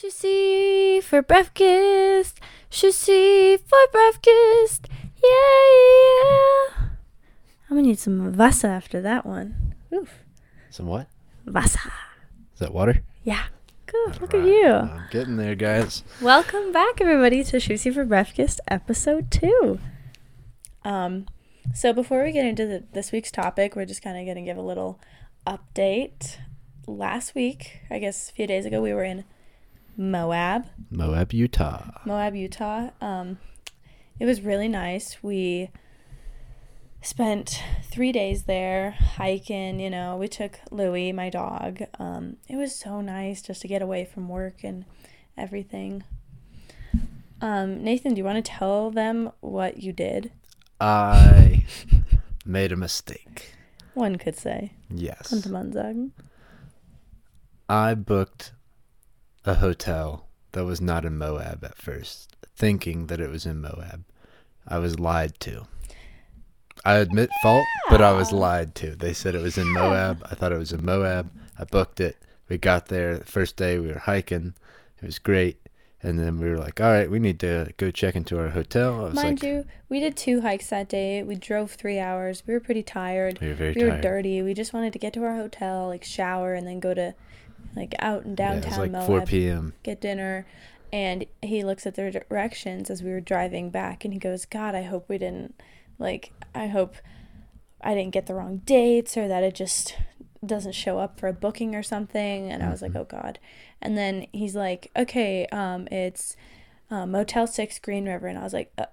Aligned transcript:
Je 0.00 0.10
suis 0.10 1.00
for 1.00 1.22
breakfast. 1.22 2.38
Je 2.70 2.92
suis 2.92 3.56
for 3.56 3.78
breakfast. 3.90 4.86
Yeah, 5.20 5.72
yeah. 6.14 6.88
I'm 7.68 7.76
gonna 7.76 7.82
need 7.82 7.98
some 7.98 8.36
Wasser 8.36 8.68
after 8.68 9.00
that 9.00 9.26
one. 9.26 9.74
Oof. 9.92 10.20
Some 10.70 10.86
what? 10.86 11.08
Wasser. 11.44 11.90
Is 12.54 12.60
that 12.60 12.72
water? 12.72 13.02
Yeah. 13.24 13.46
Good. 13.86 14.20
Look 14.20 14.34
at 14.34 14.46
you. 14.46 14.68
I'm 14.68 15.08
getting 15.10 15.36
there, 15.36 15.56
guys. 15.56 16.04
Welcome 16.22 16.70
back, 16.70 17.00
everybody, 17.00 17.42
to 17.42 17.56
Shusi 17.56 17.92
for 17.92 18.04
Breakfast, 18.04 18.60
episode 18.68 19.32
two. 19.32 19.80
Um, 20.84 21.26
so 21.74 21.92
before 21.92 22.22
we 22.22 22.30
get 22.30 22.44
into 22.44 22.66
the, 22.66 22.84
this 22.92 23.10
week's 23.10 23.32
topic, 23.32 23.74
we're 23.74 23.84
just 23.84 24.02
kind 24.02 24.16
of 24.16 24.24
going 24.24 24.36
to 24.36 24.48
give 24.48 24.58
a 24.58 24.62
little 24.62 25.00
update. 25.44 26.36
Last 26.86 27.34
week, 27.34 27.80
I 27.90 27.98
guess 27.98 28.30
a 28.30 28.32
few 28.32 28.46
days 28.46 28.64
ago, 28.64 28.80
we 28.80 28.92
were 28.92 29.02
in 29.02 29.24
Moab, 29.98 30.66
Moab, 30.92 31.32
Utah. 31.32 31.90
Moab, 32.06 32.36
Utah. 32.36 32.90
Um, 33.00 33.38
it 34.20 34.26
was 34.26 34.40
really 34.42 34.68
nice. 34.68 35.24
We 35.24 35.70
spent 37.02 37.60
three 37.82 38.12
days 38.12 38.44
there 38.44 38.92
hiking. 38.92 39.80
You 39.80 39.90
know, 39.90 40.16
we 40.16 40.28
took 40.28 40.60
Louie, 40.70 41.10
my 41.10 41.30
dog. 41.30 41.82
Um, 41.98 42.36
it 42.48 42.54
was 42.54 42.76
so 42.76 43.00
nice 43.00 43.42
just 43.42 43.60
to 43.62 43.68
get 43.68 43.82
away 43.82 44.04
from 44.04 44.28
work 44.28 44.62
and 44.62 44.84
everything. 45.36 46.04
Um, 47.40 47.82
Nathan, 47.82 48.14
do 48.14 48.18
you 48.18 48.24
want 48.24 48.44
to 48.44 48.52
tell 48.52 48.92
them 48.92 49.32
what 49.40 49.82
you 49.82 49.92
did? 49.92 50.30
I 50.80 51.66
made 52.46 52.70
a 52.70 52.76
mistake. 52.76 53.52
One 53.94 54.14
could 54.16 54.36
say. 54.36 54.74
Yes. 54.88 55.30
Könnte 55.30 55.50
man 55.50 55.72
sagen. 55.72 56.12
I 57.68 57.94
booked 57.94 58.52
a 59.48 59.54
hotel 59.54 60.26
that 60.52 60.64
was 60.64 60.80
not 60.80 61.04
in 61.04 61.16
Moab 61.18 61.64
at 61.64 61.76
first, 61.76 62.36
thinking 62.56 63.06
that 63.06 63.20
it 63.20 63.30
was 63.30 63.46
in 63.46 63.60
Moab. 63.60 64.04
I 64.66 64.78
was 64.78 64.98
lied 64.98 65.38
to. 65.40 65.66
I 66.84 66.96
admit 66.96 67.30
fault, 67.42 67.66
but 67.88 68.00
I 68.00 68.12
was 68.12 68.32
lied 68.32 68.74
to. 68.76 68.94
They 68.94 69.12
said 69.12 69.34
it 69.34 69.42
was 69.42 69.58
in 69.58 69.72
Moab. 69.72 70.26
I 70.30 70.34
thought 70.34 70.52
it 70.52 70.58
was 70.58 70.72
in 70.72 70.84
Moab. 70.84 71.30
I 71.58 71.64
booked 71.64 72.00
it. 72.00 72.16
We 72.48 72.58
got 72.58 72.86
there 72.86 73.18
the 73.18 73.24
first 73.24 73.56
day. 73.56 73.78
We 73.78 73.88
were 73.88 73.98
hiking. 73.98 74.54
It 75.02 75.06
was 75.06 75.18
great. 75.18 75.58
And 76.00 76.18
then 76.18 76.38
we 76.38 76.48
were 76.48 76.58
like, 76.58 76.80
all 76.80 76.90
right, 76.92 77.10
we 77.10 77.18
need 77.18 77.40
to 77.40 77.72
go 77.76 77.90
check 77.90 78.14
into 78.14 78.38
our 78.38 78.50
hotel. 78.50 79.00
I 79.00 79.04
was 79.04 79.14
Mind 79.14 79.42
like, 79.42 79.50
you, 79.50 79.64
we 79.88 79.98
did 79.98 80.16
two 80.16 80.42
hikes 80.42 80.68
that 80.68 80.88
day. 80.88 81.24
We 81.24 81.34
drove 81.34 81.72
three 81.72 81.98
hours. 81.98 82.44
We 82.46 82.54
were 82.54 82.60
pretty 82.60 82.84
tired. 82.84 83.40
we 83.40 83.48
were 83.48 83.54
very 83.54 83.74
we 83.74 83.84
were 83.84 84.00
dirty. 84.00 84.40
We 84.42 84.54
just 84.54 84.72
wanted 84.72 84.92
to 84.92 84.98
get 85.00 85.12
to 85.14 85.24
our 85.24 85.34
hotel, 85.34 85.88
like 85.88 86.04
shower, 86.04 86.54
and 86.54 86.66
then 86.66 86.78
go 86.78 86.94
to 86.94 87.14
like 87.76 87.94
out 87.98 88.24
in 88.24 88.30
Yeah, 88.30 88.36
downtown 88.36 88.70
was 88.70 88.78
like 88.78 88.90
Moab, 88.90 89.06
4 89.06 89.20
p.m. 89.26 89.74
get 89.82 90.00
dinner. 90.00 90.46
And 90.92 91.26
he 91.42 91.64
looks 91.64 91.86
at 91.86 91.96
the 91.96 92.10
directions 92.10 92.88
as 92.88 93.02
we 93.02 93.10
were 93.10 93.20
driving 93.20 93.68
back, 93.70 94.04
and 94.04 94.14
he 94.14 94.18
goes, 94.18 94.46
"God, 94.46 94.74
I 94.74 94.82
hope 94.82 95.06
we 95.08 95.18
didn't 95.18 95.54
like. 95.98 96.32
I 96.54 96.68
hope 96.68 96.96
I 97.82 97.94
didn't 97.94 98.14
get 98.14 98.26
the 98.26 98.34
wrong 98.34 98.62
dates, 98.64 99.14
or 99.16 99.28
that 99.28 99.42
it 99.42 99.54
just 99.54 99.96
doesn't 100.44 100.72
show 100.72 100.98
up 100.98 101.20
for 101.20 101.28
a 101.28 101.32
booking 101.34 101.74
or 101.74 101.82
something." 101.82 102.50
And 102.50 102.62
I 102.62 102.70
was 102.70 102.80
like, 102.80 102.92
Mhm. 102.92 103.00
"Oh 103.00 103.04
God." 103.04 103.38
And 103.82 103.98
then 103.98 104.26
he's 104.32 104.56
like, 104.56 104.90
"Okay, 104.96 105.46
um, 105.52 105.86
it's 105.90 106.36
uh, 106.90 107.04
Motel 107.04 107.46
Six, 107.46 107.78
Green 107.78 108.06
River," 108.06 108.26
and 108.26 108.38
I 108.38 108.42
was 108.42 108.54
like, 108.54 108.72
uh, 108.78 108.86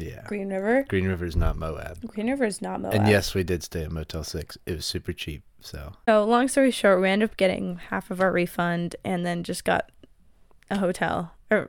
Yeah. 0.00 0.24
"Green 0.26 0.48
River." 0.48 0.84
Green 0.88 1.06
River 1.06 1.24
is 1.24 1.36
not 1.36 1.56
Moab. 1.56 2.00
Green 2.06 2.28
River 2.30 2.44
is 2.44 2.60
not 2.62 2.80
Moab. 2.80 2.94
And 2.94 3.08
yes, 3.08 3.34
we 3.34 3.42
did 3.42 3.62
stay 3.62 3.84
at 3.84 3.92
Motel 3.92 4.24
6. 4.24 4.58
It 4.66 4.76
was 4.76 4.86
super 4.86 5.12
cheap. 5.12 5.42
So, 5.60 5.94
So 6.06 6.24
long 6.24 6.46
story 6.48 6.70
short, 6.70 7.00
we 7.00 7.08
ended 7.08 7.30
up 7.30 7.36
getting 7.36 7.76
half 7.90 8.10
of 8.10 8.20
our 8.20 8.30
refund 8.30 8.94
and 9.04 9.26
then 9.26 9.42
just 9.42 9.64
got 9.64 9.90
a 10.70 10.78
hotel 10.78 11.32
or 11.50 11.68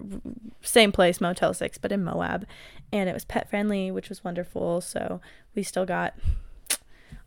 same 0.61 0.92
place, 0.92 1.22
Motel 1.22 1.53
Six, 1.53 1.78
but 1.78 1.92
in 1.92 2.03
Moab, 2.03 2.45
and 2.92 3.09
it 3.09 3.14
was 3.14 3.25
pet 3.25 3.50
friendly, 3.50 3.92
which 3.92 4.09
was 4.09 4.23
wonderful. 4.23 4.81
So 4.81 5.22
we 5.55 5.64
still 5.64 5.86
got 5.86 6.16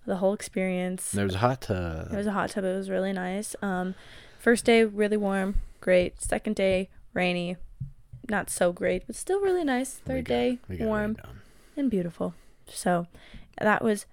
the 0.06 0.16
whole 0.16 0.32
experience. 0.32 1.10
there 1.12 1.24
was 1.24 1.36
a 1.36 1.38
hot 1.38 1.60
tub. 1.62 2.12
It 2.12 2.16
was 2.16 2.26
a 2.26 2.32
hot 2.32 2.50
tub. 2.50 2.64
It 2.64 2.76
was 2.76 2.90
really 2.90 3.12
nice. 3.12 3.54
Um, 3.62 3.94
first 4.38 4.64
day 4.64 4.84
really 4.84 5.16
warm, 5.16 5.60
great. 5.80 6.20
Second 6.20 6.56
day 6.56 6.88
rainy, 7.14 7.56
not 8.30 8.48
so 8.50 8.72
great, 8.72 9.06
but 9.06 9.16
still 9.16 9.40
really 9.40 9.64
nice. 9.64 9.94
Third 9.94 10.24
day 10.24 10.58
got 10.68 10.80
warm 10.80 11.16
and 11.76 11.90
beautiful. 11.90 12.34
So 12.66 13.06
that 13.60 13.82
was 13.82 14.06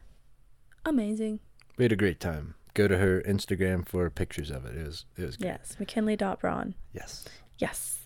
amazing. 0.86 1.40
We 1.78 1.86
had 1.86 1.92
a 1.92 1.98
great 1.98 2.20
time. 2.20 2.56
Go 2.74 2.88
to 2.88 2.98
her 2.98 3.22
Instagram 3.22 3.88
for 3.88 4.10
pictures 4.10 4.52
of 4.52 4.66
it. 4.66 4.76
It 4.76 4.86
was 4.86 5.06
it 5.18 5.26
was 5.26 5.38
great. 5.38 5.48
Yes, 5.48 5.78
McKinley. 5.80 6.14
McKinley.Braun. 6.14 6.76
Yes. 6.94 7.26
Yes. 7.58 8.06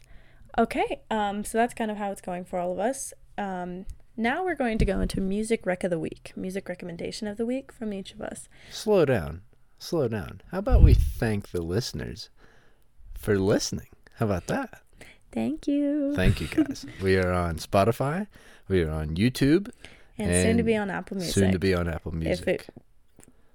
Okay. 0.57 1.01
Um, 1.09 1.43
so 1.43 1.57
that's 1.57 1.73
kind 1.73 1.91
of 1.91 1.97
how 1.97 2.11
it's 2.11 2.21
going 2.21 2.45
for 2.45 2.59
all 2.59 2.71
of 2.71 2.79
us. 2.79 3.13
Um, 3.37 3.85
now 4.17 4.43
we're 4.43 4.55
going 4.55 4.77
to 4.77 4.85
go 4.85 4.99
into 4.99 5.21
music 5.21 5.65
rec 5.65 5.83
of 5.83 5.89
the 5.89 5.99
week, 5.99 6.33
music 6.35 6.69
recommendation 6.69 7.27
of 7.27 7.37
the 7.37 7.45
week 7.45 7.71
from 7.71 7.93
each 7.93 8.13
of 8.13 8.21
us. 8.21 8.47
Slow 8.69 9.05
down. 9.05 9.41
Slow 9.79 10.07
down. 10.07 10.41
How 10.51 10.59
about 10.59 10.83
we 10.83 10.93
thank 10.93 11.49
the 11.49 11.61
listeners 11.61 12.29
for 13.17 13.39
listening? 13.39 13.87
How 14.15 14.25
about 14.25 14.47
that? 14.47 14.81
Thank 15.31 15.67
you. 15.67 16.13
Thank 16.15 16.41
you 16.41 16.47
guys. 16.47 16.85
we 17.01 17.17
are 17.17 17.31
on 17.31 17.57
Spotify. 17.57 18.27
We 18.67 18.81
are 18.83 18.91
on 18.91 19.15
YouTube. 19.15 19.69
and, 20.17 20.31
soon 20.31 20.57
to 20.57 20.63
be 20.63 20.75
on 20.75 20.89
Apple 20.89 21.17
Music. 21.17 21.33
Soon 21.33 21.51
to 21.51 21.59
be 21.59 21.73
on 21.73 21.87
Apple 21.87 22.13
Music. 22.13 22.47
If 22.47 22.47
it 22.47 22.69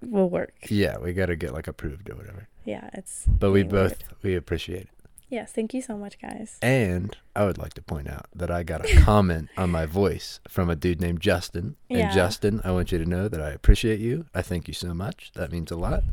will 0.02 0.28
work. 0.30 0.54
yeah, 0.68 0.98
we 0.98 1.12
got 1.12 1.26
to 1.26 1.36
get 1.36 1.52
like 1.52 1.68
approved 1.68 2.10
or 2.10 2.14
whatever. 2.16 2.48
Yeah, 2.64 2.90
it's. 2.94 3.24
But 3.26 3.52
we 3.52 3.62
both 3.62 4.02
we 4.22 4.34
appreciate 4.34 4.82
it. 4.82 4.88
Yes. 5.28 5.50
Thank 5.52 5.74
you 5.74 5.82
so 5.82 5.96
much, 5.98 6.20
guys. 6.20 6.56
And 6.62 7.16
I 7.34 7.44
would 7.44 7.58
like 7.58 7.74
to 7.74 7.82
point 7.82 8.08
out 8.08 8.26
that 8.34 8.50
I 8.50 8.62
got 8.62 8.88
a 8.88 8.96
comment 9.02 9.48
on 9.56 9.70
my 9.70 9.84
voice 9.84 10.38
from 10.48 10.70
a 10.70 10.76
dude 10.76 11.00
named 11.00 11.20
Justin. 11.20 11.74
And 11.90 11.98
Yeah. 11.98 12.14
Justin, 12.14 12.60
I 12.64 12.70
want 12.70 12.92
you 12.92 12.98
to 12.98 13.04
know 13.06 13.26
that 13.28 13.40
I 13.40 13.50
appreciate 13.50 13.98
you. 13.98 14.26
I 14.34 14.42
thank 14.42 14.68
you 14.68 14.74
so 14.74 14.94
much. 14.94 15.32
That 15.34 15.50
means 15.50 15.72
a 15.72 15.76
lot. 15.76 16.04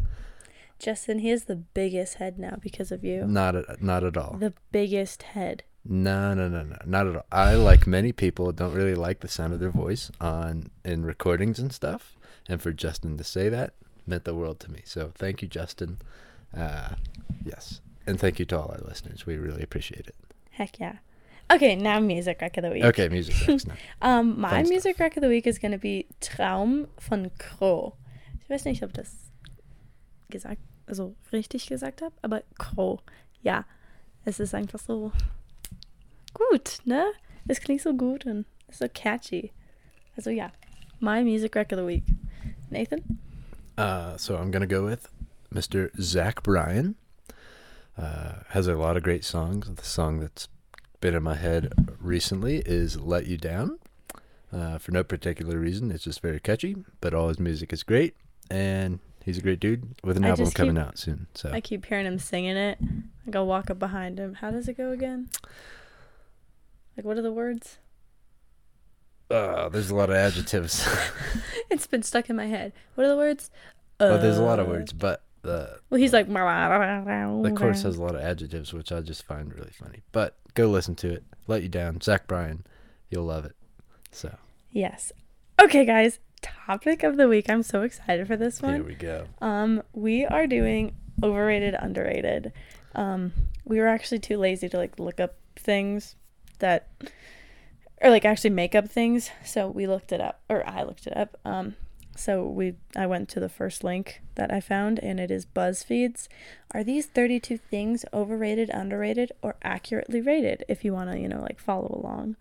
Justin, 0.83 1.19
he 1.19 1.29
has 1.29 1.45
the 1.45 1.55
biggest 1.55 2.15
head 2.15 2.37
now 2.37 2.57
because 2.59 2.91
of 2.91 3.05
you. 3.05 3.25
Not 3.25 3.55
at, 3.55 3.81
not 3.81 4.03
at 4.03 4.17
all. 4.17 4.35
The 4.37 4.53
biggest 4.73 5.23
head. 5.23 5.63
No, 5.85 6.33
no, 6.33 6.49
no, 6.49 6.63
no, 6.63 6.77
not 6.85 7.07
at 7.07 7.15
all. 7.15 7.25
I 7.31 7.55
like 7.55 7.87
many 7.87 8.11
people 8.11 8.51
don't 8.51 8.73
really 8.73 8.93
like 8.93 9.21
the 9.21 9.29
sound 9.29 9.53
of 9.53 9.61
their 9.61 9.69
voice 9.69 10.11
on 10.19 10.69
in 10.83 11.05
recordings 11.05 11.57
and 11.57 11.71
stuff. 11.71 12.17
And 12.49 12.61
for 12.61 12.73
Justin 12.73 13.17
to 13.17 13.23
say 13.23 13.47
that 13.47 13.75
meant 14.05 14.25
the 14.25 14.35
world 14.35 14.59
to 14.59 14.71
me. 14.71 14.81
So 14.83 15.11
thank 15.15 15.41
you, 15.41 15.47
Justin. 15.47 15.99
Uh, 16.55 16.95
yes, 17.45 17.79
and 18.05 18.19
thank 18.19 18.37
you 18.37 18.43
to 18.47 18.59
all 18.59 18.69
our 18.69 18.85
listeners. 18.85 19.25
We 19.25 19.37
really 19.37 19.63
appreciate 19.63 20.07
it. 20.07 20.15
Heck 20.51 20.79
yeah. 20.79 20.97
Okay, 21.49 21.77
now 21.77 22.01
music 22.01 22.39
rec 22.41 22.57
of 22.57 22.63
the 22.63 22.71
week. 22.71 22.83
Okay, 22.83 23.07
music 23.07 23.35
now. 23.67 23.73
Um, 24.01 24.39
my 24.39 24.49
Fun 24.49 24.65
stuff. 24.65 24.69
music 24.69 24.99
rec 24.99 25.15
of 25.15 25.21
the 25.21 25.29
week 25.29 25.47
is 25.47 25.59
going 25.59 25.71
to 25.71 25.77
be 25.77 26.07
Traum 26.19 26.87
von 26.99 27.31
Cro. 27.37 27.95
Ich 28.41 28.49
weiß 28.49 28.65
nicht, 28.65 28.83
ob 28.83 28.91
das 28.91 29.31
gesagt, 30.29 30.59
also 30.85 31.15
richtig 31.31 31.67
gesagt 31.67 32.01
habe, 32.01 32.13
aber 32.21 32.43
Cro. 32.57 32.99
Ja, 33.41 33.65
es 34.25 34.39
ist 34.39 34.53
einfach 34.53 34.79
so 34.79 35.11
gut, 36.33 36.79
ne? 36.85 37.05
Es 37.47 37.59
klingt 37.59 37.81
so 37.81 37.93
gut 37.93 38.25
und 38.25 38.45
ist 38.69 38.79
so 38.79 38.87
catchy. 38.93 39.51
Also 40.15 40.29
ja, 40.29 40.51
my 40.99 41.23
music 41.23 41.55
rec 41.55 41.71
of 41.71 41.79
the 41.79 41.85
week. 41.85 42.03
Nathan? 42.69 43.19
Uh, 43.77 44.17
so 44.17 44.37
I'm 44.37 44.51
gonna 44.51 44.67
go 44.67 44.85
with 44.85 45.09
Mr. 45.53 45.89
Zach 45.99 46.43
Bryan. 46.43 46.95
Uh, 47.97 48.43
has 48.49 48.67
a 48.67 48.75
lot 48.75 48.97
of 48.97 49.03
great 49.03 49.23
songs. 49.23 49.69
The 49.69 49.83
song 49.83 50.19
that's 50.19 50.47
been 50.99 51.13
in 51.13 51.23
my 51.23 51.35
head 51.35 51.73
recently 51.99 52.63
is 52.65 52.99
"Let 52.99 53.27
You 53.27 53.37
Down." 53.37 53.79
Uh, 54.51 54.77
for 54.77 54.91
no 54.91 55.03
particular 55.03 55.57
reason, 55.59 55.91
it's 55.91 56.03
just 56.03 56.21
very 56.21 56.39
catchy. 56.39 56.75
But 57.01 57.13
all 57.13 57.27
his 57.27 57.39
music 57.39 57.73
is 57.73 57.83
great, 57.83 58.15
and 58.49 58.99
he's 59.23 59.37
a 59.37 59.41
great 59.41 59.59
dude 59.59 59.95
with 60.03 60.17
an 60.17 60.25
I 60.25 60.29
album 60.29 60.51
coming 60.51 60.75
keep- 60.75 60.83
out 60.85 60.97
soon. 60.97 61.27
So 61.33 61.49
I 61.51 61.61
keep 61.61 61.85
hearing 61.85 62.05
him 62.05 62.19
singing 62.19 62.57
it. 62.57 62.77
I 63.27 63.29
go 63.31 63.43
walk 63.43 63.69
up 63.69 63.79
behind 63.79 64.19
him. 64.19 64.35
How 64.35 64.51
does 64.51 64.67
it 64.67 64.77
go 64.77 64.91
again? 64.91 65.29
Like, 66.97 67.05
what 67.05 67.17
are 67.17 67.21
the 67.21 67.31
words? 67.31 67.77
uh, 69.31 69.67
there's 69.69 69.89
a 69.89 69.95
lot 69.95 70.09
of 70.09 70.15
adjectives. 70.15 70.87
It's 71.69 71.87
been 71.87 72.03
stuck 72.03 72.29
in 72.29 72.35
my 72.35 72.45
head. 72.45 72.71
What 72.93 73.05
are 73.05 73.09
the 73.09 73.17
words? 73.17 73.49
well, 73.99 74.19
there's 74.19 74.37
a 74.37 74.43
lot 74.43 74.59
of 74.59 74.67
Uh, 74.67 74.71
words, 74.71 74.93
but 74.93 75.23
the 75.41 75.79
Well, 75.89 75.99
he's 75.99 76.13
like. 76.13 76.27
the 76.27 76.33
The 76.33 77.51
chorus 77.55 77.81
has 77.81 77.97
a 77.97 78.01
lot 78.03 78.13
of 78.13 78.21
adjectives, 78.21 78.73
which 78.73 78.91
I 78.91 79.01
just 79.01 79.23
find 79.25 79.51
really 79.51 79.71
funny. 79.71 80.03
But 80.11 80.37
go 80.53 80.67
listen 80.69 80.93
to 80.97 81.11
it. 81.11 81.23
Let 81.47 81.63
you 81.63 81.69
down, 81.69 81.99
Zach 82.01 82.27
Bryan. 82.27 82.67
You'll 83.09 83.25
love 83.25 83.45
it. 83.45 83.55
So 84.11 84.35
Yes. 84.71 85.11
Okay, 85.59 85.83
guys. 85.83 86.19
Topic 86.43 87.01
of 87.03 87.17
the 87.17 87.27
week. 87.27 87.49
I'm 87.49 87.63
so 87.63 87.81
excited 87.81 88.27
for 88.27 88.37
this 88.37 88.61
one. 88.61 88.75
here 88.75 88.83
we 88.83 88.95
go. 88.95 89.27
Um, 89.41 89.81
we 89.93 90.25
are 90.25 90.45
doing 90.45 90.95
overrated, 91.23 91.73
underrated. 91.73 92.51
Um, 92.93 93.33
we 93.65 93.79
were 93.79 93.87
actually 93.87 94.19
too 94.19 94.37
lazy 94.37 94.69
to 94.69 94.77
like 94.77 94.99
look 94.99 95.19
up 95.19 95.35
things 95.55 96.15
that, 96.59 96.89
or 98.01 98.09
like 98.09 98.25
actually 98.25 98.51
make 98.51 98.75
up 98.75 98.89
things. 98.89 99.31
So 99.43 99.67
we 99.67 99.87
looked 99.87 100.11
it 100.11 100.21
up, 100.21 100.41
or 100.49 100.67
I 100.67 100.83
looked 100.83 101.07
it 101.07 101.17
up. 101.17 101.37
Um, 101.45 101.75
so 102.15 102.45
we 102.45 102.75
I 102.95 103.07
went 103.07 103.29
to 103.29 103.39
the 103.39 103.49
first 103.49 103.83
link 103.83 104.21
that 104.35 104.51
I 104.51 104.59
found 104.59 104.99
and 104.99 105.19
it 105.19 105.31
is 105.31 105.45
BuzzFeed's. 105.45 106.29
Are 106.71 106.83
these 106.83 107.07
32 107.07 107.57
things 107.57 108.05
overrated, 108.13 108.69
underrated, 108.69 109.31
or 109.41 109.55
accurately 109.63 110.21
rated? 110.21 110.63
If 110.67 110.85
you 110.85 110.93
want 110.93 111.11
to, 111.11 111.19
you 111.19 111.27
know, 111.27 111.41
like 111.41 111.59
follow 111.59 111.99
along. 112.03 112.35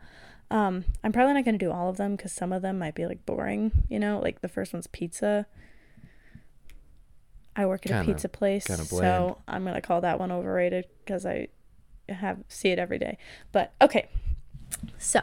Um, 0.53 0.85
I'm 1.03 1.13
probably 1.13 1.33
not 1.33 1.45
going 1.47 1.59
to 1.59 1.65
do 1.65 1.73
all 1.73 1.89
of 1.89 1.97
them 1.97 2.15
because 2.15 2.31
some 2.33 2.53
of 2.53 2.61
them 2.61 2.79
might 2.79 2.95
be 2.95 3.07
like 3.07 3.25
boring, 3.25 3.73
you 3.89 3.99
know, 3.99 4.21
like 4.21 4.43
the 4.43 4.49
first 4.49 4.73
one's 4.75 4.87
pizza. 4.87 5.47
I 7.57 7.65
work 7.67 7.87
at 7.87 7.91
Kinda- 7.93 8.11
a 8.11 8.15
pizza 8.15 8.29
place, 8.29 8.65
so 8.67 9.39
I'm 9.49 9.63
going 9.63 9.75
to 9.75 9.81
call 9.81 10.01
that 10.03 10.19
one 10.19 10.31
overrated 10.31 10.87
because 11.05 11.25
I 11.27 11.49
have 12.09 12.39
see 12.49 12.69
it 12.71 12.79
every 12.79 12.99
day. 12.99 13.17
But 13.51 13.73
okay. 13.81 14.09
So, 14.99 15.21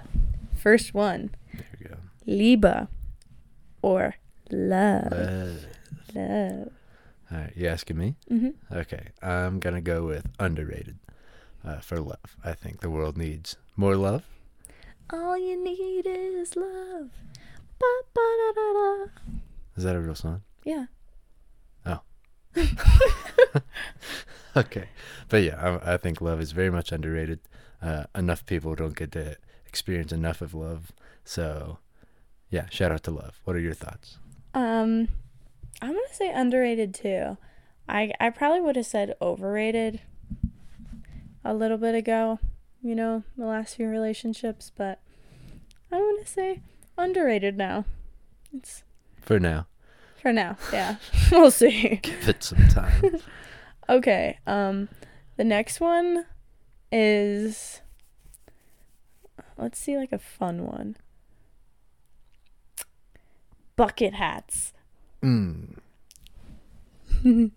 first 0.56 0.94
one, 0.94 1.32
There 1.54 1.64
you 1.80 1.88
go. 1.90 1.96
Liebe 2.26 2.88
or 3.82 4.16
love. 4.52 5.12
Uh, 5.14 5.46
Love. 6.16 6.70
all 7.32 7.38
right, 7.38 7.54
you 7.56 7.68
asking 7.68 7.98
me? 7.98 8.16
hmm 8.28 8.50
Okay, 8.72 9.10
I'm 9.22 9.60
gonna 9.60 9.82
go 9.82 10.06
with 10.08 10.28
underrated 10.40 10.98
uh, 11.64 11.80
for 11.82 12.00
love. 12.00 12.36
I 12.44 12.54
think 12.54 12.82
the 12.82 12.90
world 12.90 13.16
needs 13.18 13.58
more 13.76 13.96
love. 13.96 14.24
All 15.12 15.38
you 15.38 15.62
need 15.64 16.06
is 16.06 16.56
love. 16.56 17.10
Ba, 17.80 17.86
ba, 18.14 18.22
da, 18.38 18.52
da, 18.54 18.74
da. 18.74 19.06
Is 19.76 19.84
that 19.84 19.96
a 19.96 20.00
real 20.00 20.14
song? 20.14 20.44
Yeah. 20.64 20.86
Oh. 21.86 22.02
okay, 24.58 24.90
but 25.30 25.42
yeah, 25.42 25.80
I, 25.84 25.94
I 25.94 25.98
think 25.98 26.22
love 26.22 26.40
is 26.40 26.52
very 26.52 26.70
much 26.70 26.92
underrated. 26.92 27.40
Uh, 27.82 28.04
enough 28.14 28.46
people 28.46 28.76
don't 28.76 28.96
get 28.96 29.12
to 29.14 29.38
experience 29.66 30.12
enough 30.12 30.42
of 30.42 30.54
love. 30.54 30.92
So, 31.24 31.80
yeah, 32.50 32.68
shout 32.70 32.92
out 32.92 33.04
to 33.04 33.12
love. 33.12 33.40
What 33.46 33.56
are 33.56 33.60
your 33.62 33.74
thoughts? 33.74 34.18
Um, 34.54 35.08
I'm 35.82 35.94
gonna 35.94 36.02
say 36.12 36.32
underrated 36.32 36.94
too. 36.94 37.38
I 37.88 38.12
I 38.20 38.30
probably 38.30 38.62
would 38.62 38.76
have 38.76 38.86
said 38.86 39.16
overrated 39.22 40.02
a 41.44 41.54
little 41.54 41.78
bit 41.78 41.96
ago. 41.96 42.40
You 42.82 42.96
know, 42.96 43.24
the 43.38 43.46
last 43.46 43.76
few 43.76 43.88
relationships, 43.88 44.72
but 44.76 45.00
I'm 45.92 46.00
gonna 46.00 46.26
say 46.26 46.62
underrated 46.98 47.58
now. 47.58 47.86
It's 48.56 48.84
For 49.22 49.40
now, 49.40 49.68
for 50.22 50.32
now. 50.32 50.58
Yeah, 50.72 50.96
we'll 51.32 51.52
see. 51.52 52.00
give 52.02 52.30
it 52.30 52.44
some 52.44 52.68
time. 52.70 53.20
Okay. 53.90 54.38
Um, 54.46 54.88
the 55.36 55.44
next 55.44 55.80
one 55.82 56.26
is 56.92 57.82
let's 59.58 59.80
see, 59.80 59.98
like 59.98 60.12
a 60.12 60.20
fun 60.20 60.64
one. 60.68 60.96
Bucket 63.76 64.14
hats. 64.14 64.74
mm. 65.24 65.76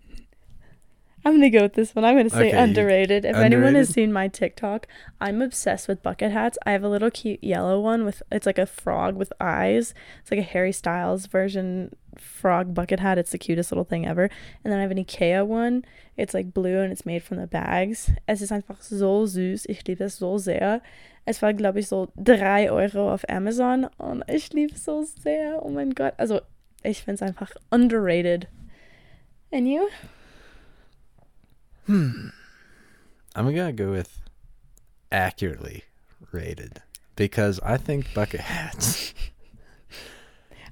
I'm 1.25 1.33
gonna 1.33 1.49
go 1.49 1.61
with 1.61 1.73
this 1.73 1.95
one. 1.95 2.03
I'm 2.03 2.17
gonna 2.17 2.29
say 2.29 2.49
Okay, 2.49 2.57
underrated. 2.57 3.23
If 3.23 3.35
anyone 3.35 3.75
has 3.75 3.89
seen 3.89 4.11
my 4.11 4.27
TikTok, 4.27 4.87
I'm 5.21 5.41
obsessed 5.41 5.87
with 5.87 6.03
bucket 6.03 6.31
hats. 6.31 6.57
I 6.65 6.71
have 6.71 6.83
a 6.83 6.89
little 6.89 7.09
cute 7.09 7.43
yellow 7.43 7.79
one 7.79 8.03
with 8.03 8.21
it's 8.31 8.45
like 8.45 8.57
a 8.57 8.65
frog 8.65 9.15
with 9.15 9.31
eyes. 9.39 9.93
It's 10.21 10.31
like 10.31 10.39
a 10.39 10.43
Harry 10.43 10.73
Styles 10.73 11.27
version 11.27 11.95
frog 12.17 12.73
bucket 12.73 12.99
hat. 12.99 13.17
It's 13.17 13.31
the 13.31 13.37
cutest 13.37 13.71
little 13.71 13.85
thing 13.85 14.05
ever. 14.05 14.29
And 14.63 14.71
then 14.71 14.79
I 14.79 14.81
have 14.81 14.91
an 14.91 14.97
Ikea 14.97 15.45
one. 15.45 15.85
It's 16.17 16.33
like 16.33 16.53
blue 16.53 16.81
and 16.81 16.91
it's 16.91 17.05
made 17.05 17.23
from 17.23 17.37
the 17.37 17.47
bags. 17.47 18.11
Es 18.27 18.41
ist 18.41 18.51
einfach 18.51 18.81
so 18.81 19.25
süß. 19.25 19.65
Ich 19.69 19.87
liebe 19.87 20.03
es 20.03 20.17
so 20.17 20.37
sehr. 20.37 20.81
Es 21.25 21.41
war, 21.41 21.53
glaube 21.53 21.79
ich, 21.79 21.87
so 21.87 22.11
3 22.17 22.69
Euro 22.69 23.13
auf 23.13 23.23
Amazon 23.29 23.87
und 23.97 24.23
ich 24.27 24.51
liebe 24.51 24.73
es 24.73 24.83
so 24.83 25.03
sehr. 25.03 25.63
Oh 25.63 25.69
mein 25.69 25.91
Gott. 25.91 26.13
Also, 26.17 26.41
ich 26.83 27.01
finde 27.01 27.15
es 27.15 27.21
einfach 27.21 27.51
underrated. 27.71 28.47
And 29.51 29.67
you? 29.67 29.87
Hmm. 31.85 32.29
I'm 33.35 33.53
gonna 33.55 33.73
go 33.73 33.91
with 33.91 34.21
accurately 35.11 35.83
rated 36.31 36.81
because 37.15 37.59
I 37.61 37.77
think 37.77 38.13
bucket 38.13 38.41
hats. 38.41 39.13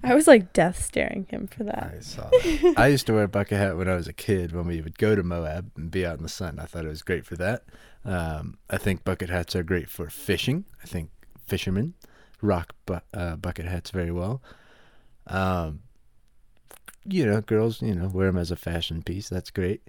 I 0.03 0.15
was 0.15 0.25
like 0.25 0.51
death 0.51 0.83
staring 0.83 1.27
him 1.29 1.47
for 1.47 1.63
that. 1.63 1.93
I 1.95 1.99
saw. 1.99 2.27
That. 2.29 2.73
I 2.75 2.87
used 2.87 3.05
to 3.05 3.13
wear 3.13 3.25
a 3.25 3.27
bucket 3.27 3.59
hat 3.59 3.77
when 3.77 3.87
I 3.87 3.93
was 3.93 4.07
a 4.07 4.13
kid 4.13 4.51
when 4.51 4.65
we 4.65 4.81
would 4.81 4.97
go 4.97 5.15
to 5.15 5.21
Moab 5.21 5.71
and 5.77 5.91
be 5.91 6.05
out 6.05 6.17
in 6.17 6.23
the 6.23 6.29
sun. 6.29 6.57
I 6.57 6.65
thought 6.65 6.85
it 6.85 6.89
was 6.89 7.03
great 7.03 7.23
for 7.25 7.35
that. 7.35 7.63
Um, 8.03 8.57
I 8.67 8.77
think 8.77 9.03
bucket 9.03 9.29
hats 9.29 9.55
are 9.55 9.61
great 9.61 9.89
for 9.89 10.09
fishing. 10.09 10.65
I 10.81 10.87
think 10.87 11.11
fishermen 11.45 11.93
rock 12.41 12.73
bu- 12.87 12.99
uh, 13.13 13.35
bucket 13.35 13.65
hats 13.65 13.91
very 13.91 14.11
well. 14.11 14.41
Um, 15.27 15.81
you 17.05 17.25
know, 17.25 17.41
girls, 17.41 17.81
you 17.81 17.93
know, 17.93 18.07
wear 18.07 18.27
them 18.27 18.37
as 18.37 18.49
a 18.49 18.55
fashion 18.55 19.03
piece. 19.03 19.29
That's 19.29 19.51
great. 19.51 19.83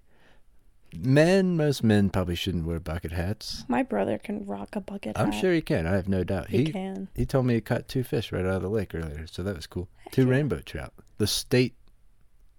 Men, 0.94 1.56
most 1.56 1.82
men 1.82 2.10
probably 2.10 2.34
shouldn't 2.34 2.66
wear 2.66 2.78
bucket 2.80 3.12
hats. 3.12 3.64
My 3.68 3.82
brother 3.82 4.18
can 4.18 4.44
rock 4.44 4.76
a 4.76 4.80
bucket 4.80 5.16
hat. 5.16 5.24
I'm 5.26 5.32
hat. 5.32 5.40
sure 5.40 5.52
he 5.54 5.62
can. 5.62 5.86
I 5.86 5.92
have 5.92 6.08
no 6.08 6.22
doubt. 6.24 6.48
he, 6.50 6.64
He 6.64 6.72
can. 6.72 7.08
he 7.14 7.24
told 7.24 7.46
me 7.46 7.54
he 7.54 7.60
caught 7.60 7.88
two 7.88 8.02
fish 8.04 8.30
right 8.32 8.44
out 8.44 8.56
of 8.56 8.62
the 8.62 8.68
lake 8.68 8.94
earlier, 8.94 9.26
so 9.26 9.42
that 9.42 9.56
was 9.56 9.66
cool. 9.66 9.88
Heck 10.04 10.12
Two 10.12 10.24
yeah. 10.24 10.30
rainbow 10.30 10.60
trout, 10.60 10.92
the 11.18 11.26
state 11.26 11.74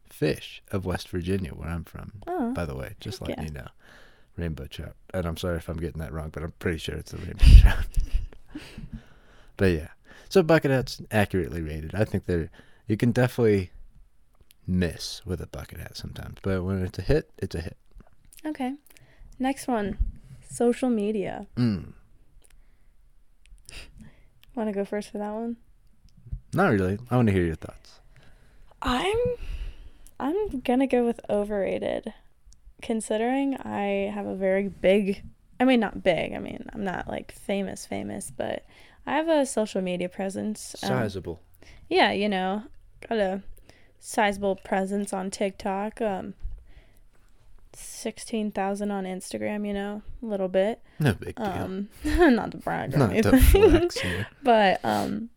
fish 0.09 0.61
of 0.71 0.85
West 0.85 1.09
Virginia, 1.09 1.51
where 1.51 1.69
I'm 1.69 1.83
from. 1.83 2.13
Oh, 2.27 2.53
By 2.53 2.65
the 2.65 2.75
way, 2.75 2.95
just 2.99 3.21
letting 3.21 3.37
yeah. 3.39 3.43
you 3.45 3.51
know, 3.53 3.67
rainbow 4.37 4.65
trout. 4.67 4.95
And 5.13 5.25
I'm 5.25 5.37
sorry 5.37 5.57
if 5.57 5.69
I'm 5.69 5.77
getting 5.77 6.01
that 6.01 6.13
wrong, 6.13 6.29
but 6.29 6.43
I'm 6.43 6.53
pretty 6.59 6.77
sure 6.79 6.95
it's 6.95 7.13
a 7.13 7.17
rainbow 7.17 7.45
trout. 7.61 7.85
but 9.57 9.65
yeah, 9.71 9.89
so 10.29 10.41
bucket 10.43 10.71
hats 10.71 11.01
accurately 11.11 11.61
rated. 11.61 11.93
I 11.95 12.05
think 12.05 12.25
they're 12.25 12.49
you 12.87 12.97
can 12.97 13.11
definitely 13.11 13.71
miss 14.67 15.21
with 15.25 15.41
a 15.41 15.47
bucket 15.47 15.79
hat 15.79 15.95
sometimes, 15.97 16.37
but 16.41 16.63
when 16.63 16.83
it's 16.83 16.99
a 16.99 17.01
hit, 17.03 17.29
it's 17.37 17.55
a 17.55 17.61
hit. 17.61 17.77
Okay. 18.45 18.75
Next 19.39 19.67
one, 19.67 19.97
social 20.49 20.89
media. 20.89 21.47
Mm. 21.55 21.93
Want 24.55 24.69
to 24.69 24.73
go 24.73 24.85
first 24.85 25.11
for 25.11 25.17
that 25.17 25.31
one? 25.31 25.57
Not 26.53 26.71
really. 26.71 26.99
I 27.09 27.15
want 27.15 27.27
to 27.27 27.33
hear 27.33 27.45
your 27.45 27.55
thoughts. 27.55 27.99
I'm, 28.81 29.17
I'm 30.19 30.59
gonna 30.59 30.87
go 30.87 31.03
with 31.05 31.19
overrated, 31.29 32.13
considering 32.81 33.55
I 33.57 34.11
have 34.13 34.27
a 34.27 34.35
very 34.35 34.67
big. 34.67 35.23
I 35.59 35.65
mean, 35.65 35.79
not 35.79 36.03
big. 36.03 36.33
I 36.33 36.39
mean, 36.39 36.69
I'm 36.73 36.83
not 36.83 37.07
like 37.07 37.31
famous, 37.31 37.85
famous, 37.85 38.31
but 38.35 38.65
I 39.05 39.13
have 39.13 39.29
a 39.29 39.45
social 39.45 39.81
media 39.81 40.09
presence. 40.09 40.75
um, 40.83 40.89
yeah, 41.89 42.11
you 42.11 42.29
know, 42.29 42.63
got 43.07 43.17
a 43.17 43.41
sizable 43.99 44.55
presence 44.57 45.13
on 45.13 45.31
TikTok. 45.31 46.01
Um, 46.01 46.33
sixteen 47.75 48.51
thousand 48.51 48.91
on 48.91 49.05
Instagram. 49.05 49.65
You 49.67 49.73
know, 49.73 50.01
a 50.21 50.25
little 50.25 50.47
bit. 50.47 50.81
No 50.99 51.13
big 51.13 51.35
deal. 51.35 51.45
Um, 51.45 51.89
not 52.03 52.51
to 52.51 52.57
brag 52.57 52.93
or 52.93 52.97
Not 52.97 53.09
to 53.09 53.15
anything, 53.15 53.69
flex 53.69 53.97
but 54.43 54.83
um, 54.83 55.29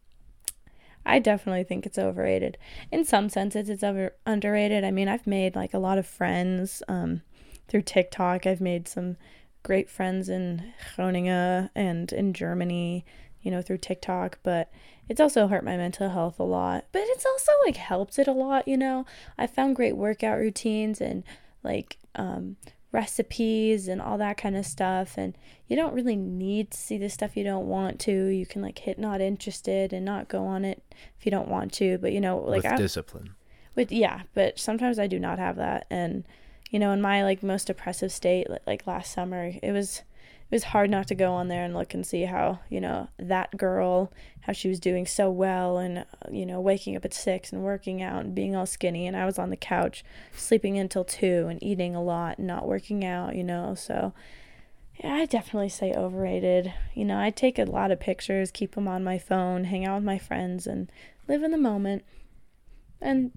I 1.05 1.19
definitely 1.19 1.65
think 1.65 1.87
it's 1.87 1.99
overrated. 1.99 2.59
In 2.91 3.05
some 3.05 3.29
senses, 3.29 3.69
it's 3.69 3.85
over 3.85 4.15
underrated. 4.27 4.85
I 4.85 4.91
mean, 4.91 5.09
I've 5.09 5.27
made 5.27 5.55
like 5.57 5.75
a 5.75 5.79
lot 5.79 5.99
of 5.99 6.07
friends 6.07 6.83
um 6.89 7.23
through 7.69 7.83
TikTok. 7.83 8.47
I've 8.47 8.61
made 8.61 8.89
some 8.89 9.17
great 9.63 9.91
friends 9.91 10.29
in 10.29 10.73
Groningen 10.95 11.71
and 11.75 12.13
in 12.13 12.33
Germany. 12.33 13.05
You 13.43 13.53
know, 13.53 13.63
through 13.63 13.79
TikTok, 13.79 14.41
but 14.43 14.73
it's 15.09 15.21
also 15.21 15.47
hurt 15.47 15.65
my 15.65 15.77
mental 15.77 16.11
health 16.11 16.41
a 16.41 16.45
lot. 16.45 16.87
But 16.91 17.03
it's 17.05 17.25
also 17.25 17.53
like 17.65 17.77
helped 17.77 18.19
it 18.19 18.27
a 18.27 18.33
lot. 18.33 18.67
You 18.67 18.77
know, 18.77 19.07
I 19.39 19.47
found 19.47 19.77
great 19.77 19.97
workout 19.97 20.39
routines 20.39 21.01
and 21.01 21.23
like 21.63 21.99
um 22.17 22.57
recipes 22.93 23.89
and 23.89 24.01
all 24.01 24.17
that 24.17 24.39
kind 24.39 24.57
of 24.57 24.65
stuff 24.65 25.19
and 25.19 25.37
you 25.69 25.77
don't 25.77 25.93
really 25.93 26.17
need 26.17 26.71
to 26.71 26.79
see 26.79 26.97
the 26.97 27.11
stuff 27.11 27.37
you 27.37 27.45
don't 27.45 27.67
want 27.67 27.99
to 28.01 28.27
you 28.29 28.47
can 28.47 28.63
like 28.63 28.79
hit 28.79 28.99
not 28.99 29.21
interested 29.21 29.93
and 29.93 30.05
not 30.05 30.29
go 30.29 30.47
on 30.47 30.65
it 30.65 30.83
if 31.19 31.27
you 31.27 31.31
don't 31.31 31.49
want 31.49 31.73
to 31.73 31.99
but 31.99 32.13
you 32.13 32.21
know 32.21 32.39
like 32.39 32.63
with 32.63 32.73
I, 32.73 32.77
discipline. 32.77 33.35
but 33.75 33.93
yeah 33.93 34.23
but 34.35 34.59
sometimes 34.59 34.99
i 34.99 35.07
do 35.07 35.19
not 35.19 35.39
have 35.39 35.57
that 35.57 35.87
and 35.91 36.25
you 36.71 36.79
know 36.79 36.93
in 36.93 37.03
my 37.03 37.23
like 37.23 37.43
most 37.43 37.67
depressive 37.67 38.13
state 38.13 38.49
li- 38.49 38.59
like 38.67 38.87
last 38.87 39.13
summer 39.13 39.53
it 39.63 39.73
was 39.73 40.03
it 40.51 40.55
was 40.55 40.65
hard 40.65 40.91
not 40.91 41.09
to 41.09 41.15
go 41.15 41.33
on 41.33 41.49
there 41.49 41.65
and 41.65 41.75
look 41.75 41.93
and 41.95 42.07
see 42.07 42.23
how 42.23 42.61
you 42.69 42.81
know 42.81 43.09
that 43.19 43.57
girl 43.57 44.13
how 44.43 44.53
she 44.53 44.69
was 44.69 44.79
doing 44.79 45.07
so 45.07 45.31
well 45.31 45.79
and 45.79 45.99
uh, 45.99 46.05
you 46.31 46.47
know 46.47 46.61
waking 46.61 46.95
up 46.97 47.05
at 47.05 47.13
six 47.13 47.53
and 47.53 47.63
working 47.63 48.01
out 48.03 48.25
and 48.25 48.35
being 48.35 48.55
all 48.55 48.67
skinny 48.67 49.07
and 49.07 49.17
i 49.17 49.27
was 49.27 49.39
on 49.39 49.51
the 49.51 49.57
couch 49.57 50.05
sleeping 50.37 50.79
until 50.79 51.05
two 51.05 51.47
and 51.49 51.63
eating 51.63 51.95
a 51.97 52.03
lot 52.03 52.39
and 52.39 52.47
not 52.47 52.67
working 52.69 53.05
out 53.05 53.35
you 53.35 53.43
know 53.45 53.75
so 53.75 54.13
yeah 55.03 55.15
i 55.15 55.27
definitely 55.27 55.69
say 55.69 55.93
overrated 55.93 56.73
you 56.95 57.05
know 57.05 57.19
i 57.19 57.29
take 57.31 57.59
a 57.59 57.65
lot 57.65 57.91
of 57.91 57.99
pictures 58.01 58.51
keep 58.51 58.75
them 58.75 58.87
on 58.89 59.03
my 59.03 59.19
phone 59.19 59.65
hang 59.65 59.85
out 59.85 59.97
with 59.97 60.05
my 60.05 60.19
friends 60.19 60.67
and 60.67 60.91
live 61.29 61.43
in 61.43 61.51
the 61.51 61.59
moment 61.59 62.05
and 63.01 63.33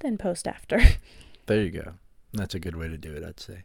then 0.00 0.16
post 0.16 0.46
after 0.46 0.80
There 1.46 1.60
you 1.62 1.70
go. 1.70 1.92
That's 2.32 2.54
a 2.54 2.58
good 2.58 2.74
way 2.74 2.88
to 2.88 2.96
do 2.96 3.12
it, 3.12 3.22
I'd 3.22 3.38
say. 3.38 3.64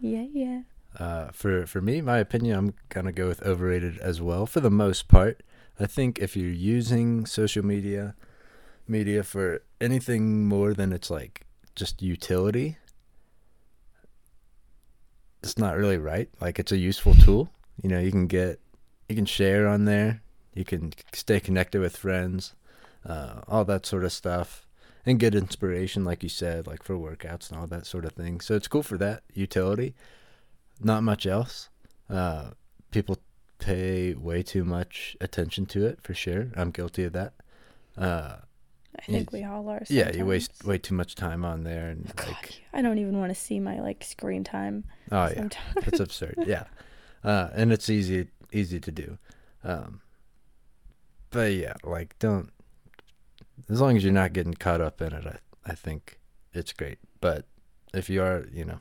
yeah 0.00 0.26
yeah 0.32 0.62
Uh, 0.98 1.28
for 1.32 1.66
for 1.66 1.80
me, 1.80 2.00
my 2.00 2.18
opinion, 2.18 2.56
I'm 2.56 2.74
gonna 2.88 3.12
go 3.12 3.28
with 3.28 3.42
overrated 3.42 3.98
as 3.98 4.20
well. 4.20 4.46
For 4.46 4.60
the 4.60 4.70
most 4.70 5.08
part, 5.08 5.42
I 5.78 5.86
think 5.86 6.18
if 6.18 6.36
you're 6.36 6.50
using 6.50 7.26
social 7.26 7.64
media 7.64 8.14
media 8.88 9.22
for 9.22 9.62
anything 9.80 10.46
more 10.46 10.72
than 10.72 10.92
it's 10.92 11.10
like 11.10 11.46
just 11.74 12.02
utility. 12.02 12.78
It's 15.42 15.58
not 15.58 15.76
really 15.76 15.98
right. 15.98 16.28
Like 16.40 16.58
it's 16.58 16.72
a 16.72 16.76
useful 16.76 17.14
tool. 17.14 17.50
You 17.82 17.90
know, 17.90 18.00
you 18.00 18.10
can 18.10 18.26
get, 18.26 18.60
you 19.08 19.14
can 19.14 19.26
share 19.26 19.68
on 19.68 19.84
there. 19.84 20.22
You 20.54 20.64
can 20.64 20.92
stay 21.12 21.38
connected 21.38 21.80
with 21.80 21.96
friends, 21.96 22.54
uh, 23.04 23.42
all 23.46 23.64
that 23.66 23.84
sort 23.84 24.04
of 24.04 24.12
stuff, 24.12 24.66
and 25.04 25.20
get 25.20 25.34
inspiration, 25.34 26.04
like 26.04 26.22
you 26.22 26.30
said, 26.30 26.66
like 26.66 26.82
for 26.82 26.94
workouts 26.94 27.50
and 27.50 27.60
all 27.60 27.66
that 27.66 27.86
sort 27.86 28.06
of 28.06 28.12
thing. 28.12 28.40
So 28.40 28.54
it's 28.54 28.66
cool 28.66 28.82
for 28.82 28.96
that 28.98 29.22
utility. 29.34 29.94
Not 30.80 31.02
much 31.02 31.26
else. 31.26 31.68
Uh, 32.08 32.50
people 32.90 33.18
pay 33.58 34.14
way 34.14 34.42
too 34.42 34.64
much 34.64 35.16
attention 35.20 35.66
to 35.66 35.86
it 35.86 36.00
for 36.02 36.14
sure. 36.14 36.50
I'm 36.56 36.70
guilty 36.70 37.04
of 37.04 37.12
that. 37.14 37.34
Uh, 37.96 38.36
I 38.98 39.02
think 39.02 39.32
we 39.32 39.44
all 39.44 39.68
are. 39.68 39.82
yeah, 39.88 40.14
you 40.14 40.24
waste 40.24 40.64
way 40.64 40.78
too 40.78 40.94
much 40.94 41.14
time 41.14 41.44
on 41.44 41.64
there, 41.64 41.88
and 41.88 42.10
God, 42.16 42.28
like, 42.28 42.62
I 42.72 42.82
don't 42.82 42.98
even 42.98 43.18
want 43.18 43.30
to 43.30 43.34
see 43.34 43.60
my 43.60 43.80
like 43.80 44.02
screen 44.02 44.42
time. 44.44 44.84
oh 45.12 45.26
yeah, 45.26 45.34
sometimes. 45.34 45.86
it's 45.86 46.00
absurd. 46.00 46.34
Yeah, 46.46 46.64
uh, 47.24 47.48
and 47.54 47.72
it's 47.72 47.90
easy 47.90 48.28
easy 48.52 48.80
to 48.80 48.90
do. 48.90 49.18
Um, 49.64 50.00
but 51.30 51.52
yeah, 51.52 51.74
like 51.84 52.18
don't. 52.18 52.50
As 53.68 53.80
long 53.80 53.96
as 53.96 54.04
you're 54.04 54.12
not 54.12 54.32
getting 54.32 54.54
caught 54.54 54.80
up 54.80 55.00
in 55.02 55.12
it, 55.12 55.26
I 55.26 55.70
I 55.70 55.74
think 55.74 56.18
it's 56.52 56.72
great. 56.72 56.98
But 57.20 57.44
if 57.92 58.08
you 58.08 58.22
are, 58.22 58.46
you 58.52 58.64
know, 58.64 58.78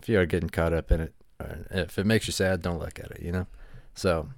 if 0.00 0.08
you 0.08 0.18
are 0.18 0.26
getting 0.26 0.50
caught 0.50 0.72
up 0.72 0.90
in 0.90 1.00
it, 1.00 1.14
or 1.40 1.66
if 1.70 1.98
it 1.98 2.06
makes 2.06 2.26
you 2.26 2.32
sad, 2.32 2.62
don't 2.62 2.78
look 2.78 2.98
at 2.98 3.10
it. 3.12 3.22
You 3.22 3.32
know, 3.32 3.46
so. 3.94 4.28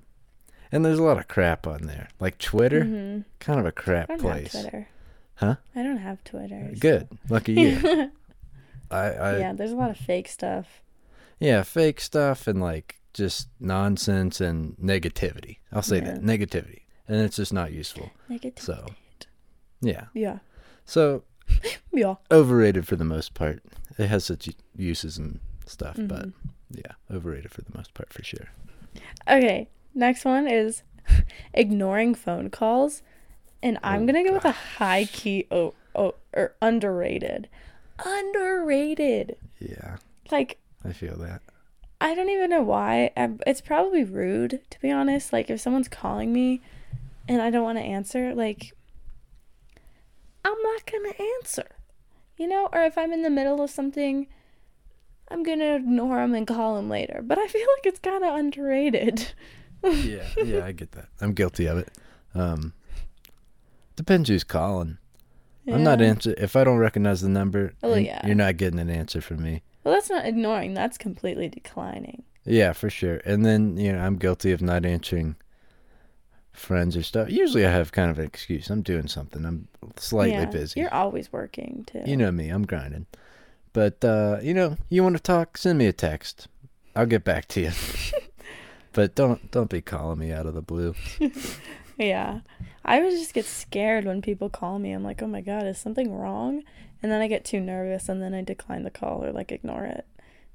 And 0.74 0.84
there's 0.86 0.98
a 0.98 1.02
lot 1.02 1.18
of 1.18 1.28
crap 1.28 1.66
on 1.66 1.82
there, 1.82 2.08
like 2.18 2.38
Twitter, 2.38 2.80
Mhm. 2.82 3.24
kind 3.40 3.60
of 3.60 3.66
a 3.66 3.72
crap 3.72 4.08
I 4.08 4.14
don't 4.14 4.20
place. 4.22 4.52
have 4.54 4.62
Twitter. 4.62 4.88
Huh? 5.34 5.56
I 5.74 5.82
don't 5.82 5.98
have 5.98 6.24
Twitter. 6.24 6.70
so- 6.72 6.80
Good, 6.80 7.08
lucky 7.28 7.52
you. 7.52 8.10
I, 8.90 8.98
I 9.10 9.38
yeah, 9.38 9.52
there's 9.52 9.72
a 9.72 9.76
lot 9.76 9.90
of 9.90 9.96
fake 9.98 10.28
stuff. 10.28 10.80
Yeah, 11.38 11.62
fake 11.62 12.00
stuff 12.00 12.46
and 12.46 12.60
like 12.60 13.00
just 13.12 13.48
nonsense 13.60 14.40
and 14.40 14.76
negativity. 14.78 15.58
I'll 15.72 15.82
say 15.82 16.00
that 16.00 16.22
negativity, 16.22 16.82
and 17.08 17.20
it's 17.20 17.36
just 17.36 17.52
not 17.52 17.72
useful. 17.72 18.10
Negative. 18.30 18.62
So, 18.64 18.86
yeah. 19.82 20.06
Yeah. 20.14 20.38
So 20.86 21.24
Yeah. 21.92 22.14
overrated 22.30 22.86
for 22.88 22.96
the 22.96 23.04
most 23.04 23.34
part. 23.34 23.62
It 23.98 24.06
has 24.06 24.24
such 24.24 24.48
uses 24.74 25.18
and 25.18 25.40
stuff, 25.72 25.96
but 25.96 26.26
Mhm. 26.26 26.32
yeah, 26.70 26.92
overrated 27.10 27.50
for 27.50 27.62
the 27.62 27.76
most 27.76 27.94
part 27.94 28.12
for 28.12 28.22
sure. 28.22 28.48
Okay. 29.28 29.68
Next 29.94 30.24
one 30.24 30.46
is 30.48 30.82
ignoring 31.54 32.14
phone 32.14 32.48
calls, 32.50 33.02
and 33.62 33.78
I'm 33.82 34.02
Oh, 34.02 34.06
gonna 34.06 34.24
go 34.24 34.32
with 34.34 34.44
a 34.44 34.52
high 34.52 35.04
key 35.04 35.46
oh 35.50 35.74
oh 35.94 36.14
or 36.32 36.54
underrated. 36.62 37.48
Underrated. 38.04 39.36
Yeah, 39.58 39.96
Like 40.30 40.58
I 40.84 40.92
feel 40.92 41.16
that. 41.18 41.42
I 42.00 42.14
don't 42.16 42.28
even 42.30 42.50
know 42.50 42.62
why. 42.62 43.10
I, 43.16 43.30
it's 43.46 43.60
probably 43.60 44.02
rude, 44.02 44.60
to 44.70 44.80
be 44.80 44.90
honest. 44.90 45.32
Like, 45.32 45.48
if 45.50 45.60
someone's 45.60 45.86
calling 45.86 46.32
me 46.32 46.60
and 47.28 47.40
I 47.40 47.48
don't 47.50 47.62
want 47.62 47.78
to 47.78 47.84
answer, 47.84 48.34
like, 48.34 48.72
I'm 50.44 50.60
not 50.60 50.84
to 50.86 51.22
answer. 51.38 51.66
You 52.36 52.48
know? 52.48 52.68
Or 52.72 52.82
if 52.82 52.98
I'm 52.98 53.12
in 53.12 53.22
the 53.22 53.30
middle 53.30 53.62
of 53.62 53.70
something, 53.70 54.26
I'm 55.32 55.42
going 55.42 55.58
to 55.60 55.76
ignore 55.76 56.22
him 56.22 56.34
and 56.34 56.46
call 56.46 56.76
him 56.78 56.88
later. 56.88 57.20
But 57.24 57.38
I 57.38 57.46
feel 57.46 57.66
like 57.76 57.86
it's 57.86 57.98
kind 57.98 58.22
of 58.24 58.34
underrated. 58.34 59.32
Yeah, 59.84 60.22
yeah, 60.44 60.64
I 60.64 60.70
get 60.72 60.92
that. 60.92 61.08
I'm 61.20 61.32
guilty 61.32 61.66
of 61.66 61.78
it. 61.78 61.88
Um, 62.34 62.72
depends 63.96 64.28
who's 64.28 64.44
calling. 64.44 64.98
I'm 65.66 65.82
not 65.82 65.98
Yeah. 66.00 66.06
answer 66.06 66.34
if 66.38 66.54
I 66.56 66.64
don't 66.64 66.78
recognize 66.78 67.20
the 67.20 67.28
number. 67.28 67.72
Oh, 67.82 67.94
yeah. 67.94 68.24
You're 68.26 68.34
not 68.36 68.56
getting 68.56 68.78
an 68.78 68.90
answer 68.90 69.20
from 69.20 69.42
me. 69.42 69.62
Well, 69.82 69.94
that's 69.94 70.10
not 70.10 70.24
ignoring. 70.26 70.74
That's 70.74 70.98
completely 70.98 71.48
declining. 71.48 72.22
Yeah, 72.44 72.72
for 72.72 72.90
sure. 72.90 73.20
And 73.24 73.44
then, 73.44 73.76
you 73.76 73.92
know, 73.92 73.98
I'm 74.00 74.16
guilty 74.16 74.52
of 74.52 74.62
not 74.62 74.84
answering 74.84 75.34
friends 76.52 76.96
or 76.96 77.02
stuff. 77.02 77.30
Usually 77.30 77.64
I 77.66 77.70
have 77.70 77.92
kind 77.92 78.10
of 78.10 78.18
an 78.18 78.24
excuse. 78.24 78.70
I'm 78.70 78.82
doing 78.82 79.08
something. 79.08 79.44
I'm 79.44 79.68
slightly 79.96 80.34
Yeah, 80.34 80.44
busy. 80.46 80.80
You're 80.80 80.92
always 80.94 81.32
working, 81.32 81.84
too. 81.86 82.02
You 82.06 82.16
know 82.16 82.30
me, 82.30 82.48
I'm 82.50 82.66
grinding. 82.66 83.06
But 83.72 84.04
uh, 84.04 84.38
you 84.42 84.54
know, 84.54 84.76
you 84.88 85.02
want 85.02 85.16
to 85.16 85.22
talk, 85.22 85.56
send 85.56 85.78
me 85.78 85.86
a 85.86 85.92
text. 85.92 86.48
I'll 86.94 87.06
get 87.06 87.24
back 87.24 87.48
to 87.48 87.60
you. 87.60 87.70
but 88.92 89.14
don't 89.14 89.50
don't 89.50 89.70
be 89.70 89.80
calling 89.80 90.18
me 90.18 90.32
out 90.32 90.46
of 90.46 90.54
the 90.54 90.62
blue. 90.62 90.94
Yeah. 91.98 92.40
I 92.84 93.00
would 93.00 93.10
just 93.10 93.34
get 93.34 93.44
scared 93.44 94.04
when 94.04 94.22
people 94.22 94.48
call 94.48 94.78
me. 94.78 94.92
I'm 94.92 95.04
like, 95.04 95.22
oh 95.22 95.26
my 95.26 95.40
God, 95.40 95.66
is 95.66 95.78
something 95.78 96.12
wrong? 96.12 96.62
And 97.02 97.10
then 97.10 97.20
I 97.20 97.28
get 97.28 97.44
too 97.44 97.60
nervous 97.60 98.08
and 98.08 98.20
then 98.20 98.34
I 98.34 98.42
decline 98.42 98.82
the 98.82 98.90
call 98.90 99.24
or 99.24 99.32
like 99.32 99.52
ignore 99.52 99.84
it. 99.84 100.06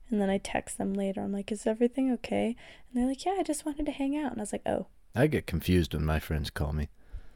And 0.10 0.22
then 0.22 0.30
I 0.30 0.38
text 0.38 0.78
them 0.78 0.94
later. 0.94 1.22
I'm 1.22 1.34
like, 1.34 1.52
is 1.52 1.68
everything 1.68 2.12
okay? 2.14 2.56
And 2.90 3.02
they're 3.02 3.08
like, 3.08 3.26
yeah, 3.26 3.36
I 3.40 3.44
just 3.44 3.66
wanted 3.66 3.86
to 3.86 3.92
hang 3.92 4.18
out. 4.18 4.32
And 4.32 4.40
I 4.40 4.44
was 4.44 4.54
like, 4.54 4.66
oh, 4.66 4.88
I 5.16 5.28
get 5.28 5.48
confused 5.48 5.94
when 5.94 6.06
my 6.06 6.20
friends 6.20 6.50
call 6.50 6.74
me. 6.74 6.90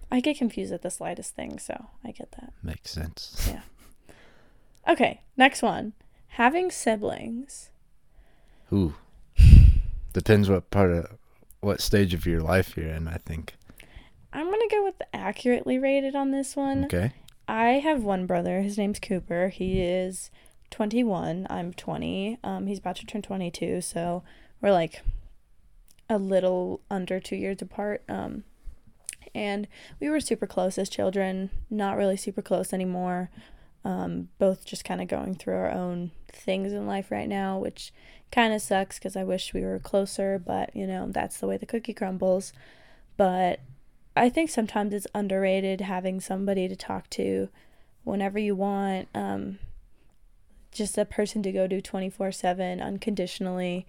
I 0.10 0.20
get 0.20 0.38
confused 0.38 0.74
at 0.74 0.82
the 0.82 0.92
slightest 0.92 1.36
thing. 1.36 1.60
So 1.60 1.88
I 2.04 2.12
get 2.12 2.32
that. 2.34 2.54
Makes 2.64 2.92
sense. 2.92 3.50
Okay. 4.88 5.22
Next 5.38 5.62
one 5.62 5.94
having 6.32 6.72
siblings. 6.72 7.70
Ooh. 8.72 8.96
Depends 10.14 10.50
what 10.50 10.70
part 10.72 10.92
of 10.92 11.18
what 11.60 11.82
stage 11.82 12.14
of 12.14 12.26
your 12.26 12.42
life 12.42 12.76
you're 12.76 12.88
in, 12.88 13.08
I 13.08 13.18
think. 13.18 13.56
I'm 14.34 14.48
going 14.48 14.68
to 14.68 14.76
go 14.76 14.84
with 14.84 14.98
the 14.98 15.16
accurately 15.16 15.78
rated 15.78 16.16
on 16.16 16.32
this 16.32 16.56
one. 16.56 16.86
Okay. 16.86 17.14
I 17.48 17.80
have 17.80 18.04
one 18.04 18.26
brother. 18.26 18.62
His 18.62 18.78
name's 18.78 19.00
Cooper. 19.00 19.50
He 19.50 19.82
is 19.82 20.32
21. 20.72 21.48
I'm 21.50 21.74
20. 21.74 22.40
Um, 22.44 22.68
he's 22.68 22.80
about 22.80 22.96
to 22.98 23.06
turn 23.06 23.22
22. 23.22 23.82
So 23.82 24.24
we're 24.62 24.72
like 24.72 25.02
a 26.10 26.18
little 26.18 26.82
under 26.90 27.20
two 27.20 27.36
years 27.36 27.62
apart. 27.62 28.04
Um, 28.08 28.46
and 29.36 29.68
we 30.00 30.10
were 30.10 30.22
super 30.22 30.48
close 30.48 30.78
as 30.78 30.90
children. 30.90 31.50
Not 31.70 31.98
really 31.98 32.18
super 32.18 32.42
close 32.42 32.72
anymore. 32.72 33.30
Um, 33.84 34.30
both 34.38 34.64
just 34.64 34.86
kind 34.86 35.02
of 35.02 35.08
going 35.08 35.36
through 35.36 35.56
our 35.56 35.72
own 35.72 36.12
things 36.32 36.72
in 36.72 36.86
life 36.86 37.10
right 37.10 37.28
now, 37.28 37.58
which 37.58 37.92
kind 38.32 38.54
of 38.54 38.62
sucks 38.62 39.00
because 39.00 39.16
I 39.16 39.24
wish 39.24 39.54
we 39.54 39.62
were 39.62 39.80
closer. 39.80 40.40
But 40.44 40.76
you 40.76 40.86
know 40.88 41.08
that's 41.10 41.38
the 41.38 41.48
way 41.48 41.58
the 41.58 41.66
cookie 41.66 41.94
crumbles. 41.94 42.54
But 43.18 43.60
I 44.16 44.30
think 44.30 44.50
sometimes 44.50 44.94
it's 44.94 45.08
underrated 45.16 45.82
having 45.82 46.20
somebody 46.20 46.68
to 46.68 46.76
talk 46.76 47.10
to 47.12 47.50
whenever 48.04 48.38
you 48.40 48.56
want. 48.56 49.08
Um, 49.16 49.60
just 50.72 50.98
a 50.98 51.06
person 51.06 51.44
to 51.44 51.52
go 51.52 51.68
to 51.68 51.82
24 51.82 52.32
7 52.32 52.82
unconditionally. 52.82 53.86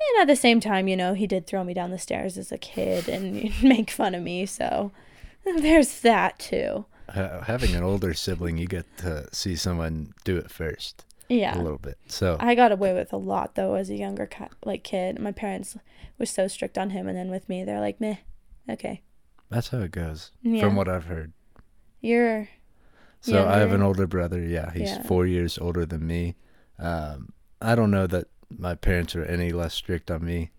And 0.00 0.22
at 0.22 0.26
the 0.26 0.36
same 0.36 0.58
time, 0.58 0.88
you 0.88 0.96
know, 0.96 1.14
he 1.14 1.26
did 1.26 1.46
throw 1.46 1.62
me 1.62 1.74
down 1.74 1.90
the 1.90 1.98
stairs 1.98 2.36
as 2.36 2.50
a 2.50 2.58
kid 2.58 3.08
and 3.08 3.52
make 3.62 3.90
fun 3.90 4.14
of 4.14 4.22
me. 4.22 4.46
So 4.46 4.90
there's 5.44 6.00
that 6.00 6.38
too. 6.38 6.86
Ha- 7.14 7.42
having 7.42 7.74
an 7.74 7.82
older 7.82 8.14
sibling, 8.14 8.56
you 8.58 8.66
get 8.66 8.86
to 8.98 9.28
see 9.34 9.54
someone 9.56 10.12
do 10.24 10.36
it 10.36 10.50
first 10.50 11.04
Yeah, 11.28 11.56
a 11.56 11.60
little 11.62 11.78
bit. 11.78 11.98
So 12.06 12.36
I 12.40 12.54
got 12.54 12.72
away 12.72 12.92
with 12.94 13.12
a 13.12 13.16
lot 13.18 13.54
though 13.54 13.74
as 13.74 13.90
a 13.90 13.96
younger 13.96 14.26
ki- 14.26 14.46
like 14.64 14.82
kid. 14.84 15.18
My 15.20 15.32
parents 15.32 15.76
were 16.18 16.26
so 16.26 16.48
strict 16.48 16.78
on 16.78 16.90
him, 16.90 17.06
and 17.08 17.16
then 17.16 17.30
with 17.30 17.48
me, 17.48 17.64
they're 17.64 17.80
like, 17.80 18.00
"Meh, 18.00 18.16
okay, 18.70 19.02
that's 19.50 19.68
how 19.68 19.78
it 19.80 19.90
goes, 19.92 20.30
yeah, 20.42 20.60
from 20.62 20.76
what 20.76 20.88
I've 20.88 21.04
heard. 21.06 21.32
you're 22.00 22.48
So 23.20 23.46
I 23.46 23.58
have 23.58 23.72
an 23.72 23.82
older 23.82 24.06
brother. 24.06 24.40
Yeah, 24.42 24.72
he's 24.72 24.90
Yeah. 24.90 25.02
four 25.04 25.26
years 25.26 25.58
older 25.58 25.86
than 25.86 26.06
me. 26.06 26.34
Um, 26.78 27.32
I 27.60 27.74
don't 27.76 27.90
know 27.92 28.06
that 28.08 28.26
my 28.50 28.74
parents 28.74 29.14
are 29.14 29.24
any 29.24 29.50
less 29.52 29.74
strict 29.74 30.10
on 30.10 30.24
me 30.24 30.50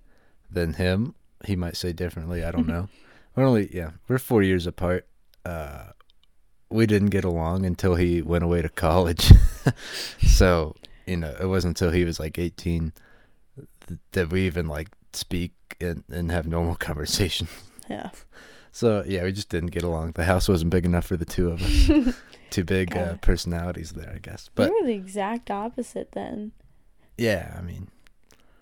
than 0.49 0.73
him. 0.73 1.15
He 1.45 1.55
might 1.57 1.75
say 1.75 1.91
differently. 1.93 2.43
I 2.43 2.51
don't 2.51 2.67
know. 2.75 2.87
we're 3.35 3.43
only 3.45 3.69
yeah, 3.75 3.91
we're 4.07 4.17
four 4.19 4.41
years 4.43 4.65
apart. 4.67 5.07
Uh, 5.45 5.87
we 6.73 6.85
didn't 6.85 7.09
get 7.09 7.23
along 7.23 7.65
until 7.65 7.95
he 7.95 8.21
went 8.21 8.43
away 8.43 8.61
to 8.61 8.69
college. 8.69 9.31
so 10.27 10.75
you 11.05 11.17
know, 11.17 11.35
it 11.39 11.45
wasn't 11.47 11.79
until 11.79 11.91
he 11.91 12.03
was 12.05 12.19
like 12.19 12.37
eighteen 12.39 12.93
that 14.13 14.31
we 14.31 14.45
even 14.45 14.67
like 14.67 14.87
speak 15.11 15.51
and, 15.81 16.03
and 16.09 16.31
have 16.31 16.47
normal 16.47 16.75
conversation. 16.89 17.47
yeah, 17.89 18.09
So 18.71 19.03
yeah, 19.05 19.23
we 19.23 19.31
just 19.33 19.49
didn't 19.49 19.71
get 19.71 19.83
along. 19.83 20.13
The 20.13 20.23
house 20.23 20.47
wasn't 20.47 20.71
big 20.71 20.85
enough 20.85 21.05
for 21.05 21.17
the 21.17 21.25
two 21.25 21.49
of 21.49 21.61
us. 21.61 22.15
Two 22.49 22.63
big 22.63 22.95
uh, 22.95 23.15
personalities 23.15 23.93
there, 23.93 24.11
I 24.15 24.19
guess. 24.19 24.47
But 24.53 24.69
you 24.69 24.77
were 24.79 24.85
the 24.87 24.93
exact 24.93 25.49
opposite 25.49 26.11
then. 26.11 26.51
yeah, 27.17 27.55
I 27.57 27.61
mean, 27.61 27.87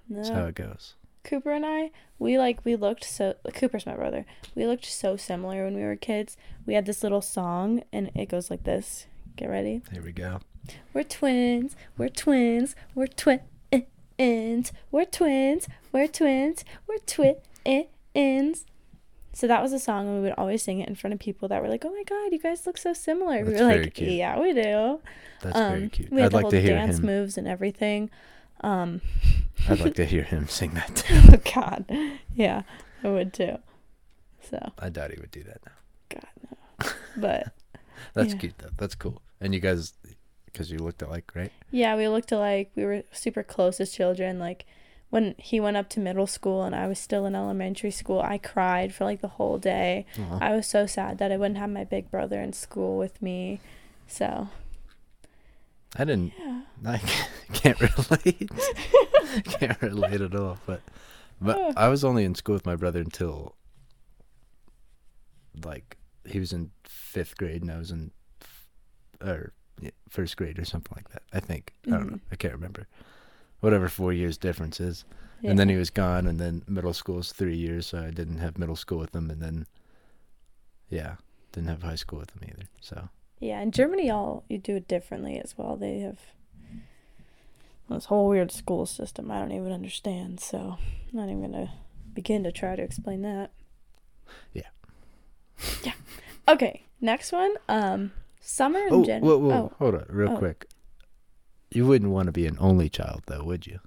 No. 0.07 0.15
that's 0.17 0.29
how 0.29 0.45
it 0.45 0.55
goes. 0.55 0.95
Cooper 1.23 1.51
and 1.51 1.65
I, 1.65 1.91
we 2.19 2.37
like 2.37 2.63
we 2.65 2.75
looked 2.75 3.03
so 3.03 3.35
Cooper's 3.53 3.85
my 3.85 3.95
brother. 3.95 4.25
We 4.55 4.65
looked 4.65 4.85
so 4.85 5.15
similar 5.17 5.63
when 5.65 5.75
we 5.75 5.83
were 5.83 5.95
kids. 5.95 6.37
We 6.65 6.73
had 6.73 6.85
this 6.85 7.03
little 7.03 7.21
song 7.21 7.83
and 7.93 8.11
it 8.15 8.29
goes 8.29 8.49
like 8.49 8.63
this. 8.63 9.05
Get 9.35 9.49
ready. 9.49 9.81
Here 9.91 10.01
we 10.03 10.11
go. 10.11 10.39
We're 10.93 11.03
twins. 11.03 11.75
We're 11.97 12.09
twins. 12.09 12.75
We're 12.95 13.07
twins. 13.07 13.41
We're 14.19 15.05
twins. 15.05 15.67
We're 15.91 16.07
twins. 16.07 16.63
We're 16.87 16.97
twins. 17.07 18.65
so 19.33 19.47
that 19.47 19.61
was 19.63 19.73
a 19.73 19.79
song, 19.79 20.07
and 20.07 20.15
we 20.17 20.21
would 20.23 20.33
always 20.37 20.61
sing 20.61 20.79
it 20.81 20.89
in 20.89 20.95
front 20.95 21.13
of 21.13 21.19
people 21.19 21.47
that 21.47 21.61
were 21.61 21.69
like, 21.69 21.83
"Oh 21.85 21.91
my 21.91 22.03
god, 22.03 22.31
you 22.31 22.39
guys 22.39 22.65
look 22.67 22.77
so 22.77 22.93
similar." 22.93 23.37
we 23.37 23.51
were 23.53 23.57
very 23.57 23.83
like, 23.83 23.93
cute. 23.95 24.11
"Yeah, 24.11 24.39
we 24.39 24.53
do." 24.53 24.99
That's 25.41 25.57
very 25.57 25.83
Um, 25.83 25.89
cute. 25.89 26.11
We 26.11 26.21
had 26.21 26.25
I'd 26.27 26.31
the 26.31 26.35
like 26.35 26.41
whole 26.43 26.51
to 26.51 26.61
hear 26.61 26.75
dance 26.75 26.99
him. 26.99 27.05
moves 27.05 27.37
and 27.37 27.47
everything. 27.47 28.09
Um, 28.61 29.01
I'd 29.69 29.79
like 29.79 29.95
to 29.95 30.05
hear 30.05 30.23
him 30.23 30.47
sing 30.47 30.71
that 30.75 30.95
too. 30.95 31.19
oh 31.33 31.37
God, 31.53 31.85
yeah, 32.35 32.63
I 33.03 33.07
would 33.09 33.33
too. 33.33 33.57
So 34.49 34.71
I 34.79 34.89
doubt 34.89 35.11
he 35.11 35.19
would 35.19 35.31
do 35.31 35.43
that 35.43 35.59
now. 35.65 35.71
God 36.09 36.57
no, 36.81 36.91
but 37.17 37.53
That's 38.13 38.33
Yeah. 38.33 38.39
cute 38.39 38.57
though. 38.57 38.69
That's 38.77 38.95
cool. 38.95 39.21
And 39.39 39.53
you 39.53 39.59
guys, 39.59 39.93
because 40.45 40.71
you 40.71 40.79
looked 40.79 41.01
alike, 41.01 41.31
right? 41.35 41.51
yeah, 41.71 41.95
we 41.95 42.07
looked 42.07 42.31
alike. 42.31 42.71
We 42.75 42.85
were 42.85 43.03
super 43.11 43.43
close 43.43 43.79
as 43.79 43.91
children. 43.91 44.37
Like 44.39 44.65
when 45.09 45.35
he 45.37 45.59
went 45.59 45.77
up 45.77 45.89
to 45.89 45.99
middle 45.99 46.27
school 46.27 46.63
and 46.63 46.73
I 46.75 46.87
was 46.87 46.97
still 46.99 47.25
in 47.25 47.35
elementary 47.35 47.91
school, 47.91 48.21
I 48.21 48.37
cried 48.37 48.93
for 48.93 49.03
like 49.05 49.21
the 49.21 49.27
whole 49.27 49.57
day. 49.57 50.05
I 50.39 50.51
was 50.55 50.67
so 50.67 50.85
sad 50.85 51.17
that 51.19 51.31
I 51.31 51.37
wouldn't 51.37 51.57
have 51.59 51.69
my 51.69 51.83
big 51.83 52.09
brother 52.11 52.39
in 52.41 52.53
school 52.53 52.97
with 52.97 53.21
me. 53.21 53.59
So 54.07 54.49
I 55.97 56.05
didn't. 56.05 56.33
yeah, 56.39 56.61
I 56.85 56.97
can't 57.53 57.79
relate. 57.81 58.49
can't 59.45 59.81
relate 59.81 60.21
at 60.21 60.35
all. 60.35 60.57
But 60.65 60.81
but. 61.41 61.77
I 61.77 61.87
was 61.89 62.03
only 62.03 62.23
in 62.23 62.35
school 62.35 62.53
with 62.53 62.65
my 62.65 62.75
brother 62.75 62.99
until 63.01 63.55
like 65.65 65.97
he 66.25 66.39
was 66.39 66.53
in 66.53 66.71
fifth 66.83 67.37
grade 67.37 67.61
and 67.61 67.71
I 67.71 67.77
was 67.77 67.91
in 67.91 68.11
f- 68.41 68.67
or 69.21 69.53
yeah, 69.81 69.89
first 70.09 70.37
grade 70.37 70.59
or 70.59 70.65
something 70.65 70.93
like 70.95 71.09
that. 71.09 71.23
I 71.33 71.39
think 71.39 71.73
I 71.87 71.91
don't 71.91 72.11
know. 72.11 72.17
Mhm. 72.17 72.21
I 72.31 72.35
can't 72.35 72.53
remember. 72.53 72.87
Whatever 73.59 73.89
four 73.89 74.13
years 74.13 74.37
difference 74.37 74.79
is. 74.79 75.05
And 75.43 75.57
then 75.57 75.69
he 75.69 75.75
was 75.75 75.89
gone, 75.89 76.27
and 76.27 76.39
then 76.39 76.61
middle 76.67 76.93
school's 76.93 77.31
three 77.31 77.55
years, 77.57 77.87
so 77.87 77.97
I 77.97 78.11
didn't 78.11 78.37
have 78.37 78.59
middle 78.59 78.75
school 78.75 78.99
with 78.99 79.15
him, 79.15 79.31
and 79.31 79.41
then 79.41 79.65
yeah, 80.87 81.15
didn't 81.51 81.69
have 81.69 81.81
high 81.81 81.95
school 81.95 82.19
with 82.19 82.29
him 82.29 82.47
either. 82.47 82.67
So 82.79 83.09
Yeah, 83.41 83.59
in 83.61 83.71
Germany, 83.71 84.09
all 84.09 84.43
you 84.47 84.57
do 84.59 84.75
it 84.75 84.87
differently 84.87 85.37
as 85.39 85.57
well. 85.57 85.75
They 85.75 85.99
have 85.99 86.19
this 87.89 88.05
whole 88.05 88.29
weird 88.29 88.51
school 88.51 88.85
system 88.85 89.29
I 89.31 89.39
don't 89.39 89.51
even 89.51 89.71
understand. 89.73 90.39
So 90.39 90.77
I'm 90.79 91.11
not 91.11 91.25
even 91.27 91.41
gonna 91.41 91.71
begin 92.13 92.43
to 92.43 92.51
try 92.51 92.75
to 92.75 92.81
explain 92.83 93.21
that. 93.23 93.51
Yeah. 94.53 94.69
Yeah. 95.83 95.93
Okay. 96.47 96.83
Next 97.01 97.31
one. 97.31 97.55
Um, 97.67 98.11
summer 98.39 98.79
in 98.79 98.93
oh, 98.93 99.03
general. 99.03 99.39
whoa, 99.39 99.47
whoa, 99.49 99.53
Oh, 99.55 99.75
hold 99.79 99.95
on, 99.95 100.05
real 100.09 100.33
Oh. 100.33 100.37
quick. 100.37 100.67
You 101.71 101.85
wouldn't 101.87 102.11
want 102.11 102.27
to 102.27 102.31
be 102.31 102.45
an 102.47 102.57
only 102.59 102.89
child, 102.89 103.23
though, 103.27 103.43
would 103.43 103.65
you? 103.65 103.79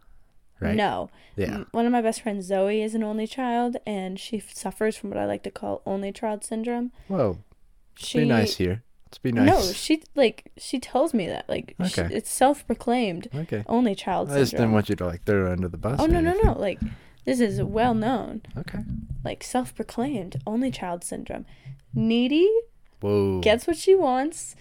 Right? 0.61 0.75
no. 0.77 1.11
Yeah. 1.37 1.65
One 1.73 1.85
of 1.85 1.93
my 1.93 2.01
best 2.01 2.23
friends, 2.23 2.47
Zoe, 2.47 2.81
is 2.83 2.95
an 2.95 3.03
only 3.03 3.27
child, 3.27 3.77
and 3.87 4.19
she 4.19 4.39
suffers 4.41 4.97
from 4.97 5.11
what 5.11 5.19
I 5.19 5.27
like 5.27 5.43
to 5.45 5.51
call 5.51 5.83
only 5.85 6.11
child 6.13 6.45
syndrome. 6.45 6.93
Well, 7.09 7.39
She 7.97 8.21
be 8.21 8.25
nice 8.25 8.57
here. 8.57 8.83
Let's 9.15 9.23
be 9.23 9.31
nice. 9.31 9.47
No, 9.47 9.73
she 9.73 10.03
like 10.17 10.51
she 10.57 10.81
tells 10.81 11.15
me 11.15 11.29
that 11.29 11.49
like 11.49 11.77
she, 11.87 12.01
it's 12.01 12.29
self-proclaimed 12.29 13.29
okay. 13.33 13.63
only 13.69 13.95
child 13.95 14.27
syndrome. 14.27 14.41
I 14.41 14.43
just 14.43 14.53
didn't 14.53 14.73
want 14.73 14.89
you 14.89 14.97
to 14.97 15.07
like 15.07 15.23
throw 15.23 15.45
her 15.45 15.49
under 15.53 15.69
the 15.69 15.77
bus. 15.77 16.01
Oh 16.01 16.07
no 16.07 16.21
no 16.21 16.35
no! 16.43 16.59
Like 16.59 16.81
this 17.25 17.39
is 17.39 17.63
well 17.63 17.95
known, 17.95 18.43
Okay. 18.57 18.81
like 19.23 19.45
self-proclaimed 19.45 20.43
only 20.49 20.73
child 20.73 21.05
syndrome. 21.05 21.47
Needy 21.95 22.51
Whoa. 23.01 23.41
gets 23.41 23.69
what 23.69 23.77
she 23.77 23.95
wants. 23.95 24.57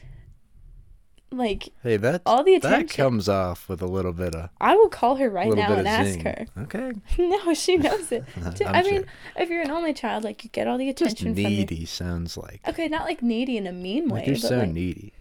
Like 1.33 1.69
hey, 1.81 1.97
that 1.97 2.21
all 2.25 2.43
the 2.43 2.55
attention 2.55 2.87
that 2.87 2.93
comes 2.95 3.27
off 3.27 3.67
with 3.67 3.81
a 3.81 3.87
little 3.87 4.13
bit 4.13 4.35
of 4.35 4.49
I 4.61 4.75
will 4.75 4.89
call 4.89 5.15
her 5.15 5.29
right 5.29 5.51
now 5.51 5.73
and 5.73 5.87
ask 5.87 6.11
zing. 6.11 6.23
her. 6.25 6.45
Okay. 6.63 6.91
no, 7.17 7.53
she 7.53 7.77
knows 7.77 8.11
it. 8.11 8.23
I 8.65 8.81
sure. 8.83 8.91
mean, 8.91 9.05
if 9.35 9.49
you're 9.49 9.61
an 9.61 9.71
only 9.71 9.93
child, 9.93 10.23
like 10.23 10.43
you 10.43 10.49
get 10.51 10.67
all 10.67 10.77
the 10.77 10.87
just 10.93 11.13
attention 11.13 11.33
from 11.33 11.41
your 11.41 11.49
needy 11.49 11.85
sounds 11.85 12.37
like 12.37 12.61
Okay, 12.67 12.87
not 12.87 13.05
like 13.05 13.21
needy 13.23 13.57
in 13.57 13.65
a 13.67 13.71
mean 13.71 14.09
way, 14.09 14.25
you're 14.25 14.35
so 14.35 14.59
like 14.59 14.69
needy. 14.69 15.13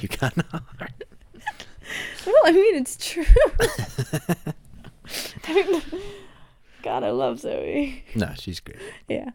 you 0.00 0.08
kind 0.08 0.32
of 0.38 0.54
are. 0.80 0.88
well, 2.26 2.34
I 2.44 2.52
mean 2.52 2.76
it's 2.76 2.96
true. 2.96 3.24
I 5.48 5.54
mean, 5.54 5.82
God, 6.82 7.04
I 7.04 7.10
love 7.10 7.40
Zoe. 7.40 8.04
No, 8.14 8.32
she's 8.36 8.60
great. 8.60 8.78
Yeah. 9.08 9.30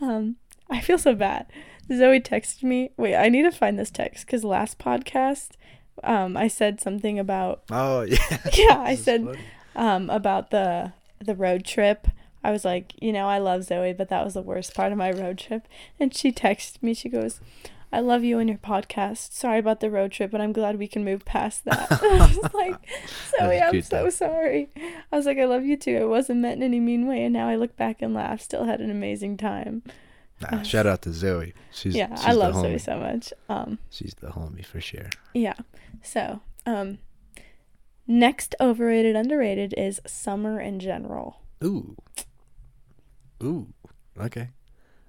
Um, 0.00 0.36
I 0.70 0.80
feel 0.80 0.98
so 0.98 1.14
bad. 1.14 1.46
Zoe 1.88 2.20
texted 2.20 2.62
me. 2.62 2.90
Wait, 2.96 3.16
I 3.16 3.28
need 3.28 3.42
to 3.42 3.50
find 3.50 3.78
this 3.78 3.90
text 3.90 4.26
because 4.26 4.44
last 4.44 4.78
podcast, 4.78 5.50
um, 6.04 6.36
I 6.36 6.48
said 6.48 6.80
something 6.80 7.18
about 7.18 7.62
Oh 7.70 8.02
yeah. 8.02 8.38
yeah, 8.54 8.78
I 8.80 8.94
said 8.94 9.24
funny. 9.24 9.38
um 9.76 10.10
about 10.10 10.50
the 10.50 10.92
the 11.20 11.34
road 11.34 11.64
trip. 11.64 12.08
I 12.44 12.50
was 12.50 12.64
like, 12.64 12.94
you 13.00 13.12
know, 13.12 13.28
I 13.28 13.38
love 13.38 13.64
Zoe, 13.64 13.92
but 13.92 14.08
that 14.08 14.24
was 14.24 14.34
the 14.34 14.42
worst 14.42 14.74
part 14.74 14.90
of 14.90 14.98
my 14.98 15.12
road 15.12 15.38
trip. 15.38 15.68
And 16.00 16.14
she 16.14 16.32
texted 16.32 16.82
me. 16.82 16.92
She 16.92 17.08
goes, 17.08 17.40
"I 17.92 18.00
love 18.00 18.24
you 18.24 18.40
and 18.40 18.48
your 18.48 18.58
podcast. 18.58 19.32
Sorry 19.32 19.60
about 19.60 19.78
the 19.78 19.90
road 19.90 20.10
trip, 20.10 20.32
but 20.32 20.40
I'm 20.40 20.52
glad 20.52 20.76
we 20.76 20.88
can 20.88 21.04
move 21.04 21.24
past 21.24 21.64
that." 21.66 21.86
I 22.02 22.32
was 22.34 22.52
like, 22.52 22.80
Zoe, 23.38 23.60
I'm 23.60 23.80
so 23.82 24.10
sorry. 24.10 24.70
I 25.12 25.16
was 25.16 25.24
like, 25.26 25.38
I 25.38 25.44
love 25.44 25.64
you 25.64 25.76
too. 25.76 25.96
It 25.96 26.08
wasn't 26.08 26.40
meant 26.40 26.56
in 26.56 26.64
any 26.64 26.80
mean 26.80 27.06
way. 27.06 27.22
And 27.24 27.32
now 27.32 27.48
I 27.48 27.54
look 27.54 27.76
back 27.76 28.02
and 28.02 28.12
laugh. 28.12 28.40
Still 28.40 28.64
had 28.64 28.80
an 28.80 28.90
amazing 28.90 29.36
time. 29.36 29.84
Nah, 30.50 30.62
shout 30.62 30.86
out 30.86 31.02
to 31.02 31.12
Zoe. 31.12 31.52
She's 31.72 31.94
yeah, 31.94 32.14
she's 32.16 32.26
I 32.26 32.32
love 32.32 32.54
Zoe 32.54 32.78
so 32.78 32.98
much. 32.98 33.32
Um, 33.48 33.78
She's 33.90 34.14
the 34.20 34.28
homie 34.28 34.64
for 34.64 34.80
sure. 34.80 35.08
yeah. 35.34 35.54
So, 36.02 36.40
um, 36.66 36.98
next 38.06 38.54
overrated 38.60 39.14
underrated 39.16 39.74
is 39.76 40.00
summer 40.06 40.60
in 40.60 40.80
general. 40.80 41.42
Ooh. 41.62 41.96
Ooh. 43.42 43.72
Okay. 44.18 44.50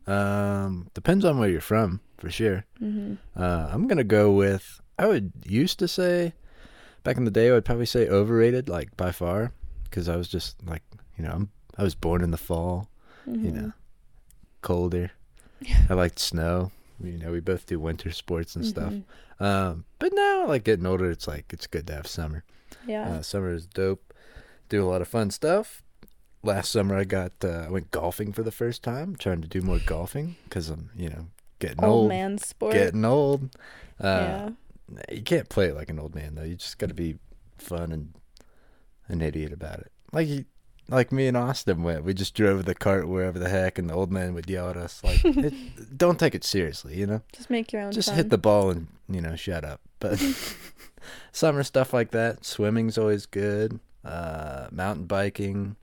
Um, 0.08 0.90
depends 0.94 1.24
on 1.26 1.40
where 1.40 1.50
you're 1.50 1.62
from, 1.62 2.02
for 2.18 2.30
sure. 2.30 2.66
Mm-hmm. 2.82 3.16
Uh, 3.42 3.70
I'm 3.72 3.88
gonna 3.88 4.04
go 4.04 4.32
with. 4.32 4.82
I 5.00 5.08
would 5.08 5.32
used 5.46 5.80
to 5.80 5.88
say, 5.88 6.34
back 7.04 7.18
in 7.18 7.26
the 7.26 7.32
day, 7.32 7.50
I 7.50 7.54
would 7.54 7.66
probably 7.66 7.86
say 7.86 8.08
overrated, 8.08 8.70
like 8.70 8.96
by 8.98 9.12
far, 9.12 9.52
because 9.86 10.08
I 10.10 10.16
was 10.18 10.28
just 10.28 10.64
like, 10.68 10.84
you 11.18 11.24
know, 11.26 11.32
I'm, 11.32 11.50
I 11.78 11.84
was 11.84 11.96
born 11.96 12.22
in 12.24 12.32
the 12.32 12.38
fall, 12.38 12.90
you 13.26 13.34
Mm-hmm. 13.34 13.56
know, 13.58 13.72
colder. 14.62 15.12
I 15.90 15.94
liked 15.94 16.20
snow. 16.20 16.72
You 17.04 17.18
know, 17.18 17.32
we 17.32 17.40
both 17.40 17.66
do 17.66 17.80
winter 17.80 18.12
sports 18.12 18.56
and 18.56 18.66
stuff. 18.66 18.94
Mhm. 18.94 19.04
Um, 19.40 19.86
but 20.00 20.14
now, 20.14 20.48
like 20.48 20.64
getting 20.64 20.86
older, 20.86 21.10
it's 21.10 21.28
like 21.28 21.52
it's 21.52 21.68
good 21.68 21.88
to 21.88 21.94
have 21.96 22.08
summer. 22.08 22.44
Yeah. 22.88 23.10
Uh, 23.10 23.22
summer 23.22 23.54
is 23.54 23.66
dope. 23.66 24.14
Do 24.70 24.84
a 24.84 24.88
lot 24.90 25.02
of 25.02 25.08
fun 25.08 25.32
stuff. 25.32 25.84
Last 26.44 26.72
summer, 26.72 26.96
I 26.96 27.04
got 27.04 27.32
uh, 27.44 27.66
I 27.68 27.70
went 27.70 27.92
golfing 27.92 28.32
for 28.34 28.44
the 28.44 28.52
first 28.52 28.84
time. 28.84 29.16
trying 29.16 29.42
to 29.42 29.48
do 29.48 29.62
more 29.62 29.80
golfing 29.86 30.36
because 30.46 30.70
I'm 30.70 30.90
you 30.96 31.10
know 31.10 31.28
getting 31.60 31.84
Old 31.84 31.94
old. 32.04 32.10
man 32.10 32.38
sport. 32.38 32.74
Getting 32.74 33.06
old. 33.06 33.56
Uh, 34.00 34.50
yeah. 34.90 35.06
You 35.12 35.24
can't 35.24 35.50
play 35.50 35.68
it 35.68 35.76
like 35.76 35.90
an 35.90 36.00
old 36.00 36.14
man 36.16 36.36
though. 36.36 36.44
You 36.44 36.56
just 36.56 36.78
got 36.78 36.88
to 36.90 36.94
be 36.96 37.18
fun 37.58 37.92
and 37.92 38.14
an 39.08 39.22
idiot 39.22 39.52
about 39.54 39.80
it. 39.80 39.92
Like 40.12 40.28
you, 40.28 40.46
like 40.90 41.12
me 41.12 41.28
and 41.28 41.38
Austin 41.38 41.84
went. 41.84 42.04
We 42.04 42.14
just 42.14 42.34
drove 42.36 42.66
the 42.66 42.76
cart 42.76 43.08
wherever 43.08 43.40
the 43.40 43.50
heck, 43.50 43.78
and 43.78 43.90
the 43.90 43.94
old 43.94 44.12
man 44.12 44.34
would 44.34 44.50
yell 44.50 44.70
at 44.70 44.78
us 44.78 45.04
like, 45.04 45.22
it, 45.24 45.54
"Don't 45.98 46.20
take 46.20 46.36
it 46.36 46.44
seriously," 46.44 46.96
you 46.98 47.06
know. 47.08 47.22
Just 47.34 47.50
make 47.50 47.72
your 47.72 47.82
own 47.84 47.92
Just 47.92 48.10
fun. 48.10 48.18
hit 48.18 48.30
the 48.30 48.38
ball 48.38 48.70
and 48.70 48.88
you 49.10 49.22
know 49.22 49.36
shut 49.36 49.64
up. 49.64 49.82
But 50.00 50.20
summer 51.32 51.64
stuff 51.64 51.94
like 51.94 52.12
that, 52.12 52.46
swimming's 52.46 52.98
always 52.98 53.26
good. 53.26 53.80
Uh, 54.04 54.68
mountain 54.72 55.06
biking, 55.06 55.76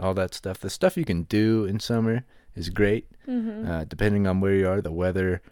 all 0.00 0.14
that 0.14 0.34
stuff. 0.34 0.58
The 0.60 0.70
stuff 0.70 0.96
you 0.96 1.04
can 1.04 1.24
do 1.24 1.64
in 1.64 1.80
summer 1.80 2.24
is 2.54 2.68
great. 2.70 3.08
Mm-hmm. 3.26 3.68
Uh, 3.70 3.84
depending 3.84 4.26
on 4.26 4.40
where 4.40 4.54
you 4.54 4.68
are, 4.68 4.80
the 4.80 4.92
weather 4.92 5.42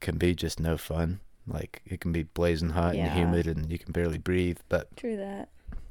can 0.00 0.16
be 0.18 0.34
just 0.34 0.60
no 0.60 0.76
fun. 0.76 1.20
Like 1.46 1.80
it 1.86 2.00
can 2.00 2.12
be 2.12 2.24
blazing 2.24 2.70
hot 2.70 2.96
Yeah. 2.96 3.06
and 3.06 3.18
humid, 3.18 3.46
and 3.46 3.70
you 3.70 3.78
can 3.78 3.92
barely 3.92 4.18
breathe. 4.18 4.58
But 4.68 4.94
True 4.96 5.16
that. 5.16 5.48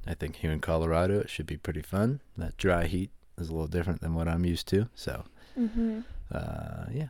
I 0.09 0.15
think 0.15 0.37
here 0.37 0.51
in 0.51 0.59
Colorado, 0.59 1.19
it 1.19 1.29
should 1.29 1.45
be 1.45 1.57
pretty 1.57 1.81
fun. 1.83 2.19
That 2.35 2.57
dry 2.57 2.87
heat 2.87 3.11
is 3.37 3.47
a 3.49 3.51
little 3.53 3.67
different 3.67 4.01
than 4.01 4.15
what 4.15 4.27
I'm 4.27 4.43
used 4.45 4.67
to. 4.69 4.89
So, 4.95 5.23
Mm-hmm. 5.57 5.99
uh, 6.31 6.85
yeah. 6.91 7.07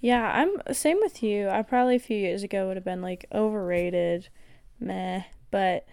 Yeah, 0.00 0.30
I'm 0.34 0.74
same 0.74 0.98
with 1.00 1.22
you. 1.22 1.48
I 1.48 1.62
probably 1.62 1.94
a 1.96 2.00
few 2.00 2.16
years 2.16 2.42
ago 2.42 2.66
would 2.66 2.76
have 2.76 2.84
been 2.84 3.02
like 3.02 3.24
overrated, 3.32 4.28
meh. 4.80 5.22
But 5.50 5.86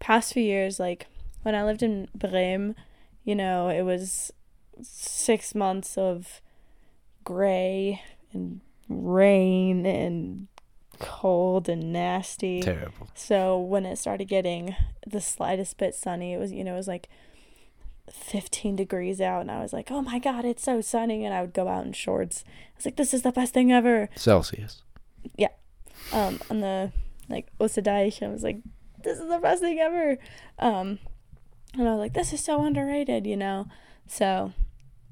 past 0.00 0.32
few 0.32 0.42
years, 0.42 0.78
like 0.80 1.06
when 1.42 1.54
I 1.54 1.64
lived 1.64 1.82
in 1.82 2.08
Bremen, 2.14 2.74
you 3.24 3.34
know, 3.36 3.68
it 3.68 3.82
was 3.82 4.32
six 4.82 5.54
months 5.54 5.96
of 5.96 6.40
gray 7.24 8.02
and 8.32 8.60
rain 8.88 9.86
and 9.86 10.48
cold 10.98 11.68
and 11.68 11.92
nasty. 11.92 12.62
Terrible. 12.62 13.08
So 13.14 13.58
when 13.58 13.86
it 13.86 13.96
started 13.96 14.26
getting 14.26 14.74
the 15.06 15.20
slightest 15.20 15.78
bit 15.78 15.94
sunny, 15.94 16.32
it 16.32 16.38
was 16.38 16.52
you 16.52 16.64
know 16.64 16.74
it 16.74 16.78
was 16.78 16.88
like 16.88 17.08
15 18.10 18.76
degrees 18.76 19.20
out, 19.20 19.40
and 19.42 19.50
I 19.50 19.60
was 19.60 19.72
like, 19.72 19.90
oh 19.90 20.02
my 20.02 20.18
god, 20.18 20.44
it's 20.44 20.62
so 20.62 20.80
sunny, 20.80 21.24
and 21.24 21.34
I 21.34 21.40
would 21.40 21.54
go 21.54 21.68
out 21.68 21.86
in 21.86 21.92
shorts. 21.92 22.44
I 22.46 22.76
was 22.76 22.84
like, 22.86 22.96
this 22.96 23.14
is 23.14 23.22
the 23.22 23.32
best 23.32 23.54
thing 23.54 23.72
ever. 23.72 24.08
Celsius. 24.16 24.82
Yeah. 25.36 25.48
Um, 26.12 26.40
on 26.50 26.60
the 26.60 26.92
like 27.28 27.48
Osterdeich, 27.58 28.22
I 28.22 28.28
was 28.28 28.42
like, 28.42 28.58
this 29.02 29.18
is 29.18 29.28
the 29.28 29.38
best 29.38 29.62
thing 29.62 29.78
ever. 29.78 30.18
Um, 30.58 30.98
and 31.74 31.88
I 31.88 31.92
was 31.92 31.98
like, 31.98 32.14
this 32.14 32.32
is 32.32 32.42
so 32.42 32.64
underrated, 32.64 33.26
you 33.26 33.36
know. 33.36 33.66
So, 34.06 34.52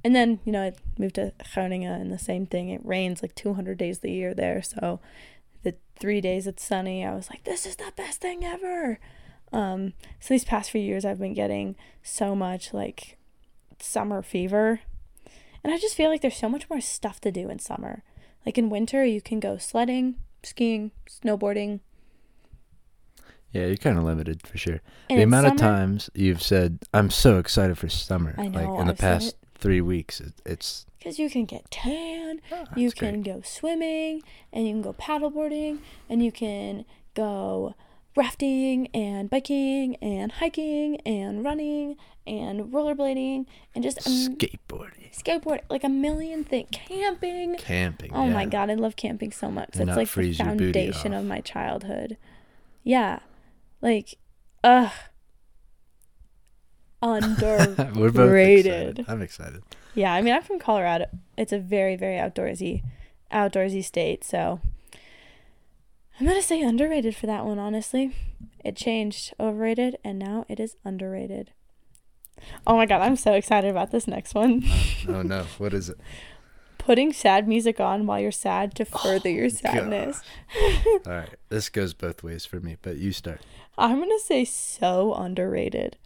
and 0.03 0.15
then, 0.15 0.41
you 0.45 0.53
know, 0.53 0.63
I 0.63 0.73
moved 0.99 1.17
to 1.17 1.33
Groningen 1.53 2.01
and 2.01 2.13
the 2.13 2.19
same 2.19 2.47
thing. 2.47 2.69
It 2.69 2.85
rains 2.85 3.23
like 3.23 3.35
200 3.35 3.77
days 3.77 4.03
a 4.03 4.11
year 4.11 4.35
there. 4.35 4.63
So, 4.63 5.01
the 5.65 5.75
three 5.99 6.21
days 6.21 6.47
it's 6.47 6.65
sunny, 6.65 7.05
I 7.05 7.15
was 7.15 7.29
like, 7.31 7.45
this 7.45 7.67
is 7.67 7.77
the 7.77 7.93
best 7.97 8.21
thing 8.21 8.45
ever. 8.45 8.99
Um, 9.53 9.93
so, 10.21 10.35
these 10.35 10.45
past 10.45 10.71
few 10.71 10.81
years, 10.81 11.05
I've 11.05 11.19
been 11.19 11.35
getting 11.35 11.77
so 12.03 12.35
much 12.35 12.73
like 12.73 13.19
summer 13.81 14.23
fever. 14.23 14.81
And 15.63 15.73
I 15.73 15.79
just 15.79 15.97
feel 15.97 16.11
like 16.11 16.21
there's 16.21 16.37
so 16.37 16.49
much 16.49 16.69
more 16.69 16.81
stuff 16.81 17.21
to 17.23 17.33
do 17.33 17.49
in 17.49 17.59
summer. 17.59 18.03
Like 18.45 18.59
in 18.59 18.69
winter, 18.69 19.05
you 19.05 19.23
can 19.23 19.41
go 19.41 19.57
sledding, 19.57 20.17
skiing, 20.43 20.91
snowboarding. 21.09 21.81
Yeah, 23.53 23.67
you're 23.67 23.77
kind 23.77 23.97
of 23.97 24.05
limited 24.05 24.47
for 24.47 24.59
sure. 24.59 24.81
And 25.09 25.19
the 25.19 25.23
amount 25.23 25.47
of 25.47 25.57
times 25.57 26.11
you've 26.13 26.43
said, 26.43 26.81
"I'm 26.93 27.09
so 27.09 27.39
excited 27.39 27.79
for 27.79 27.89
summer," 27.89 28.35
know, 28.37 28.45
like 28.45 28.81
in 28.81 28.87
the 28.87 28.93
I've 28.93 28.99
past. 28.99 29.37
Three 29.65 29.81
weeks, 29.81 30.21
it, 30.21 30.35
it's 30.45 30.85
Because 30.99 31.19
you 31.19 31.31
can 31.31 31.47
get 31.47 31.71
tan, 31.71 32.43
oh, 32.53 32.65
you 32.77 32.93
can 32.93 33.23
great. 33.23 33.35
go 33.35 33.41
swimming, 33.43 34.23
and 34.53 34.69
you 34.69 34.75
can 34.75 34.83
go 34.83 34.93
paddleboarding, 34.93 35.79
and 36.09 36.23
you 36.23 36.31
can 36.31 36.85
go 37.15 37.75
rafting 38.15 38.89
and 38.89 39.31
biking 39.31 39.97
and 39.97 40.33
hiking 40.33 41.01
and 41.07 41.43
running 41.43 41.97
and 42.27 42.73
rollerblading 42.73 43.47
and 43.75 43.83
just 43.83 43.99
skateboarding, 44.01 45.13
skateboard 45.13 45.61
like 45.71 45.83
a 45.83 45.89
million 45.89 46.45
things 46.45 46.69
camping. 46.71 47.57
Camping. 47.57 48.13
oh 48.15 48.27
my 48.27 48.45
god 48.45 48.71
i 48.71 48.75
love 48.75 48.97
camping 48.97 49.33
so 49.33 49.51
much. 49.51 49.71
It's 49.71 49.79
not 49.79 49.97
like 49.97 50.07
the 50.07 50.13
freeze 50.13 50.39
your 50.39 50.55
booty 50.55 50.73
foundation 50.73 51.13
of 51.13 51.25
my 51.25 51.41
childhood. 51.41 52.17
Yeah 52.83 53.21
like 53.83 54.17
ugh 54.63 54.93
underrated 57.03 57.97
We're 57.97 58.11
both 58.11 58.35
excited. 58.35 59.05
I'm 59.09 59.23
excited. 59.23 59.63
yeah, 59.95 60.13
I 60.15 60.23
mean, 60.23 60.35
I'm 60.35 60.43
from 60.43 60.59
Colorado. 60.59 61.07
It's 61.37 61.53
a 61.53 61.59
very, 61.59 61.97
very 61.97 62.17
outdoorsy, 62.17 62.83
outdoorsy 63.33 63.85
state. 63.85 64.25
So 64.25 64.61
I'm 66.21 66.27
gonna 66.27 66.43
say 66.43 66.63
underrated 66.63 67.17
for 67.17 67.27
that 67.27 67.45
one. 67.45 67.59
Honestly, 67.59 68.15
it 68.65 68.77
changed 68.77 69.35
overrated, 69.41 69.99
and 70.05 70.19
now 70.19 70.47
it 70.49 70.61
is 70.61 70.77
underrated. 70.85 71.51
Oh 72.67 72.77
my 72.77 72.87
god, 72.87 73.03
I'm 73.03 73.17
so 73.17 73.33
excited 73.35 73.71
about 73.71 73.91
this 73.91 74.07
next 74.07 74.35
one. 74.35 74.63
Oh 75.09 75.23
no, 75.23 75.45
what 75.59 75.75
is 75.75 75.89
it? 75.89 75.99
Putting 76.79 77.13
sad 77.15 77.49
music 77.49 77.81
on 77.81 78.07
while 78.07 78.21
you're 78.21 78.31
sad 78.31 78.75
to 78.75 78.87
oh 78.93 78.99
further 78.99 79.31
your 79.31 79.49
sadness. 79.49 80.21
All 81.07 81.13
right, 81.13 81.35
this 81.49 81.69
goes 81.71 81.95
both 81.95 82.23
ways 82.23 82.45
for 82.45 82.61
me, 82.61 82.77
but 82.83 82.97
you 82.99 83.11
start. 83.13 83.41
I'm 83.79 83.99
gonna 83.99 84.19
say 84.19 84.45
so 84.45 85.15
underrated. 85.15 85.97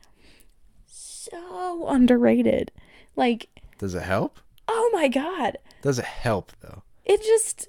So 1.31 1.87
underrated. 1.89 2.71
Like, 3.17 3.49
Does 3.79 3.95
it 3.95 4.03
help? 4.03 4.39
oh 4.69 4.91
my 4.93 5.09
god. 5.09 5.59
Does 5.83 5.99
it 5.99 6.05
help 6.05 6.53
though? 6.61 6.83
it 7.05 7.23
just 7.23 7.69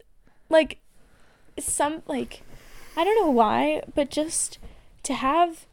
like 0.49 0.79
some 1.57 2.01
like 2.07 2.41
I 2.97 3.03
don't 3.03 3.19
know 3.25 3.31
why, 3.31 3.81
but 3.95 4.09
just 4.09 4.57
to 5.03 5.13
have 5.13 5.65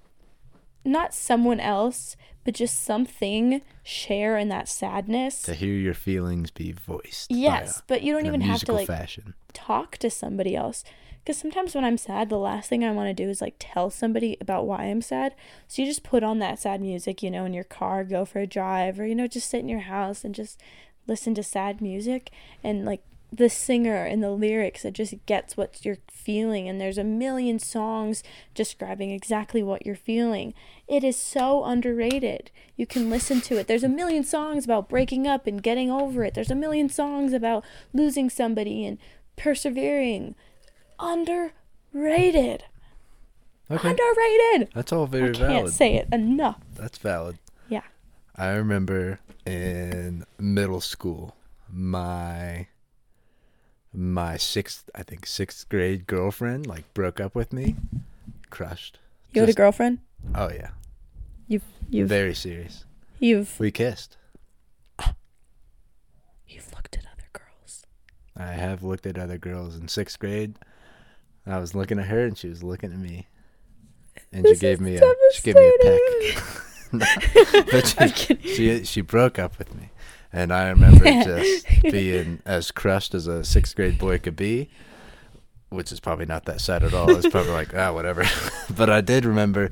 not 0.84 1.12
someone 1.14 1.58
else, 1.58 2.16
but 2.44 2.54
just 2.54 2.80
something 2.84 3.60
share 3.82 4.38
in 4.38 4.48
that 4.50 4.68
sadness. 4.68 5.42
To 5.42 5.54
hear 5.54 5.74
your 5.74 5.94
feelings 5.94 6.50
be 6.52 6.70
voiced. 6.72 7.30
Yes, 7.30 7.80
a- 7.80 7.82
but 7.88 8.02
you 8.02 8.12
don't 8.12 8.26
even 8.26 8.40
have 8.42 8.60
to 8.66 8.72
like 8.72 8.86
fashion. 8.86 9.34
talk 9.52 9.96
to 9.98 10.10
somebody 10.10 10.54
else. 10.54 10.84
Because 11.26 11.38
sometimes 11.38 11.74
when 11.74 11.84
I'm 11.84 11.98
sad, 11.98 12.28
the 12.28 12.38
last 12.38 12.68
thing 12.68 12.84
I 12.84 12.92
want 12.92 13.08
to 13.08 13.24
do 13.24 13.28
is 13.28 13.40
like 13.40 13.56
tell 13.58 13.90
somebody 13.90 14.36
about 14.40 14.64
why 14.64 14.84
I'm 14.84 15.02
sad. 15.02 15.34
So 15.66 15.82
you 15.82 15.88
just 15.88 16.04
put 16.04 16.22
on 16.22 16.38
that 16.38 16.60
sad 16.60 16.80
music, 16.80 17.20
you 17.20 17.32
know, 17.32 17.44
in 17.44 17.52
your 17.52 17.64
car, 17.64 18.04
go 18.04 18.24
for 18.24 18.38
a 18.38 18.46
drive, 18.46 19.00
or, 19.00 19.06
you 19.08 19.16
know, 19.16 19.26
just 19.26 19.50
sit 19.50 19.58
in 19.58 19.68
your 19.68 19.80
house 19.80 20.22
and 20.22 20.32
just 20.32 20.60
listen 21.08 21.34
to 21.34 21.42
sad 21.42 21.80
music. 21.80 22.30
And 22.62 22.84
like 22.84 23.02
the 23.32 23.48
singer 23.48 24.04
and 24.04 24.22
the 24.22 24.30
lyrics, 24.30 24.84
it 24.84 24.92
just 24.92 25.14
gets 25.26 25.56
what 25.56 25.84
you're 25.84 25.98
feeling. 26.08 26.68
And 26.68 26.80
there's 26.80 26.96
a 26.96 27.02
million 27.02 27.58
songs 27.58 28.22
describing 28.54 29.10
exactly 29.10 29.64
what 29.64 29.84
you're 29.84 29.96
feeling. 29.96 30.54
It 30.86 31.02
is 31.02 31.16
so 31.16 31.64
underrated. 31.64 32.52
You 32.76 32.86
can 32.86 33.10
listen 33.10 33.40
to 33.40 33.56
it. 33.56 33.66
There's 33.66 33.82
a 33.82 33.88
million 33.88 34.22
songs 34.22 34.64
about 34.64 34.88
breaking 34.88 35.26
up 35.26 35.48
and 35.48 35.60
getting 35.60 35.90
over 35.90 36.22
it. 36.22 36.34
There's 36.34 36.52
a 36.52 36.54
million 36.54 36.88
songs 36.88 37.32
about 37.32 37.64
losing 37.92 38.30
somebody 38.30 38.86
and 38.86 38.98
persevering. 39.34 40.36
Underrated. 40.98 42.64
Okay, 43.70 43.90
Underrated. 43.90 44.68
that's 44.74 44.92
all 44.92 45.06
very 45.06 45.30
I 45.30 45.32
very 45.32 45.36
can't 45.38 45.52
valid. 45.64 45.72
say 45.74 45.94
it 45.96 46.08
enough. 46.12 46.60
That's 46.76 46.98
valid. 46.98 47.38
Yeah. 47.68 47.82
I 48.36 48.50
remember 48.50 49.18
in 49.44 50.24
middle 50.38 50.80
school, 50.80 51.34
my 51.72 52.68
my 53.92 54.36
sixth, 54.36 54.88
I 54.94 55.02
think 55.02 55.26
sixth 55.26 55.68
grade 55.68 56.06
girlfriend 56.06 56.66
like 56.66 56.92
broke 56.94 57.18
up 57.20 57.34
with 57.34 57.52
me, 57.52 57.74
crushed. 58.50 58.98
You 59.32 59.40
had 59.42 59.48
a 59.50 59.54
girlfriend? 59.54 59.98
Oh 60.34 60.48
yeah, 60.50 60.70
You've 61.48 61.64
you've 61.90 62.08
very 62.08 62.34
serious. 62.34 62.84
you've 63.18 63.58
We 63.58 63.70
kissed. 63.70 64.16
you've 66.46 66.72
looked 66.74 66.96
at 66.96 67.04
other 67.06 67.28
girls. 67.32 67.84
I 68.36 68.52
have 68.52 68.82
looked 68.82 69.06
at 69.06 69.18
other 69.18 69.38
girls 69.38 69.76
in 69.76 69.88
sixth 69.88 70.18
grade. 70.18 70.56
I 71.46 71.58
was 71.58 71.74
looking 71.74 71.98
at 71.98 72.06
her 72.06 72.24
and 72.24 72.36
she 72.36 72.48
was 72.48 72.62
looking 72.62 72.92
at 72.92 72.98
me, 72.98 73.26
and 74.32 74.44
This 74.44 74.58
she 74.58 74.60
gave 74.60 74.80
me 74.80 74.96
a 74.96 75.14
she 75.32 75.42
gave 75.42 75.56
me 75.56 75.68
a 75.68 75.84
peck. 75.84 76.44
but 76.92 78.14
she, 78.16 78.36
she 78.36 78.84
she 78.84 79.00
broke 79.00 79.38
up 79.38 79.58
with 79.58 79.74
me, 79.74 79.90
and 80.32 80.52
I 80.52 80.68
remember 80.68 81.04
just 81.04 81.66
being 81.82 82.40
as 82.44 82.70
crushed 82.70 83.14
as 83.14 83.26
a 83.26 83.44
sixth 83.44 83.74
grade 83.76 83.98
boy 83.98 84.18
could 84.18 84.36
be, 84.36 84.70
which 85.68 85.92
is 85.92 86.00
probably 86.00 86.26
not 86.26 86.44
that 86.44 86.60
sad 86.60 86.82
at 86.84 86.94
all. 86.94 87.10
It's 87.10 87.28
probably 87.28 87.52
like 87.52 87.74
ah 87.74 87.92
whatever, 87.92 88.24
but 88.70 88.88
I 88.88 89.00
did 89.00 89.24
remember 89.24 89.70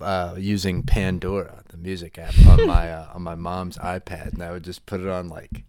uh, 0.00 0.34
using 0.38 0.82
Pandora, 0.82 1.62
the 1.68 1.76
music 1.76 2.18
app, 2.18 2.34
on 2.46 2.66
my 2.66 2.90
uh, 2.92 3.08
on 3.14 3.22
my 3.22 3.34
mom's 3.34 3.76
iPad, 3.78 4.32
and 4.32 4.42
I 4.42 4.52
would 4.52 4.64
just 4.64 4.86
put 4.86 5.00
it 5.00 5.08
on 5.08 5.28
like 5.28 5.64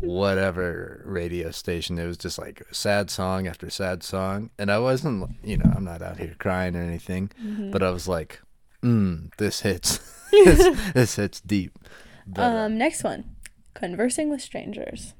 whatever 0.00 1.02
radio 1.04 1.50
station. 1.50 1.98
It 1.98 2.06
was 2.06 2.16
just 2.18 2.38
like 2.38 2.62
sad 2.72 3.10
song 3.10 3.46
after 3.46 3.68
sad 3.70 4.02
song, 4.02 4.50
and 4.58 4.70
I 4.70 4.78
wasn't 4.78 5.30
you 5.42 5.56
know 5.56 5.72
I'm 5.74 5.84
not 5.84 6.02
out 6.02 6.18
here 6.18 6.34
crying 6.38 6.76
or 6.76 6.82
anything, 6.82 7.30
Mm-hmm. 7.42 7.70
but 7.70 7.82
I 7.82 7.90
was 7.90 8.06
like, 8.08 8.40
mm, 8.82 9.30
this 9.38 9.60
hits, 9.60 9.98
this, 10.30 10.92
this 10.92 11.16
hits 11.16 11.40
deep. 11.40 11.78
But, 12.26 12.42
Um, 12.42 12.78
next 12.78 13.02
one. 13.04 13.36
Conversing 13.74 14.28
with 14.30 14.42
strangers. 14.42 15.14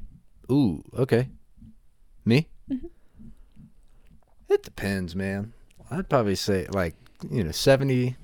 Ooh, 0.51 0.83
okay. 0.97 1.29
Me? 2.25 2.49
Mm-hmm. 2.71 2.87
It 4.49 4.63
depends, 4.63 5.15
man. 5.15 5.53
I'd 5.91 6.09
probably 6.09 6.35
say 6.35 6.67
like, 6.71 6.95
you 7.31 7.45
know, 7.45 7.51
70 7.53 8.17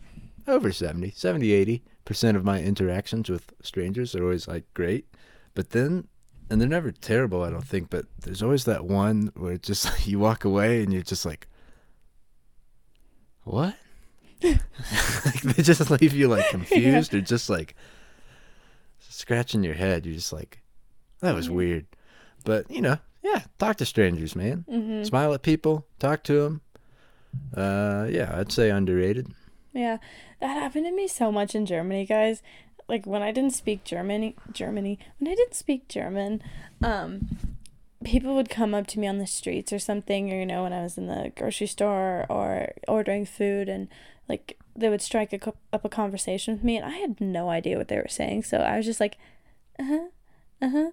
over 0.47 0.73
70, 0.73 1.11
70 1.11 1.81
80% 2.07 2.37
of 2.37 2.45
my 2.45 2.61
interactions 2.61 3.31
with 3.31 3.53
strangers 3.63 4.15
are 4.15 4.23
always 4.23 4.47
like 4.49 4.65
great. 4.75 5.07
But 5.55 5.71
then 5.71 6.09
and 6.55 6.61
they're 6.61 6.69
never 6.69 6.93
terrible, 6.93 7.43
I 7.43 7.51
don't 7.51 7.67
think, 7.67 7.91
but 7.91 8.07
there's 8.21 8.41
always 8.43 8.65
that 8.67 8.85
one 8.85 9.33
where 9.35 9.59
just 9.59 10.07
you 10.07 10.21
walk 10.21 10.45
away 10.45 10.85
and 10.85 10.93
you're 10.93 11.03
just 11.03 11.27
like 11.27 11.49
what? 13.43 13.75
like, 14.43 15.43
they 15.43 15.63
just 15.65 15.91
leave 15.91 16.13
you 16.15 16.29
like 16.29 16.49
confused 16.51 17.13
or 17.13 17.21
just 17.21 17.51
like 17.51 17.75
scratching 19.01 19.65
your 19.65 19.75
head. 19.75 20.07
You're 20.07 20.15
just 20.15 20.33
like, 20.33 20.63
that 21.21 21.35
was 21.35 21.49
Yeah. 21.49 21.55
weird. 21.55 21.87
But 22.45 22.71
you 22.71 22.81
know, 22.83 22.99
yeah, 23.23 23.43
talk 23.59 23.77
to 23.79 23.85
strangers, 23.87 24.37
man. 24.37 24.65
Mm-hmm. 24.71 25.03
Smile 25.05 25.35
at 25.35 25.43
people, 25.43 25.87
talk 25.99 26.23
to 26.25 26.43
them. 26.43 26.61
Uh, 27.57 28.07
yeah, 28.11 28.33
I'd 28.39 28.53
say 28.53 28.71
underrated. 28.71 29.27
Yeah, 29.73 29.97
that 30.41 30.55
happened 30.55 30.87
to 30.87 30.93
me 30.93 31.09
so 31.09 31.33
much 31.33 31.55
in 31.57 31.67
Germany, 31.67 32.07
guys. 32.07 32.43
Like 32.89 33.07
when 33.07 33.23
I 33.23 33.33
didn't 33.33 33.55
speak 33.55 33.85
Germany, 33.85 34.37
Germany, 34.53 34.99
when 35.19 35.31
I 35.31 35.35
didn't 35.35 35.55
speak 35.55 35.89
German, 35.89 36.43
um, 36.83 37.39
people 38.05 38.35
would 38.35 38.51
come 38.51 38.75
up 38.75 38.87
to 38.89 38.99
me 39.01 39.07
on 39.07 39.19
the 39.19 39.27
streets 39.27 39.73
or 39.73 39.79
something, 39.79 40.33
or 40.33 40.37
you 40.37 40.47
know, 40.47 40.63
when 40.63 40.73
I 40.73 40.83
was 40.83 40.99
in 40.99 41.07
the 41.07 41.33
grocery 41.37 41.67
store 41.67 42.27
or 42.29 42.73
ordering 42.87 43.25
food, 43.25 43.69
and 43.69 43.89
like 44.29 44.59
they 44.77 44.89
would 44.89 45.03
strike 45.03 45.33
a, 45.33 45.39
co- 45.39 45.57
up 45.73 45.85
a 45.85 45.89
conversation 45.89 46.55
with 46.55 46.65
me, 46.65 46.77
and 46.77 46.85
I 46.85 46.97
had 46.99 47.21
no 47.21 47.49
idea 47.49 47.79
what 47.79 47.89
they 47.89 47.97
were 47.97 48.09
saying, 48.09 48.45
so 48.45 48.59
I 48.59 48.77
was 48.77 48.87
just 48.87 49.01
like, 49.01 49.17
uh 49.79 49.85
huh, 49.85 50.07
uh 50.61 50.69
huh, 50.69 50.91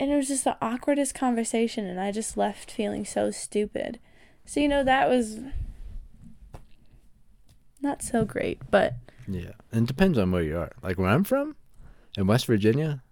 and 0.00 0.10
it 0.10 0.16
was 0.16 0.28
just 0.28 0.44
the 0.44 0.56
awkwardest 0.62 1.14
conversation, 1.14 1.86
and 1.86 2.00
I 2.00 2.10
just 2.10 2.36
left 2.36 2.70
feeling 2.70 3.04
so 3.04 3.30
stupid. 3.30 3.98
So 4.46 4.60
you 4.60 4.68
know 4.68 4.82
that 4.82 5.08
was 5.08 5.40
not 7.82 8.02
so 8.02 8.24
great, 8.24 8.58
but 8.70 8.94
Yeah, 9.30 9.52
and 9.72 9.82
it 9.84 9.86
depends 9.88 10.16
on 10.18 10.32
where 10.32 10.42
you 10.42 10.56
are. 10.58 10.72
Like 10.82 10.98
where 10.98 11.08
I'm 11.10 11.22
from, 11.24 11.54
in 12.16 12.26
West 12.26 12.46
Virginia, 12.46 13.02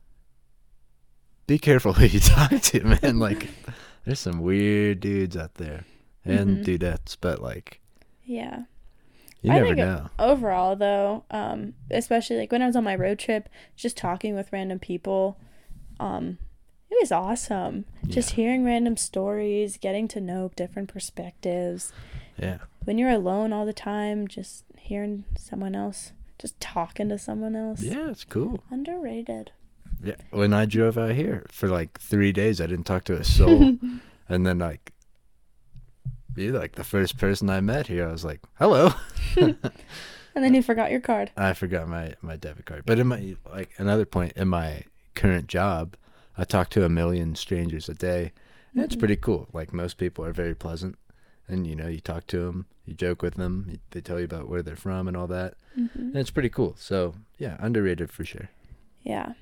be 1.47 1.59
careful 1.59 1.93
who 1.95 2.07
you 2.07 2.21
talk 2.21 2.51
to, 2.51 2.83
man. 2.85 3.19
Like, 3.27 3.49
there's 4.05 4.21
some 4.21 4.41
weird 4.41 5.01
dudes 5.01 5.37
out 5.37 5.55
there 5.55 5.85
and 6.25 6.59
Mhm. 6.59 6.65
dudettes, 6.79 7.17
but 7.21 7.41
like, 7.43 7.81
yeah. 8.25 8.63
You 9.43 9.53
I 9.53 9.57
never 9.57 9.67
think 9.75 9.79
know. 9.79 10.09
overall 10.19 10.75
though 10.75 11.25
um 11.31 11.75
especially 11.89 12.37
like 12.37 12.51
when 12.51 12.63
i 12.63 12.67
was 12.67 12.75
on 12.75 12.83
my 12.83 12.97
road 12.97 13.17
trip 13.21 13.49
just 13.77 13.97
talking 13.97 14.35
with 14.35 14.53
random 14.53 14.81
people 14.81 15.39
um 16.01 16.39
it 16.91 16.97
was 17.01 17.13
awesome 17.13 17.85
just 18.09 18.31
hearing 18.31 18.65
random 18.65 18.97
stories 18.97 19.77
getting 19.77 20.09
to 20.09 20.21
know 20.21 20.51
different 20.57 20.89
perspectives 20.89 21.93
Yeah. 22.39 22.59
when 22.85 22.99
you're 22.99 23.11
alone 23.11 23.53
all 23.53 23.65
the 23.67 23.73
time 23.73 24.29
just 24.29 24.65
hearing 24.79 25.25
someone 25.39 25.75
else 25.75 26.13
just 26.39 26.61
talking 26.61 27.09
to 27.09 27.19
someone 27.19 27.57
else 27.57 27.83
Yeah, 27.83 28.11
it's 28.11 28.25
cool. 28.25 28.63
underrated 28.71 29.53
Yeah. 30.03 30.17
When 30.31 30.53
I 30.53 30.67
drove 30.67 30.99
out 30.99 31.13
here 31.13 31.47
for 31.51 31.69
like 31.69 31.99
three 31.99 32.31
days, 32.33 32.61
I 32.61 32.67
didn't 32.67 32.85
talk 32.85 33.05
to 33.05 33.17
a 33.17 33.25
soul. 33.39 33.79
and 34.29 34.47
then 34.47 34.59
like 34.59 34.93
you're 36.37 36.59
like 36.59 36.75
the 36.75 36.85
first 36.85 37.17
person 37.19 37.49
I 37.49 37.61
met 37.63 37.87
here. 37.87 38.07
I 38.07 38.13
was 38.13 38.25
like, 38.25 38.41
"Hello." 38.59 38.93
and 39.37 39.57
then 40.35 40.53
you 40.55 40.63
forgot 40.63 40.91
your 40.91 41.01
card 41.01 41.31
I 41.37 41.55
forgot 41.55 41.89
my 41.89 42.15
my 42.21 42.37
debit 42.37 42.67
card. 42.67 42.83
But 42.85 42.99
in 42.99 43.07
my 43.07 43.37
like 43.51 43.71
another 43.79 44.05
point 44.05 44.35
in 44.37 44.49
my 44.49 44.83
current 45.15 45.47
job, 45.47 45.97
I 46.37 46.45
talk 46.45 46.69
to 46.71 46.85
a 46.85 46.89
million 46.91 47.35
strangers 47.35 47.89
a 47.89 47.95
day. 47.95 48.33
And 48.75 48.85
it's 48.85 48.95
Mhm. 48.95 48.99
pretty 48.99 49.17
cool. 49.17 49.49
Like 49.55 49.73
most 49.73 49.97
people 49.97 50.25
are 50.27 50.33
very 50.35 50.55
pleasant, 50.55 50.99
and 51.49 51.67
you 51.67 51.75
know 51.77 51.87
you 51.89 52.01
talk 52.01 52.27
to 52.29 52.41
them, 52.47 52.67
you 52.85 52.95
joke 52.95 53.23
with 53.23 53.35
them, 53.35 53.79
they 53.91 54.01
tell 54.01 54.19
you 54.19 54.25
about 54.25 54.49
where 54.49 54.63
they're 54.63 54.77
from 54.77 55.09
and 55.09 55.17
all 55.17 55.27
that. 55.29 55.55
Mhm. 55.79 55.95
And 55.95 56.17
it's 56.17 56.31
pretty 56.31 56.49
cool. 56.49 56.75
So 56.79 57.15
yeah, 57.39 57.57
underrated 57.61 58.11
for 58.11 58.25
sure. 58.25 58.49
yeah 59.03 59.33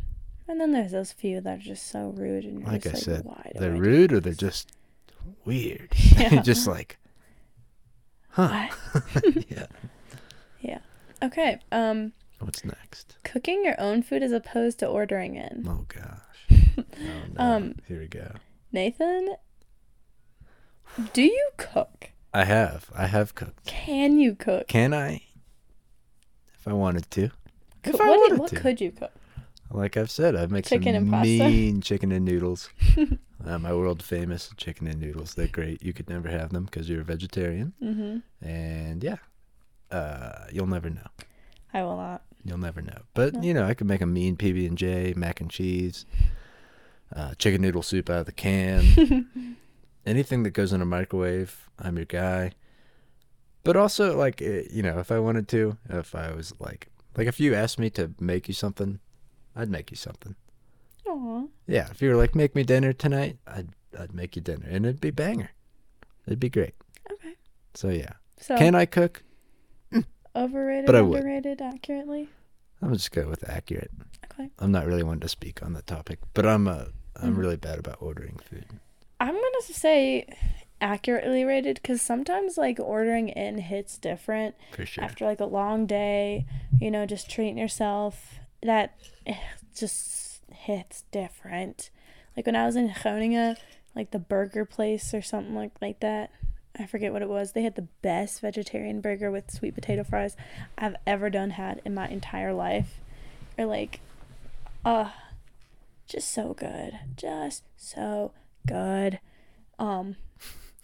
and 0.46 0.60
then 0.60 0.72
there's 0.72 0.92
those 0.92 1.10
few 1.12 1.40
that 1.40 1.58
are 1.58 1.62
just 1.62 1.86
so 1.86 2.10
rude 2.16 2.44
and 2.44 2.62
Like 2.64 2.86
I 2.86 2.90
like 2.90 2.98
said, 2.98 3.24
They're 3.54 3.70
rude 3.72 4.12
or 4.12 4.20
they're 4.20 4.34
just 4.34 4.72
weird. 5.44 5.92
Yeah. 6.18 6.42
just 6.52 6.66
like, 6.66 6.98
huh? 8.30 8.68
yeah. 9.48 9.66
Yeah. 10.60 10.78
Okay 11.22 11.58
um 11.72 12.12
What's 12.40 12.64
next? 12.64 13.16
cooking 13.24 13.64
your 13.64 13.80
own 13.80 14.02
food 14.02 14.22
as 14.22 14.32
opposed 14.32 14.78
to 14.80 14.86
ordering 14.86 15.36
in 15.36 15.64
Oh 15.66 15.86
gosh. 15.88 16.60
Oh, 16.76 16.82
no. 17.36 17.44
Um, 17.44 17.74
Here 17.86 18.00
we 18.00 18.08
go. 18.08 18.32
Nathan, 18.72 19.36
do 21.12 21.22
you 21.22 21.50
cook? 21.56 22.10
I 22.32 22.44
have. 22.44 22.90
I 22.94 23.06
have 23.06 23.34
cooked. 23.34 23.64
Can 23.66 24.18
you 24.18 24.34
cook? 24.34 24.66
Can 24.68 24.92
I? 24.94 25.22
If 26.58 26.66
I 26.66 26.72
wanted 26.72 27.10
to. 27.12 27.30
If 27.84 28.00
I 28.00 28.08
what 28.08 28.18
wanted 28.20 28.38
what 28.38 28.50
to. 28.50 28.56
could 28.60 28.80
you 28.80 28.90
cook? 28.90 29.12
Like 29.70 29.96
I've 29.96 30.10
said, 30.10 30.36
I 30.36 30.46
make 30.46 30.66
Chicken 30.66 30.94
some 30.94 31.02
and 31.04 31.10
pasta. 31.10 31.26
mean 31.26 31.80
chicken 31.80 32.12
and 32.12 32.24
noodles. 32.24 32.68
uh, 33.46 33.58
my 33.58 33.72
world 33.72 34.02
famous 34.02 34.50
chicken 34.56 34.86
and 34.86 35.00
noodles. 35.00 35.34
They're 35.34 35.48
great. 35.48 35.82
You 35.82 35.92
could 35.92 36.08
never 36.08 36.28
have 36.28 36.52
them 36.52 36.64
because 36.66 36.88
you're 36.88 37.00
a 37.00 37.04
vegetarian. 37.04 37.72
Mm-hmm. 37.82 38.46
And 38.46 39.02
yeah, 39.02 39.16
uh, 39.90 40.46
you'll 40.52 40.66
never 40.68 40.90
know. 40.90 41.06
I 41.72 41.82
will 41.82 41.96
not. 41.96 42.22
You'll 42.44 42.58
never 42.58 42.82
know. 42.82 42.98
But 43.14 43.34
No. 43.34 43.42
you 43.42 43.52
know, 43.54 43.64
I 43.64 43.74
could 43.74 43.88
make 43.88 44.00
a 44.00 44.06
mean 44.06 44.36
PB 44.36 44.66
and 44.68 44.78
J, 44.78 45.12
mac 45.16 45.40
and 45.40 45.50
cheese, 45.50 46.04
uh, 47.14 47.34
chicken 47.38 47.60
noodle 47.62 47.82
soup 47.82 48.08
out 48.10 48.20
of 48.20 48.26
the 48.26 48.32
can. 48.32 49.56
Anything 50.06 50.42
that 50.42 50.50
goes 50.50 50.72
in 50.72 50.82
a 50.82 50.86
microwave, 50.86 51.68
I'm 51.78 51.96
your 51.96 52.04
guy. 52.04 52.52
But 53.62 53.76
also, 53.76 54.16
like, 54.16 54.42
eh, 54.42 54.64
you 54.70 54.82
know, 54.82 54.98
if 54.98 55.10
I 55.10 55.18
wanted 55.18 55.48
to, 55.48 55.78
if 55.88 56.14
I 56.14 56.32
was 56.32 56.52
like, 56.60 56.88
like 57.16 57.26
if 57.26 57.40
you 57.40 57.54
asked 57.54 57.78
me 57.78 57.88
to 57.90 58.12
make 58.20 58.46
you 58.48 58.54
something, 58.54 59.00
I'd 59.56 59.70
make 59.70 59.90
you 59.90 59.96
something. 59.96 60.34
Aw. 61.06 61.44
Yeah, 61.66 61.88
if 61.90 62.02
you 62.02 62.10
were 62.10 62.16
like, 62.16 62.34
make 62.34 62.54
me 62.54 62.62
dinner 62.64 62.92
tonight, 62.92 63.38
I'd 63.46 63.68
I'd 63.98 64.12
make 64.14 64.36
you 64.36 64.42
dinner, 64.42 64.66
and 64.68 64.84
it'd 64.84 65.00
be 65.00 65.10
banger. 65.10 65.50
It'd 66.26 66.40
be 66.40 66.50
great. 66.50 66.74
Okay. 67.10 67.34
So 67.74 67.88
yeah, 67.88 68.14
So 68.38 68.56
can 68.58 68.74
I 68.74 68.84
cook? 68.84 69.22
overrated, 70.36 70.86
But 70.86 70.96
I 70.96 71.02
would. 71.02 71.16
underrated, 71.20 71.62
accurately. 71.62 72.28
I'm 72.82 72.92
just 72.92 73.12
go 73.12 73.28
with 73.28 73.48
accurate. 73.48 73.90
Okay. 74.32 74.50
I'm 74.58 74.72
not 74.72 74.86
really 74.86 75.02
one 75.04 75.20
to 75.20 75.28
speak 75.28 75.62
on 75.62 75.72
the 75.72 75.82
topic, 75.82 76.18
but 76.34 76.44
I'm 76.44 76.68
uh, 76.68 76.86
I'm 77.16 77.34
Mhm. 77.34 77.38
really 77.38 77.56
bad 77.56 77.78
about 77.78 77.96
ordering 78.00 78.38
food. 78.38 78.66
I'm 79.24 79.34
gonna 79.34 79.62
say 79.62 80.26
accurately 80.82 81.44
rated 81.44 81.76
because 81.76 82.02
sometimes 82.02 82.58
like 82.58 82.78
ordering 82.78 83.30
in 83.30 83.56
hits 83.56 83.96
different 83.96 84.54
For 84.72 84.84
sure. 84.84 85.02
after 85.02 85.24
like 85.24 85.40
a 85.40 85.46
long 85.46 85.86
day. 85.86 86.44
You 86.78 86.90
know, 86.90 87.06
just 87.06 87.30
treating 87.30 87.56
yourself. 87.56 88.34
That 88.62 88.94
eh, 89.26 89.38
just 89.74 90.42
hits 90.52 91.04
different. 91.10 91.88
Like 92.36 92.44
when 92.44 92.54
I 92.54 92.66
was 92.66 92.76
in 92.76 92.92
Groningen, 93.02 93.56
like 93.96 94.10
the 94.10 94.18
burger 94.18 94.66
place 94.66 95.14
or 95.14 95.22
something 95.22 95.54
like 95.54 95.72
like 95.80 96.00
that. 96.00 96.30
I 96.78 96.84
forget 96.84 97.12
what 97.12 97.22
it 97.22 97.28
was. 97.28 97.52
They 97.52 97.62
had 97.62 97.76
the 97.76 97.88
best 98.02 98.42
vegetarian 98.42 99.00
burger 99.00 99.30
with 99.30 99.50
sweet 99.50 99.74
potato 99.74 100.04
fries 100.04 100.36
I've 100.76 100.96
ever 101.06 101.30
done 101.30 101.50
had 101.50 101.80
in 101.86 101.94
my 101.94 102.08
entire 102.08 102.52
life. 102.52 103.00
Or 103.56 103.64
like, 103.64 104.00
uh, 104.84 105.10
just 106.08 106.30
so 106.30 106.52
good, 106.52 106.98
just 107.16 107.62
so 107.76 108.32
good. 108.66 109.20
Um, 109.78 110.16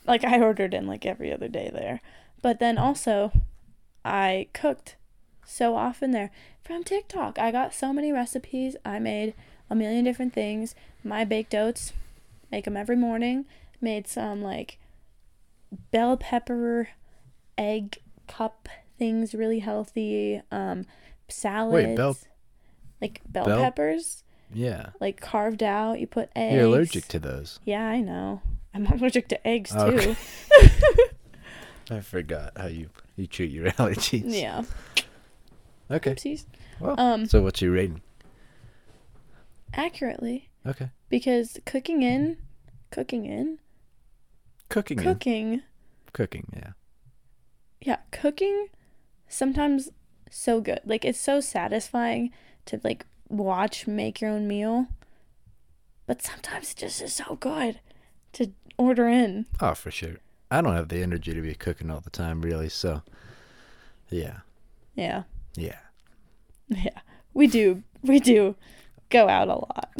like 0.07 0.25
I 0.25 0.40
ordered 0.40 0.75
in 0.75 0.87
like 0.87 1.07
every 1.07 1.33
other 1.33 1.49
day 1.49 1.71
there, 1.73 2.01
but 2.43 2.59
then 2.59 2.79
also, 2.79 3.33
I 4.05 4.49
cooked 4.53 4.97
so 5.45 5.77
often 5.77 6.11
there 6.12 6.31
from 6.62 6.85
TikTok. 6.85 7.38
I 7.38 7.51
got 7.51 7.75
so 7.75 7.93
many 7.93 8.12
recipes. 8.12 8.77
I 8.85 8.99
made 8.99 9.35
a 9.69 9.75
million 9.75 10.05
different 10.05 10.33
things. 10.33 10.75
My 11.05 11.25
baked 11.25 11.55
oats, 11.55 11.93
make 12.51 12.64
them 12.64 12.77
every 12.77 12.97
morning. 12.97 13.47
Made 13.81 14.07
some 14.07 14.43
like 14.43 14.79
bell 15.90 16.16
pepper 16.16 16.88
egg 17.57 17.99
cup 18.27 18.69
things 18.99 19.35
really 19.35 19.61
healthy. 19.61 20.40
Um, 20.51 20.85
salads. 21.29 21.75
Wait, 21.75 21.97
bell- 21.97 22.16
like 23.01 23.21
bell, 23.29 23.47
bell- 23.47 23.62
peppers, 23.62 24.23
Yeah. 24.53 24.91
like 25.01 25.21
carved 25.21 25.63
out. 25.63 26.01
You 26.01 26.07
put 26.07 26.31
eggs. 26.35 26.55
You're 26.57 26.65
allergic 26.67 27.07
to 27.09 27.19
those. 27.19 27.61
Yeah, 27.65 27.85
I 27.87 28.01
know. 28.01 28.43
I'm 28.75 28.87
allergic 28.93 29.29
to 29.29 29.47
eggs 29.47 29.71
too. 29.73 29.79
Okay. 29.79 30.17
I 31.91 32.01
forgot 32.01 32.53
how 32.57 32.67
you 32.67 32.91
you 33.17 33.27
treat 33.27 33.51
your 33.51 33.67
allergies. 33.73 34.23
yeah. 34.27 34.63
Okay. 35.91 36.15
Oopsies. 36.15 36.45
Well, 36.79 36.99
Um, 36.99 37.27
so 37.27 37.43
what's 37.43 37.61
your 37.61 37.73
rating? 37.73 38.01
accurately 39.75 40.49
Okay. 40.67 40.91
because 41.09 41.59
cooking 41.65 42.03
in, 42.03 42.37
cooking 42.91 43.25
in, 43.27 43.59
Cooking. 44.69 44.99
in- 44.99 45.05
cooking, 45.05 45.63
Cooking. 46.13 46.53
Yeah. 46.57 46.71
yeah, 47.81 47.97
cooking. 48.11 48.69
Sometimes 49.29 49.91
so 50.31 50.61
good. 50.61 50.81
Like 50.85 51.05
it's 51.05 51.19
so 51.21 51.41
satisfying 51.41 52.31
to 52.67 52.81
like 52.85 53.07
watch 53.31 53.87
make 53.87 54.21
your 54.21 54.31
own 54.31 54.47
meal, 54.49 54.88
but 56.07 56.21
sometimes 56.23 56.73
it 56.73 56.77
just 56.79 57.01
is 57.01 57.14
so 57.14 57.37
good 57.37 57.81
to 58.35 58.51
order 58.77 59.09
in. 59.09 59.47
Oh, 59.61 59.75
for 59.75 59.90
sure. 59.90 60.16
I 60.51 60.61
don't 60.61 60.75
have 60.75 60.88
the 60.88 61.03
energy 61.03 61.33
to 61.33 61.40
be 61.40 61.55
cooking 61.55 61.90
all 61.90 62.01
the 62.01 62.11
time, 62.11 62.43
really. 62.43 62.69
So, 62.69 63.03
yeah, 64.11 64.38
Yeah, 64.97 65.23
yeah. 65.55 65.79
yeah. 66.69 67.01
We 67.33 67.47
do. 67.47 67.83
We 68.03 68.19
do 68.19 68.57
go 69.11 69.29
out 69.29 69.49
a 69.49 69.55
lot. 69.55 69.90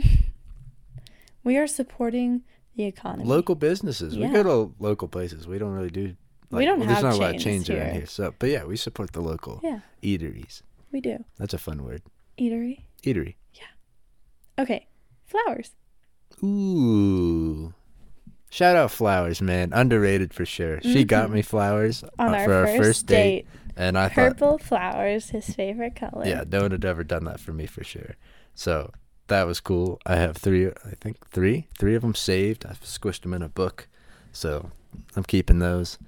We 1.45 1.57
are 1.57 1.67
supporting 1.67 2.43
the 2.77 2.85
economy. 2.85 3.25
Local 3.29 3.55
businesses. 3.55 4.17
We 4.19 4.27
go 4.29 4.43
to 4.43 4.75
local 4.79 5.07
places. 5.09 5.47
We 5.47 5.59
don't 5.59 5.73
really 5.73 5.91
do. 5.91 6.17
We 6.51 6.65
don't 6.65 6.81
there's 6.81 6.91
have 6.91 7.03
not 7.05 7.15
a 7.15 7.17
lot 7.17 7.35
of 7.37 7.41
chains 7.41 7.71
around 7.71 7.79
here. 7.87 7.93
here. 7.95 8.07
So, 8.07 8.35
but 8.39 8.49
yeah, 8.51 8.65
we 8.65 8.77
support 8.77 9.13
the 9.13 9.21
local 9.21 9.61
Yeah, 9.63 9.81
eateries. 10.03 10.63
we 10.91 11.01
do. 11.01 11.25
That's 11.39 11.55
a 11.55 11.59
fun 11.59 11.85
word. 11.85 12.03
Eatery. 12.39 12.81
Eatery. 13.01 13.35
Yeah. 13.55 14.63
Okay, 14.63 14.87
flowers. 15.25 15.73
Ooh. 16.43 17.75
Shout 18.51 18.75
out 18.75 18.91
flowers, 18.91 19.41
man. 19.41 19.73
Underrated 19.73 20.35
for 20.35 20.45
sure. 20.45 20.81
She 20.83 21.05
got 21.05 21.31
me 21.31 21.41
flowers 21.43 22.03
On 22.19 22.35
uh, 22.35 22.39
our 22.39 22.45
for 22.45 22.55
our 22.55 22.67
first, 22.67 22.83
first 22.83 23.07
date, 23.07 23.15
date, 23.15 23.47
and 23.77 23.97
I 23.97 24.09
thought, 24.09 24.15
purple 24.15 24.59
flowers, 24.59 25.31
his 25.31 25.55
favorite 25.55 25.95
color. 25.95 26.27
yeah, 26.27 26.43
no 26.51 26.63
one 26.63 26.73
had 26.73 26.85
ever 26.85 27.05
done 27.05 27.25
that 27.25 27.39
for 27.39 27.53
me 27.53 27.67
for 27.67 27.85
sure. 27.85 28.17
So 28.55 28.91
that 29.29 29.45
was 29.45 29.61
cool. 29.61 30.01
I 30.05 30.17
have 30.17 30.37
three, 30.37 30.67
I 30.67 30.95
think 31.01 31.29
three, 31.29 31.69
three 31.79 31.95
of 31.95 32.03
them 32.03 32.17
saved. 32.17 32.67
I've 32.67 32.81
squished 32.83 33.23
them 33.23 33.35
in 33.35 33.43
a 33.43 33.49
book, 33.49 33.87
so 34.33 34.71
I'm 35.15 35.23
keeping 35.25 35.61
those. 35.61 35.99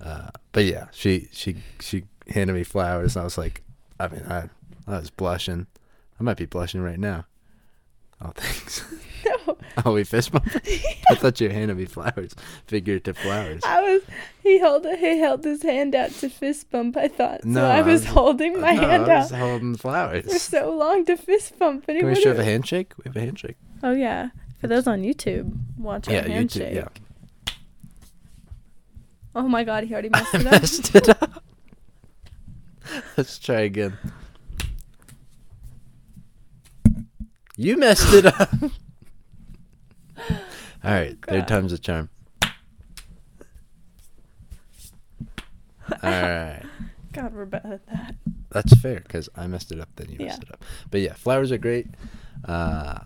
Uh, 0.00 0.30
but 0.52 0.66
yeah, 0.66 0.86
she 0.92 1.28
she 1.32 1.56
she 1.80 2.04
handed 2.28 2.52
me 2.52 2.62
flowers, 2.62 3.16
and 3.16 3.22
I 3.22 3.24
was 3.24 3.36
like, 3.36 3.62
I 3.98 4.06
mean, 4.06 4.22
I 4.28 4.48
I 4.86 4.98
was 5.00 5.10
blushing. 5.10 5.66
I 6.18 6.22
might 6.22 6.36
be 6.36 6.46
blushing 6.46 6.80
right 6.80 6.98
now. 6.98 7.26
Oh, 8.20 8.32
thanks. 8.34 8.84
No, 9.46 9.58
Oh, 9.84 9.92
we 9.94 10.04
fist 10.04 10.30
bumped. 10.30 10.56
I 11.10 11.14
thought 11.16 11.40
you 11.40 11.50
handed 11.50 11.76
me 11.76 11.86
flowers, 11.86 12.34
figurative 12.66 13.18
flowers. 13.18 13.60
I 13.64 13.80
was. 13.82 14.02
He 14.44 14.58
held. 14.60 14.86
He 14.86 15.18
held 15.18 15.42
his 15.44 15.62
hand 15.64 15.94
out 15.96 16.12
to 16.12 16.28
fist 16.30 16.70
bump. 16.70 16.96
I 16.96 17.08
thought. 17.08 17.44
No, 17.44 17.60
so 17.60 17.66
I 17.66 17.78
I 17.78 17.82
was, 17.82 18.02
was- 18.02 18.10
holding 18.10 18.60
my 18.60 18.74
no, 18.74 18.80
hand 18.88 19.10
I 19.10 19.18
was 19.18 19.32
out 19.32 19.38
holding 19.40 19.72
the 19.72 19.78
for 19.78 20.38
so 20.38 20.70
long 20.74 21.04
to 21.06 21.16
fist 21.16 21.58
bump, 21.58 21.84
Can 21.86 21.96
we 21.96 22.14
show 22.14 22.30
wouldn't- 22.30 22.36
the 22.36 22.44
handshake? 22.44 22.92
We 22.96 23.02
have 23.08 23.16
a 23.16 23.20
handshake. 23.20 23.56
Oh 23.82 23.92
yeah, 23.92 24.28
for 24.60 24.68
those 24.68 24.86
on 24.86 25.02
YouTube, 25.02 25.52
watch 25.76 26.06
our 26.08 26.14
Yeah, 26.14 26.22
YouTube, 26.24 26.30
handshake. 26.30 26.74
yeah. 26.74 27.52
Oh 29.34 29.48
my 29.48 29.64
God, 29.64 29.84
he 29.84 29.92
already 29.92 30.10
messed 30.10 30.34
I 30.34 30.38
it 30.40 30.46
up. 30.46 30.52
messed 30.52 30.94
it 30.94 31.08
up. 31.08 31.44
Let's 33.16 33.38
try 33.38 33.60
again. 33.62 33.98
You 37.60 37.76
messed 37.76 38.14
it 38.14 38.24
up. 38.24 38.50
All 40.84 40.92
right, 40.92 41.16
third 41.26 41.48
time's 41.48 41.72
a 41.72 41.78
charm. 41.78 42.08
All 42.44 42.50
right. 46.02 46.62
God, 47.12 47.34
we're 47.34 47.46
bad 47.46 47.66
at 47.66 47.86
that. 47.86 48.14
That's 48.50 48.78
fair 48.80 49.00
because 49.00 49.28
I 49.34 49.46
messed 49.48 49.72
it 49.72 49.80
up, 49.80 49.88
then 49.96 50.08
you 50.10 50.18
messed 50.24 50.44
it 50.44 50.52
up. 50.52 50.64
But 50.90 51.00
yeah, 51.00 51.14
flowers 51.14 51.50
are 51.50 51.58
great. 51.58 51.88
Uh, 52.44 53.00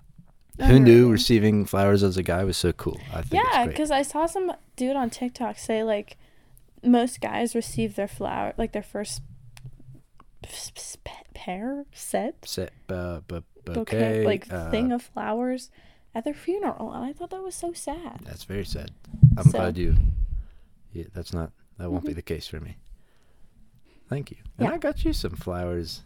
who 0.60 0.78
knew 0.78 1.10
receiving 1.10 1.64
flowers 1.64 2.02
as 2.02 2.18
a 2.18 2.22
guy 2.22 2.44
was 2.44 2.58
so 2.58 2.72
cool? 2.72 3.00
I 3.12 3.22
think 3.22 3.42
Yeah, 3.42 3.66
because 3.66 3.90
I 3.90 4.02
saw 4.02 4.26
some 4.26 4.52
dude 4.76 4.96
on 4.96 5.08
TikTok 5.08 5.56
say 5.58 5.82
like 5.82 6.18
most 6.84 7.22
guys 7.22 7.54
receive 7.54 7.96
their 7.96 8.08
flower 8.08 8.52
like 8.58 8.72
their 8.72 8.82
first 8.82 9.22
s- 10.44 10.70
s- 10.76 10.98
pa- 11.02 11.22
pair 11.34 11.86
set 11.94 12.34
Set, 12.44 12.72
uh, 12.90 13.20
bouquet 13.64 13.74
bouquet, 13.74 14.24
like 14.24 14.52
uh, 14.52 14.70
thing 14.70 14.92
of 14.92 15.02
flowers 15.02 15.70
at 16.14 16.24
their 16.24 16.34
funeral, 16.34 16.92
and 16.92 17.04
I 17.04 17.12
thought 17.12 17.30
that 17.30 17.42
was 17.42 17.54
so 17.54 17.72
sad. 17.72 18.20
That's 18.24 18.44
very 18.44 18.64
sad. 18.64 18.90
I'm 19.36 19.44
So- 19.44 19.52
glad 19.52 19.78
you. 19.78 19.96
Yeah, 20.92 21.04
that's 21.14 21.32
not. 21.32 21.52
That 21.78 21.90
won't 21.90 22.04
be 22.04 22.12
Mhm. 22.12 22.16
the 22.16 22.22
case 22.22 22.46
for 22.46 22.60
me. 22.60 22.76
Thank 24.08 24.30
you. 24.30 24.36
And 24.58 24.68
Yeah. 24.68 24.74
I 24.74 24.78
got 24.78 25.04
you 25.04 25.12
some 25.14 25.36
flowers. 25.36 26.02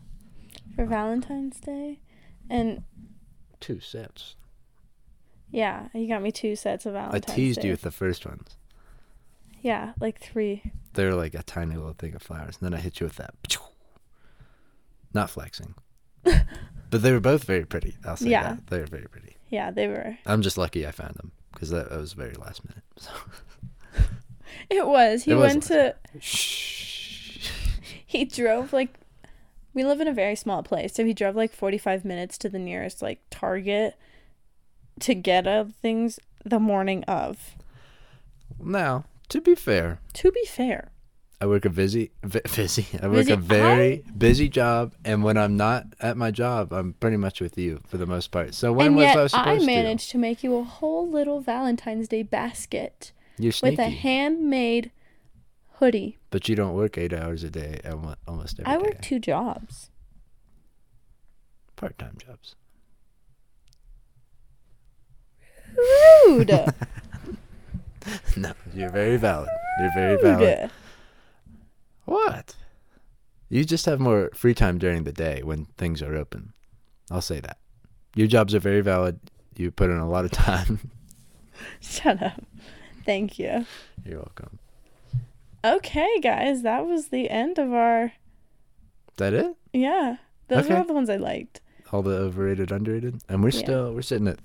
For 0.76 0.86
Valentine's 0.86 1.58
Day, 1.60 2.00
and 2.48 2.84
Two 3.60 3.80
sets. 3.80 4.36
yeah, 5.50 5.88
you 5.92 6.06
got 6.08 6.22
me 6.22 6.30
two 6.30 6.54
sets 6.56 6.86
of 6.86 6.92
Valentine's 6.92 7.24
I 7.30 7.34
teased 7.34 7.60
Day. 7.62 7.68
you 7.68 7.72
with 7.72 7.82
the 7.82 7.90
first 7.90 8.24
ones. 8.26 8.56
yeah, 9.60 9.94
like 10.00 10.20
three. 10.20 10.72
They're 10.92 11.14
like 11.14 11.34
a 11.34 11.42
tiny 11.42 11.74
little 11.74 11.94
thing 11.94 12.14
of 12.14 12.22
flowers, 12.22 12.58
and 12.60 12.66
then 12.70 12.78
I 12.78 12.80
hit 12.82 13.00
you 13.00 13.06
with 13.06 13.16
that. 13.16 13.34
Not 15.12 15.30
flexing, 15.30 15.74
but 16.90 17.02
they 17.02 17.12
were 17.12 17.20
both 17.20 17.44
very 17.44 17.64
pretty. 17.64 17.96
I'll 18.04 18.16
say 18.16 18.30
Yeah. 18.30 18.42
that 18.54 18.66
they 18.68 18.78
were 18.80 18.86
very 18.86 19.06
pretty. 19.08 19.36
Yeah, 19.50 19.70
they 19.70 19.86
were. 19.86 20.18
I'm 20.26 20.42
just 20.42 20.58
lucky 20.58 20.86
I 20.86 20.90
found 20.90 21.14
them 21.14 21.32
because 21.52 21.70
that, 21.70 21.90
was 21.90 22.12
very 22.14 22.34
last 22.34 22.64
minute. 22.64 22.84
So. 22.96 23.10
It 24.70 24.86
was. 24.86 25.24
He 25.24 25.32
It 25.32 25.34
was 25.34 25.52
went 25.52 25.62
to. 25.64 25.94
Shh. 26.20 27.50
He 28.06 28.24
drove 28.24 28.72
like. 28.72 28.94
We 29.74 29.84
live 29.84 30.00
in 30.00 30.08
a 30.08 30.12
very 30.12 30.36
small 30.36 30.62
place, 30.62 30.94
so 30.94 31.04
he 31.04 31.12
drove 31.12 31.36
like 31.36 31.52
forty-five 31.52 32.04
minutes 32.04 32.38
to 32.38 32.48
the 32.48 32.58
nearest 32.58 33.02
like 33.02 33.20
Target 33.30 33.94
to 35.00 35.14
get 35.14 35.46
us 35.46 35.72
things 35.82 36.18
the 36.44 36.58
morning 36.60 37.04
of. 37.04 37.56
Now, 38.58 39.04
to 39.28 39.40
be 39.40 39.54
fair, 39.54 39.98
To 40.14 40.32
be 40.32 40.44
fair, 40.46 40.90
I 41.38 41.44
work 41.46 41.66
a 41.66 41.70
busy, 41.70 42.12
busy. 42.56 42.86
I 43.02 43.06
work 43.08 43.16
Busy- 43.26 43.32
a 43.32 43.36
very 43.36 44.04
busy 44.16 44.48
job, 44.48 44.94
and 45.04 45.22
when 45.22 45.36
I'm 45.36 45.56
not 45.56 45.84
at 46.00 46.16
my 46.16 46.30
job, 46.30 46.72
I'm 46.72 46.94
pretty 46.94 47.18
much 47.18 47.40
with 47.42 47.58
you 47.58 47.80
for 47.86 47.98
the 47.98 48.06
most 48.06 48.30
part. 48.30 48.54
So 48.54 48.72
when 48.72 48.88
and 48.88 48.96
was 48.96 49.04
I 49.06 49.10
supposed 49.12 49.34
I 49.34 49.58
managed 49.58 50.10
to 50.12 50.18
make 50.18 50.42
you 50.42 50.56
a 50.56 50.62
whole 50.64 51.06
little 51.08 51.40
Valentine's 51.40 52.08
Day 52.08 52.22
basket? 52.22 53.12
With 53.38 53.78
a 53.78 53.90
handmade 53.90 54.90
hoodie. 55.74 56.16
but 56.30 56.48
you 56.48 56.56
don't 56.56 56.72
work 56.74 56.96
eight 56.96 57.12
hours 57.12 57.44
a 57.44 57.50
day 57.50 57.80
almo- 57.84 58.14
almost 58.26 58.58
every 58.60 58.72
I 58.72 58.76
day. 58.78 58.82
work 58.84 59.02
two 59.02 59.18
jobs. 59.18 59.90
part-time 61.76 62.16
jobs. 62.16 62.54
Rude. 65.76 66.48
no, 68.38 68.52
you're 68.74 68.88
very 68.88 69.18
valid. 69.18 69.50
You're 69.78 69.92
very 69.94 70.16
valid. 70.22 70.58
Rude. 70.62 70.70
What? 72.06 72.56
You 73.48 73.64
just 73.64 73.86
have 73.86 74.00
more 74.00 74.30
free 74.34 74.54
time 74.54 74.78
during 74.78 75.04
the 75.04 75.12
day 75.12 75.42
when 75.44 75.66
things 75.76 76.02
are 76.02 76.16
open. 76.16 76.52
I'll 77.10 77.20
say 77.20 77.38
that. 77.40 77.58
Your 78.16 78.26
jobs 78.26 78.54
are 78.54 78.58
very 78.58 78.80
valid. 78.80 79.20
You 79.56 79.70
put 79.70 79.90
in 79.90 79.98
a 79.98 80.08
lot 80.08 80.24
of 80.24 80.30
time. 80.32 80.90
Shut 81.80 82.22
up. 82.22 82.42
Thank 83.04 83.38
you. 83.38 83.66
You're 84.04 84.18
welcome. 84.18 84.58
Okay, 85.64 86.20
guys, 86.20 86.62
that 86.62 86.86
was 86.86 87.08
the 87.08 87.28
end 87.30 87.58
of 87.58 87.72
our. 87.72 88.12
That 89.16 89.32
it? 89.32 89.56
Yeah, 89.72 90.16
those 90.48 90.64
Okay. 90.64 90.74
were 90.74 90.80
all 90.80 90.86
the 90.86 90.92
ones 90.92 91.08
I 91.10 91.16
liked. 91.16 91.60
All 91.92 92.02
the 92.02 92.16
overrated, 92.16 92.70
underrated, 92.72 93.22
and 93.28 93.42
we're 93.42 93.50
Yeah. 93.50 93.58
still 93.60 93.94
we're 93.94 94.02
sitting 94.02 94.28
at 94.28 94.38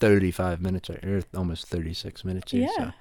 thirty-five 0.00 0.60
minutes 0.60 0.88
or 0.90 1.22
almost 1.36 1.66
thirty-six 1.66 2.24
minutes 2.24 2.52
here. 2.52 2.62
Yeah. 2.62 2.86
So 2.90 2.92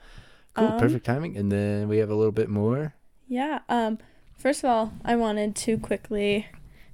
cool, 0.56 0.68
Um, 0.68 0.80
perfect 0.80 1.06
timing. 1.06 1.38
And 1.38 1.52
then 1.52 1.88
we 1.88 1.98
have 1.98 2.10
a 2.10 2.16
little 2.16 2.32
bit 2.32 2.50
more. 2.50 2.94
Yeah. 3.34 3.60
Um. 3.68 3.98
First 4.38 4.64
of 4.64 4.70
all, 4.70 4.94
I 5.04 5.16
wanted 5.16 5.56
to 5.66 5.78
quickly 5.80 6.48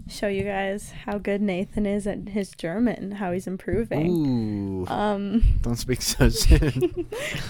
show 0.08 0.28
you 0.28 0.43
guys 0.43 0.91
how 1.06 1.17
good 1.17 1.41
Nathan 1.41 1.86
is 1.86 2.08
at 2.08 2.30
his 2.30 2.52
German, 2.52 3.12
how 3.13 3.32
he's 3.34 3.45
improving. 3.47 4.08
Ooh, 4.10 4.86
Um. 4.88 5.43
don't 5.62 5.75
speak 5.75 6.02
so 6.02 6.30
soon. 6.43 7.08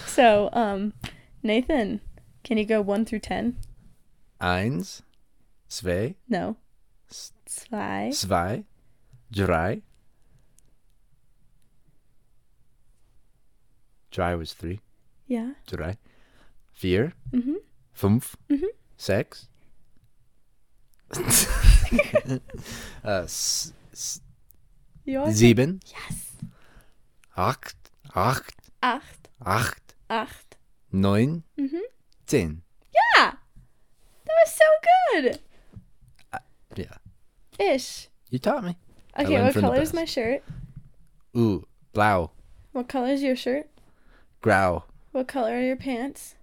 So, 0.08 0.49
um, 0.54 0.93
Nathan, 1.43 2.02
can 2.43 2.58
you 2.58 2.65
go 2.65 2.82
one 2.82 3.06
through 3.06 3.19
ten? 3.19 3.58
Eins, 4.41 5.02
zwei, 5.67 6.15
No. 6.28 6.56
Zwei. 7.45 8.10
zwei, 8.12 8.63
drei. 9.32 9.82
Drei 14.12 14.34
was 14.36 14.54
three. 14.54 14.80
Yeah. 15.28 15.52
Drei. 15.67 15.97
Vier, 16.73 17.13
Mhm. 17.32 17.58
fünf, 17.93 18.36
Mhm. 18.49 18.69
Sechs. 19.00 19.48
uh, 23.04 23.24
s- 23.24 23.74
s- 23.92 24.22
Ja. 25.06 25.32
sieben, 25.32 25.80
Yes. 25.86 26.38
acht, 27.36 27.76
acht, 28.14 28.54
Acht. 28.82 29.30
acht, 29.40 29.96
Acht. 30.08 30.58
neun, 30.92 31.44
Mhm. 31.58 31.82
zehn. 32.28 32.62
Yeah. 32.94 33.32
That 34.26 34.36
was 34.44 34.56
so 34.56 34.66
good. 35.24 35.40
Yeah, 36.78 36.98
Ish. 37.58 38.10
you 38.30 38.38
taught 38.40 38.64
me. 38.64 38.76
Okay, 39.18 39.42
what 39.42 39.56
color 39.56 39.82
is 39.82 39.94
my 39.94 40.06
shirt? 40.06 40.44
Ooh, 41.36 41.66
blau, 41.94 42.32
What 42.74 42.88
color 42.88 43.08
is 43.14 43.24
your 43.24 43.36
shirt? 43.36 43.68
grau. 44.42 44.84
What 45.12 45.28
color 45.28 45.54
are 45.56 45.64
your 45.66 45.76
pants? 45.78 46.36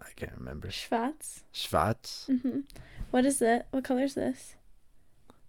I 0.00 0.05
can't 0.16 0.32
remember. 0.36 0.70
Schwarz. 0.70 1.44
Schwarz, 1.52 2.26
Mhm. 2.28 2.64
What 3.10 3.24
is 3.26 3.40
it? 3.42 3.66
What 3.70 3.84
color 3.84 4.02
is 4.02 4.14
this? 4.14 4.54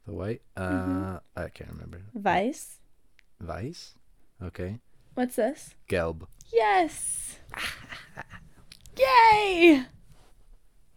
the 0.05 0.13
white. 0.13 0.41
Uh, 0.55 0.69
Mhm. 0.69 1.21
I 1.35 1.49
can't 1.49 1.69
remember. 1.71 2.01
Weiß. 2.17 2.77
Weiß. 3.43 3.95
Okay. 4.41 4.79
What's 5.15 5.35
this? 5.35 5.75
Gelb. 5.89 6.27
Yes. 6.53 7.39
Yay! 8.97 9.83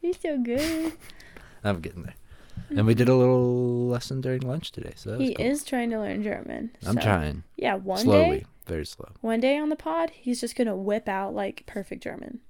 You're 0.01 0.13
so 0.15 0.39
good. 0.39 0.93
I'm 1.65 1.81
getting 1.81 2.05
there. 2.05 2.15
And 2.71 2.87
we 2.87 2.95
did 2.95 3.09
a 3.09 3.15
little 3.17 3.89
lesson 3.89 4.21
during 4.21 4.43
lunch 4.43 4.71
today, 4.71 4.93
so 4.95 5.19
he 5.19 5.35
cool. 5.35 5.45
is 5.45 5.65
trying 5.65 5.91
to 5.91 5.99
learn 5.99 6.23
German. 6.23 6.71
I'm 6.87 6.95
so- 6.97 7.01
trying 7.03 7.43
Yeah, 7.57 7.75
one 7.75 7.99
day. 7.99 8.03
slowly, 8.05 8.39
day, 8.41 8.47
very 8.67 8.87
slow. 8.87 9.09
one 9.21 9.41
day 9.41 9.59
on 9.59 9.69
the 9.71 9.77
pod, 9.77 10.11
he's 10.11 10.41
just 10.41 10.55
gonna 10.57 10.77
whip 10.77 11.09
out 11.09 11.35
like 11.35 11.65
perfect 11.67 12.03
German. 12.03 12.41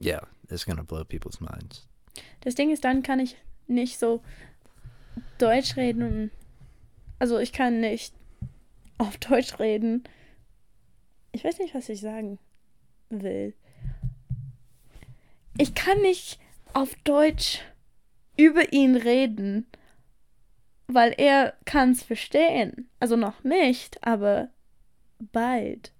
Yeah, 0.00 0.22
it's 0.48 0.64
gonna 0.64 0.82
blow 0.82 1.04
people's 1.04 1.40
minds. 1.40 1.86
Das 2.40 2.54
Ding 2.54 2.70
ist, 2.70 2.84
dann 2.84 3.02
kann 3.02 3.20
ich 3.20 3.36
nicht 3.66 3.98
so 3.98 4.22
Deutsch 5.38 5.76
reden. 5.76 6.30
Also 7.18 7.38
ich 7.38 7.52
kann 7.52 7.80
nicht 7.80 8.14
auf 8.98 9.18
Deutsch 9.18 9.58
reden. 9.58 10.04
Ich 11.32 11.44
weiß 11.44 11.58
nicht, 11.58 11.74
was 11.74 11.88
ich 11.88 12.00
sagen 12.00 12.38
will. 13.10 13.54
Ich 15.58 15.74
kann 15.74 16.00
nicht 16.00 16.38
auf 16.72 16.94
Deutsch 17.04 17.60
über 18.36 18.72
ihn 18.72 18.96
reden, 18.96 19.66
weil 20.86 21.14
er 21.18 21.54
kann 21.66 21.90
es 21.90 22.02
verstehen. 22.02 22.88
Also 22.98 23.16
noch 23.16 23.44
nicht, 23.44 24.02
aber 24.02 24.48
bald. 25.18 25.92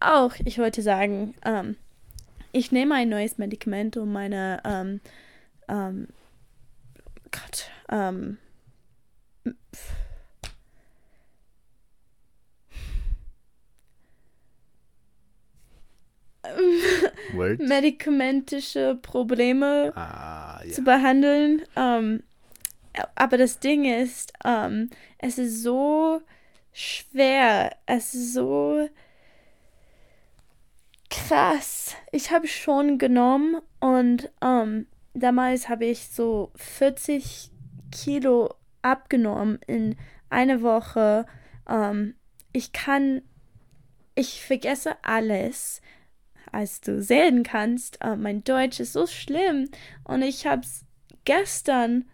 Auch, 0.00 0.34
ich 0.44 0.58
wollte 0.58 0.82
sagen, 0.82 1.34
ähm, 1.44 1.76
ich 2.58 2.72
nehme 2.72 2.94
ein 2.96 3.08
neues 3.08 3.38
Medikament, 3.38 3.96
um 3.96 4.12
meine 4.12 4.60
ähm, 4.64 5.00
ähm, 5.68 6.08
Gott, 7.30 7.70
ähm, 7.90 8.38
medikamentische 17.58 18.98
Probleme 19.00 19.92
Ah, 19.96 20.60
zu 20.70 20.80
ja. 20.80 20.84
behandeln. 20.84 21.62
Ähm, 21.76 22.22
aber 23.14 23.36
das 23.38 23.60
Ding 23.60 23.84
ist, 23.84 24.32
ähm, 24.44 24.90
es 25.18 25.38
ist 25.38 25.62
so 25.62 26.22
schwer, 26.72 27.76
es 27.86 28.14
ist 28.14 28.34
so 28.34 28.88
krass. 31.10 31.94
Ich 32.12 32.30
habe 32.30 32.48
schon 32.48 32.98
genommen 32.98 33.60
und 33.80 34.30
ähm, 34.42 34.86
damals 35.14 35.68
habe 35.68 35.86
ich 35.86 36.08
so 36.08 36.52
40 36.56 37.50
Kilo 37.92 38.54
abgenommen 38.82 39.58
in 39.66 39.96
einer 40.30 40.62
Woche. 40.62 41.26
Ähm, 41.68 42.14
ich 42.52 42.72
kann, 42.72 43.22
ich 44.14 44.42
vergesse 44.44 44.96
alles, 45.02 45.80
als 46.52 46.80
du 46.80 47.02
sehen 47.02 47.42
kannst. 47.42 48.00
Äh, 48.00 48.16
mein 48.16 48.44
Deutsch 48.44 48.80
ist 48.80 48.92
so 48.92 49.06
schlimm 49.06 49.68
und 50.04 50.22
ich 50.22 50.46
habe 50.46 50.62
es 50.62 50.84
gestern 51.24 52.08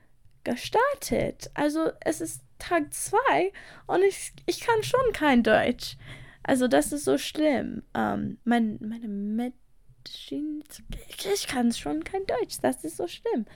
gestartet. 0.44 1.50
Also 1.54 1.90
es 2.00 2.20
ist 2.20 2.42
Tag 2.58 2.92
zwei 2.92 3.52
und 3.86 4.02
ich, 4.02 4.32
ich 4.46 4.60
kann 4.60 4.82
schon 4.82 5.12
kein 5.12 5.42
Deutsch. 5.42 5.96
Also 6.44 6.68
das 6.68 6.92
ist 6.92 7.04
so 7.04 7.18
schlimm. 7.18 7.82
Ähm, 7.94 8.38
mein, 8.44 8.78
meine 8.80 9.08
Medizin, 9.08 10.62
ich 11.08 11.46
kann 11.46 11.72
schon 11.72 12.04
kein 12.04 12.24
Deutsch. 12.26 12.58
Das 12.62 12.84
ist 12.84 12.98
so 12.98 13.08
schlimm. 13.08 13.46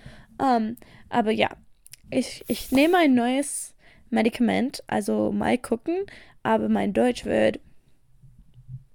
Ähm, 0.42 0.76
aber 1.08 1.30
ja, 1.30 1.50
ich, 2.10 2.44
ich 2.48 2.72
nehme 2.72 2.96
ein 2.96 3.14
neues 3.14 3.74
Medikament, 4.10 4.82
also 4.86 5.30
mal 5.32 5.58
gucken, 5.58 6.06
aber 6.42 6.68
mein 6.70 6.94
Deutsch 6.94 7.26
wird 7.26 7.60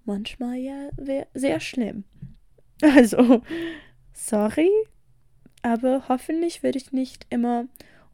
manchmal 0.05 0.57
ja 0.57 0.89
sehr 1.33 1.59
schlimm. 1.59 2.03
Also, 2.81 3.41
sorry, 4.11 4.69
aber 5.61 6.09
hoffentlich 6.09 6.63
werde 6.63 6.77
ich 6.77 6.91
nicht 6.91 7.25
immer 7.29 7.67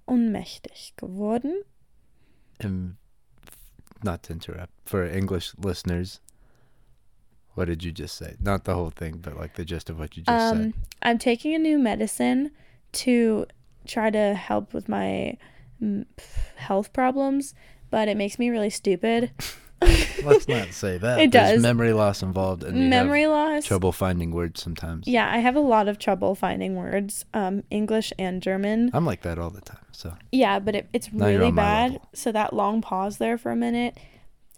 ohnmächtig 0.06 0.94
geworden. 0.96 1.54
Um, 2.64 2.99
not 4.04 4.24
to 4.24 4.34
interrupt, 4.34 4.72
for 4.86 5.06
English 5.06 5.54
listeners, 5.58 6.20
what 7.56 7.66
did 7.66 7.84
you 7.84 7.92
just 7.92 8.16
say? 8.16 8.36
Not 8.40 8.64
the 8.64 8.74
whole 8.76 8.90
thing, 8.90 9.18
but 9.18 9.38
like 9.38 9.56
the 9.56 9.66
gist 9.66 9.90
of 9.90 10.00
what 10.00 10.16
you 10.16 10.24
just 10.24 10.54
um, 10.54 10.58
said. 10.58 10.74
I'm 11.02 11.18
taking 11.18 11.54
a 11.54 11.60
new 11.60 11.78
medicine 11.78 12.52
to 12.94 13.46
try 13.88 14.10
to 14.10 14.34
help 14.34 14.74
with 14.74 14.88
my 14.88 15.38
mm, 15.82 16.06
health 16.56 16.94
problems, 16.94 17.54
but 17.90 18.08
it 18.08 18.18
makes 18.18 18.40
me 18.40 18.50
really 18.50 18.70
stupid. 18.70 19.32
Let's 20.24 20.48
not 20.48 20.74
say 20.74 20.98
that. 20.98 21.20
It 21.20 21.32
There's 21.32 21.54
does. 21.54 21.62
memory 21.62 21.94
loss 21.94 22.22
involved, 22.22 22.64
and 22.64 22.90
Memory 22.90 23.28
loss. 23.28 23.66
trouble 23.66 23.92
finding 23.92 24.32
words 24.32 24.62
sometimes. 24.62 25.08
Yeah, 25.08 25.32
I 25.32 25.38
have 25.38 25.56
a 25.56 25.62
lot 25.62 25.88
of 25.88 26.00
trouble 26.00 26.36
finding 26.36 26.76
words, 26.76 27.26
um, 27.34 27.64
English 27.70 28.12
and 28.20 28.42
German. 28.42 28.92
I'm 28.94 29.06
like 29.06 29.22
that 29.22 29.40
all 29.40 29.50
the 29.50 29.62
time. 29.62 29.80
So 30.00 30.16
Yeah, 30.32 30.60
but 30.60 30.76
it, 30.76 30.90
it's 30.94 31.12
Now 31.12 31.26
really 31.26 31.52
bad. 31.52 32.00
So 32.14 32.32
that 32.32 32.54
long 32.54 32.82
pause 32.82 33.18
there 33.18 33.38
for 33.38 33.52
a 33.52 33.56
minute, 33.58 33.98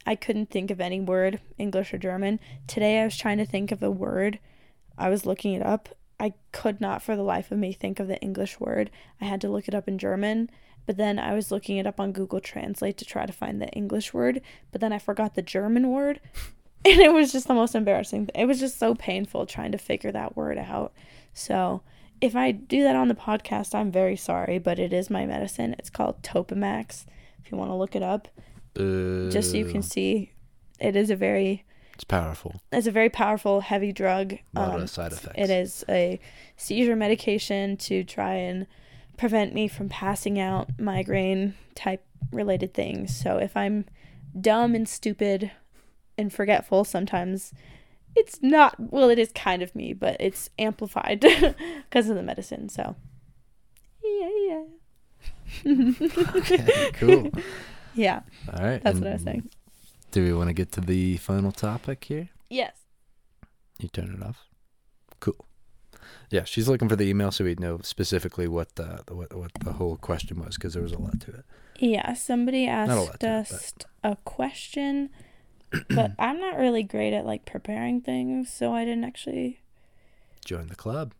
I 0.06 0.14
couldn't 0.14 0.52
think 0.52 0.70
of 0.70 0.80
any 0.80 1.00
word, 1.00 1.40
English 1.58 1.96
or 1.96 1.98
German. 1.98 2.40
Today 2.68 3.02
I 3.02 3.06
was 3.06 3.18
trying 3.18 3.40
to 3.40 3.46
think 3.46 3.72
of 3.72 3.82
a 3.82 3.90
word. 3.90 4.38
I 5.00 5.10
was 5.10 5.26
looking 5.26 5.56
it 5.56 5.66
up. 5.66 5.90
I 6.20 6.34
could 6.52 6.80
not 6.80 7.02
for 7.02 7.16
the 7.16 7.24
life 7.24 7.52
of 7.52 7.58
me 7.58 7.74
think 7.74 8.00
of 8.00 8.08
the 8.08 8.20
English 8.20 8.60
word. 8.60 8.92
I 9.20 9.26
had 9.26 9.42
to 9.42 9.50
look 9.50 9.68
it 9.68 9.74
up 9.74 9.88
in 9.88 9.98
German, 9.98 10.52
but 10.86 10.98
then 10.98 11.18
I 11.18 11.34
was 11.34 11.50
looking 11.50 11.78
it 11.78 11.88
up 11.88 12.00
on 12.00 12.12
Google 12.12 12.40
Translate 12.40 13.00
to 13.00 13.06
try 13.06 13.26
to 13.26 13.34
find 13.34 13.60
the 13.60 13.70
English 13.70 14.14
word, 14.14 14.44
but 14.72 14.80
then 14.80 14.94
I 14.94 15.00
forgot 15.00 15.34
the 15.34 15.42
German 15.42 15.90
word. 15.90 16.20
And 16.84 17.00
it 17.00 17.14
was 17.14 17.32
just 17.32 17.48
the 17.48 17.54
most 17.54 17.76
embarrassing. 17.76 18.28
It 18.34 18.46
was 18.46 18.60
just 18.60 18.80
so 18.80 18.96
painful 18.96 19.46
trying 19.46 19.72
to 19.72 19.78
figure 19.78 20.12
that 20.14 20.36
word 20.36 20.58
out. 20.58 20.94
So, 21.32 21.84
if 22.22 22.36
I 22.36 22.52
do 22.52 22.84
that 22.84 22.96
on 22.96 23.08
the 23.08 23.16
podcast, 23.16 23.74
I'm 23.76 23.92
very 23.92 24.16
sorry, 24.16 24.60
but 24.60 24.80
it 24.80 24.94
is 24.94 25.10
my 25.10 25.26
medicine. 25.26 25.76
It's 25.80 25.90
called 25.90 26.22
Topamax. 26.24 27.06
If 27.44 27.52
you 27.52 27.58
want 27.58 27.72
to 27.72 27.76
look 27.76 27.96
it 27.96 28.04
up, 28.04 28.28
just 28.76 29.52
so 29.52 29.58
you 29.58 29.66
can 29.66 29.82
see, 29.82 30.32
it 30.80 30.96
is 30.96 31.10
a 31.10 31.16
very 31.16 31.66
it's 31.96 32.04
powerful. 32.06 32.62
it's 32.72 32.88
a 32.88 32.92
very 32.92 33.10
powerful, 33.10 33.62
heavy 33.62 33.92
drug. 33.92 34.34
A 34.56 34.60
lot 34.60 34.76
Um, 34.76 34.82
of 34.82 34.90
side 34.90 35.12
effects. 35.12 35.36
it 35.38 35.50
is 35.50 35.84
a 35.90 36.20
seizure 36.56 36.96
medication 36.96 37.76
to 37.78 38.04
try 38.04 38.34
and 38.36 38.68
prevent 39.18 39.54
me 39.54 39.68
from 39.68 39.90
passing 39.90 40.40
out 40.40 40.70
migraine 40.80 41.54
type 41.76 42.04
related 42.32 42.74
things. 42.74 43.16
So 43.16 43.38
if 43.38 43.58
I'm 43.58 43.86
dumb 44.40 44.74
and 44.74 44.88
stupid 44.88 45.52
and 46.18 46.32
forgetful 46.32 46.86
sometimes, 46.86 47.54
it's 48.16 48.40
not, 48.42 48.76
well, 48.80 49.10
it 49.10 49.20
is 49.20 49.32
kind 49.32 49.62
of 49.62 49.76
me, 49.76 49.94
but 49.94 50.18
it's 50.20 50.50
amplified 50.60 51.20
because 51.90 52.10
of 52.10 52.16
the 52.16 52.24
medicine. 52.24 52.70
So, 52.70 52.96
yeah, 54.04 54.30
yeah. 54.48 54.64
Okay, 55.66 56.92
cool. 56.94 57.32
yeah, 57.96 58.22
All 58.54 58.64
right. 58.66 58.82
that's 58.84 59.00
what 59.00 59.08
I 59.08 59.14
was 59.14 59.24
saying. 59.24 59.50
Do 60.12 60.24
we 60.24 60.34
want 60.34 60.50
to 60.50 60.54
get 60.54 60.72
to 60.74 60.82
the 60.82 61.18
final 61.18 61.52
topic 61.52 62.04
here? 62.06 62.30
Yes. 62.50 62.76
You 63.80 63.90
turn 63.90 64.18
it 64.20 64.26
off. 64.26 64.46
Cool. 65.20 65.46
Yeah, 66.30 66.44
she's 66.46 66.68
looking 66.68 66.90
for 66.90 66.96
the 66.96 67.06
email 67.06 67.32
so 67.32 67.44
we'd 67.44 67.60
know 67.60 67.80
specifically 67.84 68.48
what 68.48 68.76
the 68.76 69.02
what, 69.10 69.34
what 69.36 69.52
the 69.64 69.74
whole 69.74 69.98
question 69.98 70.40
was 70.44 70.56
because 70.56 70.74
there 70.74 70.84
was 70.84 70.94
a 70.94 70.98
lot 70.98 71.20
to 71.22 71.32
it. 71.32 71.46
Yeah, 71.80 72.14
somebody 72.14 72.66
a 72.66 72.70
asked 72.70 73.24
it, 73.24 73.28
us 73.28 73.74
a 74.04 74.16
question, 74.24 75.10
but 75.90 76.12
I'm 76.20 76.40
not 76.40 76.58
really 76.58 76.84
great 76.84 77.14
at 77.14 77.26
like 77.26 77.46
preparing 77.46 78.02
things, 78.02 78.52
so 78.52 78.74
I 78.74 78.86
didn't 78.86 79.04
actually. 79.04 79.62
Join 80.46 80.68
the 80.68 80.76
club. 80.76 81.14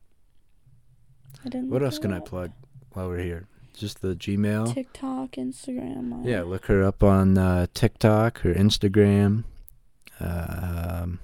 I 1.46 1.50
didn't. 1.50 1.70
What 1.70 1.84
else 1.84 2.00
can 2.00 2.14
I 2.14 2.20
plug 2.20 2.52
while 2.94 3.08
we're 3.08 3.20
here? 3.20 3.48
Just 3.74 4.02
the 4.02 4.16
Gmail. 4.16 4.74
TikTok, 4.74 5.32
Instagram. 5.32 6.26
Yeah, 6.26 6.42
look 6.44 6.66
her 6.66 6.84
up 6.84 7.04
on 7.04 7.38
uh, 7.38 7.68
TikTok 7.74 8.46
or 8.46 8.54
Instagram. 8.54 9.46
Um, 10.20 11.20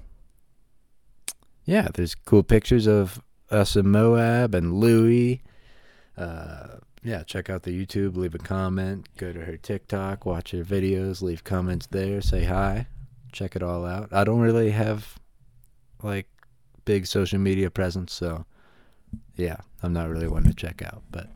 yeah, 1.66 1.90
there's 1.94 2.16
cool 2.16 2.44
pictures 2.44 2.88
of 2.88 3.22
us 3.52 3.76
in 3.76 3.90
Moab 3.90 4.56
and 4.56 4.74
Louie. 4.74 5.42
Uh, 6.18 6.78
yeah, 7.04 7.24
check 7.24 7.50
out 7.50 7.64
the 7.64 7.86
YouTube, 7.86 8.18
leave 8.18 8.34
a 8.36 8.40
comment, 8.40 9.08
go 9.18 9.32
to 9.32 9.46
her 9.46 9.58
TikTok, 9.58 10.26
watch 10.26 10.52
her 10.52 10.64
videos, 10.64 11.22
leave 11.22 11.44
comments 11.44 11.88
there, 11.88 12.22
say 12.22 12.46
hi, 12.46 12.88
check 13.32 13.56
it 13.56 13.64
all 13.64 13.86
out. 13.86 14.10
I 14.12 14.24
don't 14.24 14.40
really 14.40 14.72
have 14.72 15.20
like 16.04 16.28
big 16.86 17.06
social 17.08 17.40
media 17.40 17.70
presence, 17.70 18.14
so 18.14 18.46
yeah, 19.36 19.58
I'm 19.84 19.94
not 19.94 20.10
really 20.10 20.28
one 20.28 20.44
to 20.44 20.54
check 20.54 20.82
out, 20.82 21.04
but 21.12 21.28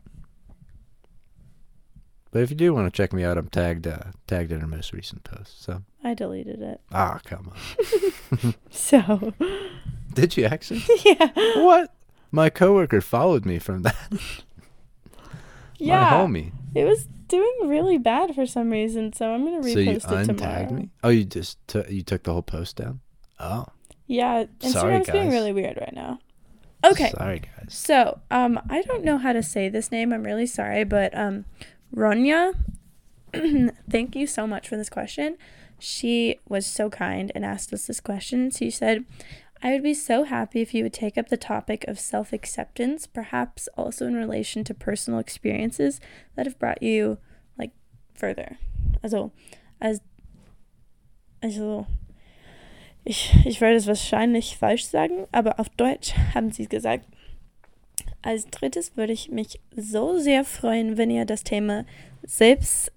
but 2.30 2.42
if 2.42 2.50
you 2.50 2.56
do 2.56 2.72
want 2.72 2.92
to 2.92 2.96
check 2.96 3.12
me 3.12 3.24
out, 3.24 3.36
I'm 3.36 3.48
tagged 3.48 3.86
uh, 3.86 4.04
tagged 4.26 4.52
in 4.52 4.60
her 4.60 4.66
most 4.66 4.92
recent 4.92 5.22
post. 5.24 5.62
So 5.62 5.82
I 6.02 6.14
deleted 6.14 6.60
it. 6.62 6.80
ah, 6.92 7.20
come 7.24 7.52
on. 7.52 8.54
So 8.70 9.34
Did 10.14 10.36
you 10.36 10.44
actually? 10.46 10.82
yeah, 11.04 11.30
what? 11.62 11.94
My 12.30 12.48
coworker 12.48 13.00
followed 13.02 13.44
me 13.44 13.58
from 13.58 13.82
that. 13.82 13.96
yeah. 15.78 16.00
My 16.10 16.10
homie. 16.16 16.52
It 16.74 16.84
was 16.84 17.06
doing 17.32 17.68
really 17.68 17.98
bad 17.98 18.34
for 18.34 18.46
some 18.46 18.70
reason, 18.70 19.12
so 19.12 19.32
I'm 19.34 19.44
gonna 19.44 19.58
repost 19.60 20.02
So 20.02 20.16
it 20.18 20.24
tomorrow. 20.26 20.54
untagged 20.66 20.70
me? 20.70 20.90
Oh, 21.02 21.08
you 21.08 21.24
just 21.24 21.58
took 21.66 21.90
you 21.90 22.02
took 22.02 22.22
the 22.22 22.32
whole 22.32 22.42
post 22.42 22.76
down? 22.76 23.00
Oh, 23.40 23.66
Yeah, 24.06 24.44
Sorry, 24.60 24.94
Instagram's 25.00 25.10
being 25.10 25.24
guys. 25.24 25.32
really 25.32 25.52
weird 25.52 25.76
right 25.78 25.94
now. 25.94 26.20
Okay, 26.84 27.10
Sorry, 27.10 27.40
guys. 27.40 27.74
So, 27.74 28.20
um, 28.30 28.60
I 28.68 28.82
don't 28.82 29.04
know 29.04 29.18
how 29.18 29.32
to 29.32 29.42
say 29.42 29.68
this 29.68 29.90
name. 29.92 30.12
I'm 30.12 30.22
really 30.24 30.46
sorry, 30.46 30.84
but 30.84 31.16
um, 31.16 31.44
Ronja, 31.94 32.54
thank 33.90 34.14
you 34.16 34.26
so 34.26 34.46
much 34.46 34.68
for 34.68 34.76
this 34.76 34.90
question. 34.90 35.36
She 35.78 36.38
was 36.48 36.66
so 36.66 36.90
kind 36.90 37.32
and 37.34 37.44
asked 37.44 37.72
us 37.72 37.86
this 37.86 38.00
question. 38.00 38.50
She 38.50 38.70
said, 38.70 39.04
"I 39.62 39.72
would 39.72 39.82
be 39.82 39.94
so 39.94 40.24
happy 40.24 40.60
if 40.60 40.74
you 40.74 40.82
would 40.82 40.92
take 40.92 41.16
up 41.16 41.28
the 41.28 41.36
topic 41.36 41.84
of 41.86 42.00
self 42.00 42.32
acceptance, 42.32 43.06
perhaps 43.06 43.68
also 43.76 44.06
in 44.06 44.14
relation 44.14 44.64
to 44.64 44.74
personal 44.74 45.20
experiences 45.20 46.00
that 46.34 46.46
have 46.46 46.58
brought 46.58 46.82
you 46.82 47.18
like 47.56 47.72
further." 48.14 48.56
Also, 49.02 49.32
as 49.80 50.00
also 51.42 51.86
ich, 53.04 53.34
ich 53.44 53.60
werde 53.60 53.76
es 53.76 53.86
wahrscheinlich 53.86 54.56
falsch 54.56 54.84
sagen, 54.84 55.26
aber 55.32 55.58
auf 55.58 55.68
Deutsch 55.70 56.14
haben 56.34 56.52
sie 56.52 56.64
es 56.64 56.68
gesagt. 56.68 57.06
Als 58.22 58.46
drittes 58.46 58.96
würde 58.96 59.12
ich 59.12 59.30
mich 59.30 59.60
so 59.74 60.18
sehr 60.18 60.44
freuen, 60.44 60.96
wenn 60.96 61.10
ihr 61.10 61.24
das 61.24 61.42
Thema 61.42 61.84
Selbst, 62.22 62.92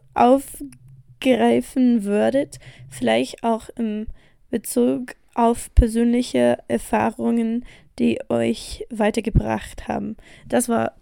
aufgreifen 1.21 2.03
würdet. 2.03 2.59
Vielleicht 2.89 3.43
auch 3.43 3.69
im 3.75 4.07
Bezug 4.49 5.15
auf 5.33 5.73
persönliche 5.75 6.57
Erfahrungen, 6.67 7.65
die 7.99 8.19
euch 8.29 8.85
weitergebracht 8.89 9.87
haben. 9.87 10.15
Das 10.47 10.69
war 10.69 10.93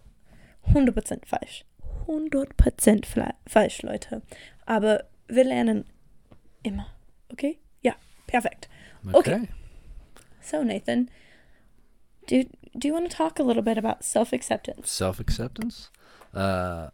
100% 0.73 1.25
falsch. 1.25 1.65
100% 2.07 3.05
fla- 3.05 3.33
falsch, 3.47 3.81
Leute. 3.81 4.21
Aber 4.65 5.05
wir 5.27 5.43
lernen 5.43 5.85
immer. 6.63 6.87
Okay? 7.31 7.57
Ja, 7.81 7.95
perfekt. 8.27 8.69
Okay. 9.07 9.17
Okay. 9.17 9.47
So, 10.41 10.63
Nathan, 10.63 11.09
do, 12.29 12.43
do 12.73 12.87
you 12.87 12.93
want 12.93 13.09
to 13.09 13.15
talk 13.15 13.39
a 13.39 13.43
little 13.43 13.63
bit 13.63 13.77
about 13.77 14.03
self 14.03 14.31
acceptance? 14.31 14.87
Self 14.91 15.19
acceptance, 15.19 15.89
uh, 16.35 16.89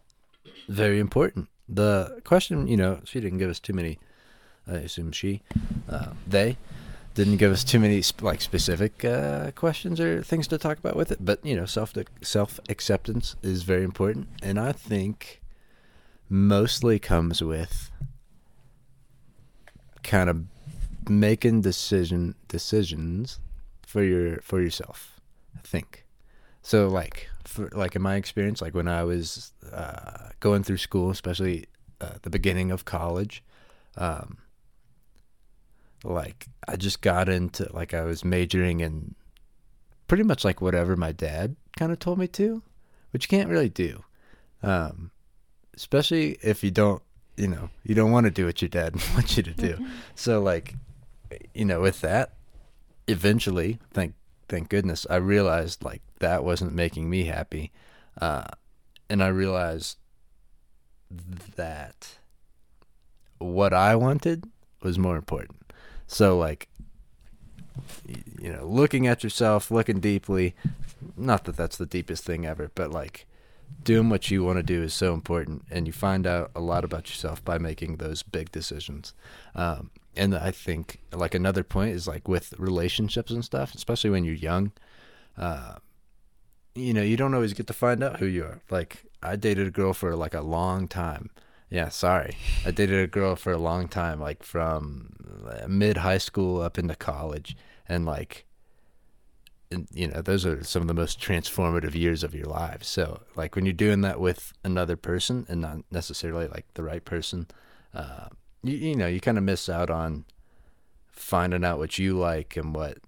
very 0.70 1.00
important. 1.00 1.50
The 1.74 2.22
question, 2.26 2.68
you 2.68 2.76
know, 2.76 3.00
she 3.06 3.22
didn't 3.22 3.40
give 3.40 3.50
us 3.50 3.60
too 3.60 3.74
many. 3.74 3.98
I 4.68 4.74
assume 4.74 5.12
she, 5.14 5.42
uh, 5.90 6.12
they 6.28 6.58
didn't 7.16 7.38
give 7.38 7.52
us 7.52 7.64
too 7.64 7.80
many 7.80 8.04
like 8.22 8.42
specific 8.42 9.04
uh, 9.04 9.52
questions 9.52 10.00
or 10.00 10.22
things 10.22 10.48
to 10.48 10.58
talk 10.58 10.78
about 10.78 10.96
with 10.96 11.12
it, 11.12 11.24
but 11.24 11.44
you 11.46 11.56
know, 11.56 11.66
self 11.66 11.94
self 12.22 12.60
acceptance 12.70 13.36
is 13.42 13.64
very 13.64 13.84
important, 13.84 14.28
and 14.44 14.60
I 14.60 14.72
think 14.74 15.42
mostly 16.30 17.00
comes 17.00 17.42
with 17.42 17.90
kind 20.04 20.30
of 20.30 20.44
making 21.10 21.62
decision 21.62 22.36
decisions 22.48 23.40
for 23.86 24.04
your 24.04 24.40
for 24.42 24.62
yourself. 24.62 25.20
I 25.58 25.62
think 25.62 26.06
so. 26.62 26.88
Like 26.88 27.30
for 27.52 27.70
like 27.74 27.96
in 27.96 28.02
my 28.02 28.16
experience, 28.16 28.62
like 28.62 28.74
when 28.74 28.88
I 28.88 29.04
was 29.04 29.54
uh, 29.72 30.30
going 30.40 30.64
through 30.64 30.78
school, 30.78 31.10
especially 31.10 31.66
uh, 32.00 32.14
the 32.24 32.30
beginning 32.30 32.72
of 32.72 32.86
college. 32.86 33.44
Um, 33.98 34.38
like 36.04 36.48
I 36.68 36.76
just 36.78 37.02
got 37.02 37.30
into 37.30 37.70
like 37.74 37.94
I 37.94 38.02
was 38.04 38.26
majoring 38.26 38.80
in 38.80 39.16
pretty 40.08 40.24
much 40.24 40.44
like 40.44 40.62
whatever 40.62 40.96
my 40.96 41.12
dad 41.12 41.56
kind 41.78 41.92
of 41.92 42.00
told 42.00 42.18
me 42.18 42.28
to, 42.30 42.64
which 43.12 43.26
you 43.26 43.28
can't 43.28 43.50
really 43.50 43.70
do. 43.70 44.04
Um, 44.64 45.12
especially 45.76 46.38
if 46.42 46.64
you 46.64 46.72
don't, 46.72 47.02
you 47.38 47.48
know, 47.48 47.70
you 47.84 47.96
don't 47.96 48.12
want 48.12 48.26
to 48.26 48.32
do 48.32 48.46
what 48.46 48.62
your 48.62 48.70
dad 48.70 48.96
wants 49.14 49.38
you 49.38 49.44
to 49.44 49.54
do. 49.54 49.78
so 50.16 50.42
like, 50.42 50.76
you 51.54 51.66
know, 51.66 51.82
with 51.82 52.02
that, 52.02 52.34
eventually, 53.08 53.80
thank 53.94 54.14
thank 54.52 54.68
goodness, 54.68 55.08
I 55.10 55.16
realized 55.16 55.84
like 55.84 56.02
that 56.20 56.44
wasn't 56.44 56.74
making 56.74 57.10
me 57.10 57.24
happy, 57.24 57.72
uh, 58.20 58.44
and 59.10 59.24
I 59.24 59.30
realized 59.30 59.98
that 61.56 62.18
what 63.38 63.74
I 63.74 63.96
wanted 63.96 64.46
was 64.84 65.00
more 65.00 65.16
important. 65.16 65.74
So 66.06 66.38
like 66.38 66.68
you 68.06 68.52
know, 68.52 68.66
looking 68.66 69.08
at 69.08 69.24
yourself, 69.24 69.72
looking 69.72 70.02
deeply, 70.02 70.54
not 71.16 71.46
that 71.46 71.56
that's 71.56 71.78
the 71.78 71.86
deepest 71.86 72.26
thing 72.26 72.46
ever, 72.46 72.72
but 72.76 72.92
like 72.92 73.26
doing 73.86 74.10
what 74.10 74.30
you 74.30 74.44
want 74.44 74.58
to 74.58 74.64
do 74.64 74.84
is 74.84 74.94
so 74.94 75.14
important 75.14 75.64
and 75.72 75.88
you 75.88 75.94
find 75.94 76.28
out 76.28 76.52
a 76.54 76.60
lot 76.60 76.84
about 76.84 77.10
yourself 77.10 77.44
by 77.46 77.58
making 77.58 77.96
those 77.96 78.22
big 78.22 78.52
decisions. 78.52 79.14
Um, 79.56 79.92
and 80.16 80.36
I 80.36 80.52
think 80.52 81.00
like 81.14 81.36
another 81.36 81.64
point 81.64 81.92
is 81.92 82.08
like 82.08 82.28
with 82.28 82.54
relationships 82.58 83.32
and 83.32 83.44
stuff, 83.44 83.74
especially 83.76 84.10
when 84.10 84.24
you're 84.24 84.36
young, 84.36 84.72
uh, 85.38 85.76
you 86.76 86.94
know, 86.94 87.02
you 87.02 87.18
don't 87.18 87.34
always 87.34 87.54
get 87.54 87.68
to 87.68 87.74
find 87.74 88.04
out 88.04 88.18
who 88.20 88.26
you 88.26 88.44
are. 88.44 88.62
Like 88.70 89.06
I 89.22 89.36
dated 89.36 89.68
a 89.68 89.72
girl 89.72 89.94
for 89.94 90.16
like 90.16 90.34
a 90.34 90.42
long 90.42 90.88
time 90.88 91.30
yeah, 91.72 91.88
sorry. 91.88 92.36
I 92.66 92.72
dated 92.72 93.00
a 93.02 93.08
girl 93.08 93.38
for 93.38 93.54
a 93.54 93.58
long 93.58 93.88
time, 93.88 94.20
like 94.20 94.44
from 94.44 95.16
uh, 95.50 95.68
mid 95.70 95.98
high 95.98 96.18
school 96.18 96.62
up 96.62 96.78
into 96.78 96.96
college, 96.96 97.56
and 97.88 98.06
like, 98.06 98.46
and, 99.72 99.88
you 99.94 100.10
know, 100.10 100.22
those 100.22 100.46
are 100.46 100.66
some 100.66 100.82
of 100.82 100.90
the 100.90 100.94
most 100.94 101.22
transformative 101.22 101.96
years 101.96 102.26
of 102.26 102.36
your 102.36 102.46
life. 102.46 102.84
So, 102.84 103.22
like, 103.38 103.56
when 103.56 103.66
you're 103.66 103.72
doing 103.72 104.02
that 104.02 104.20
with 104.20 104.52
another 104.66 104.98
person 104.98 105.46
and 105.48 105.62
not 105.62 105.78
necessarily 105.90 106.50
like 106.50 106.66
the 106.74 106.84
right 106.84 107.06
person, 107.06 107.48
uh, 107.94 108.28
you 108.64 108.78
you 108.78 108.96
know, 108.96 109.08
you 109.08 109.20
kind 109.20 109.38
of 109.38 109.44
miss 109.44 109.70
out 109.70 109.90
on 109.90 110.26
finding 111.08 111.64
out 111.64 111.78
what 111.78 112.00
you 112.00 112.18
like 112.18 112.58
and 112.58 112.76
what 112.76 113.00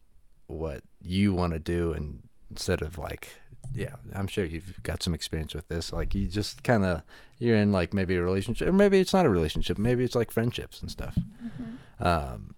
what 0.48 0.84
you 1.02 1.34
want 1.34 1.54
to 1.54 1.60
do, 1.60 1.94
and 1.94 2.24
instead 2.50 2.82
of 2.82 2.98
like 2.98 3.30
yeah, 3.74 3.96
I'm 4.14 4.28
sure 4.28 4.46
you've 4.46 4.82
got 4.84 5.02
some 5.02 5.14
experience 5.14 5.54
with 5.54 5.68
this. 5.68 5.94
Like 5.94 6.14
you 6.14 6.28
just 6.28 6.64
kind 6.64 6.84
of 6.84 7.02
you're 7.40 7.58
in 7.58 7.72
like 7.72 7.94
maybe 7.94 8.16
a 8.16 8.22
relationship, 8.22 8.68
or 8.68 8.74
maybe 8.74 9.00
it's 9.00 9.14
not 9.14 9.26
a 9.26 9.30
relationship. 9.30 9.78
Maybe 9.78 10.04
it's 10.04 10.16
like 10.16 10.32
friendships 10.32 10.82
and 10.82 10.92
stuff. 10.92 11.18
Mm-hmm. 11.18 12.06
Um, 12.06 12.56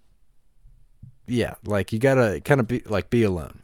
yeah, 1.26 1.54
like 1.64 1.92
you 1.92 1.98
gotta 1.98 2.40
kind 2.44 2.60
of 2.60 2.68
be 2.68 2.80
like 2.80 3.10
be 3.10 3.22
alone, 3.22 3.60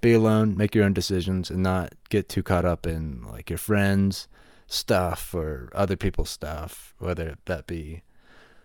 be 0.00 0.12
alone, 0.12 0.56
make 0.56 0.74
your 0.74 0.84
own 0.84 0.92
decisions, 0.92 1.50
and 1.50 1.62
not 1.62 1.94
get 2.08 2.28
too 2.28 2.42
caught 2.42 2.64
up 2.64 2.86
in 2.86 3.22
like 3.30 3.50
your 3.50 3.58
friends' 3.58 4.28
stuff 4.66 5.34
or 5.34 5.70
other 5.74 5.96
people's 5.96 6.30
stuff, 6.30 6.94
whether 6.98 7.36
that 7.46 7.66
be 7.66 8.02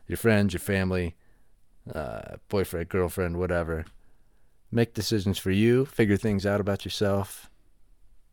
your 0.08 0.18
friends, 0.18 0.53
your 0.53 0.60
family, 0.60 1.16
uh, 1.93 2.38
boyfriend, 2.49 2.89
girlfriend, 2.89 3.38
whatever. 3.38 3.86
Make 4.72 4.93
decisions 4.93 5.38
for 5.38 5.51
you. 5.51 5.86
Figure 5.86 6.18
things 6.18 6.45
out 6.45 6.60
about 6.60 6.86
yourself 6.86 7.49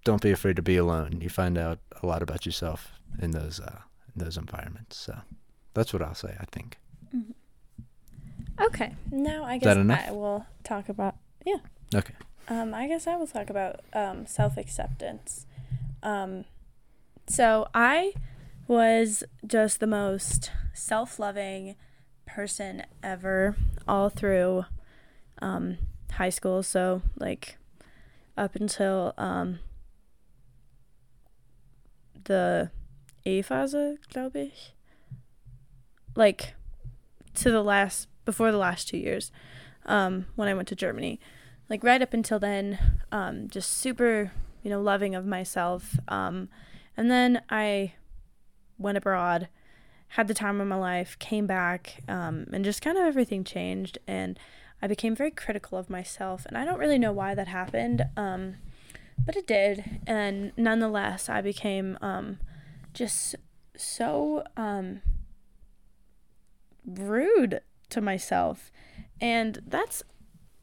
don't 0.05 0.21
be 0.23 0.31
afraid 0.31 0.57
to 0.57 0.63
be 0.63 0.77
alone. 0.77 1.19
You 1.21 1.31
find 1.31 1.59
out 1.59 1.79
a 2.03 2.07
lot 2.07 2.23
about 2.23 2.47
yourself 2.47 2.93
in 3.19 3.33
those 3.33 3.59
uh, 3.59 3.81
in 4.15 4.23
those 4.25 4.37
environments. 4.37 4.97
So 4.97 5.19
that's 5.73 5.93
what 5.93 6.03
I'll 6.03 6.15
say. 6.15 6.37
I 6.39 6.45
think. 6.45 6.79
Mm-hmm. 7.15 7.33
Okay, 8.63 8.95
now 9.11 9.45
I 9.45 9.59
guess 9.59 9.77
I 9.77 10.13
will 10.13 10.47
talk 10.63 10.89
about 10.89 11.17
yeah. 11.45 11.57
Okay. 11.95 12.15
Um, 12.47 12.75
I 12.75 12.87
guess 12.87 13.07
I 13.07 13.17
will 13.17 13.27
talk 13.27 13.51
about 13.51 13.81
um, 13.95 14.27
self 14.27 14.57
acceptance. 14.57 15.47
Um, 16.03 16.45
so 17.27 17.67
I 17.75 18.13
was 18.67 19.25
just 19.47 19.81
the 19.81 19.87
most 19.87 20.51
self 20.73 21.19
loving 21.19 21.77
person 22.27 22.83
ever 23.03 23.57
all 23.87 24.09
through 24.09 24.65
um, 25.41 25.79
high 26.13 26.31
school. 26.31 26.63
So 26.63 27.03
like 27.19 27.59
up 28.37 28.57
until 28.57 29.15
um, 29.19 29.59
the 32.25 32.71
E-Phase, 33.25 33.99
glaube 34.13 34.37
ich. 34.37 34.73
Like 36.17 36.55
to 37.35 37.51
the 37.51 37.63
last 37.63 38.09
before 38.25 38.53
the 38.53 38.59
last 38.59 38.89
two 38.89 38.97
years, 38.97 39.31
um, 39.87 40.27
when 40.37 40.49
I 40.49 40.55
went 40.55 40.69
to 40.69 40.77
Germany. 40.77 41.21
Like 41.69 41.83
right 41.83 42.03
up 42.03 42.15
until 42.15 42.39
then, 42.39 42.79
um, 43.11 43.49
just 43.49 43.79
super, 43.79 44.33
you 44.63 44.71
know, 44.71 44.81
loving 44.81 45.15
of 45.15 45.27
myself. 45.27 45.99
Um, 46.09 46.49
and 46.97 47.11
then 47.11 47.43
I 47.51 47.95
went 48.79 48.99
abroad, 48.99 49.49
had 50.09 50.29
the 50.29 50.35
time 50.35 50.61
of 50.61 50.69
my 50.69 50.77
life, 50.77 51.19
came 51.19 51.47
back, 51.47 52.03
um, 52.09 52.47
and 52.53 52.65
just 52.65 52.83
kind 52.83 52.99
of 52.99 53.05
everything 53.05 53.45
changed. 53.45 53.99
And 54.07 54.39
I 54.83 54.87
became 54.87 55.15
very 55.17 55.31
critical 55.31 55.79
of 55.79 55.91
myself. 55.91 56.47
And 56.47 56.57
I 56.59 56.65
don't 56.65 56.79
really 56.79 56.99
know 56.99 57.13
why 57.13 57.35
that 57.35 57.49
happened. 57.49 58.05
Um, 58.17 58.57
but 59.19 59.37
it 59.37 59.47
did 59.47 60.01
and 60.07 60.53
nonetheless 60.57 61.29
i 61.29 61.41
became 61.41 61.99
um, 62.01 62.39
just 62.93 63.35
so 63.77 64.45
um, 64.57 65.01
rude 66.87 67.61
to 67.91 68.01
myself 68.01 68.71
and 69.21 69.61
that's 69.67 70.03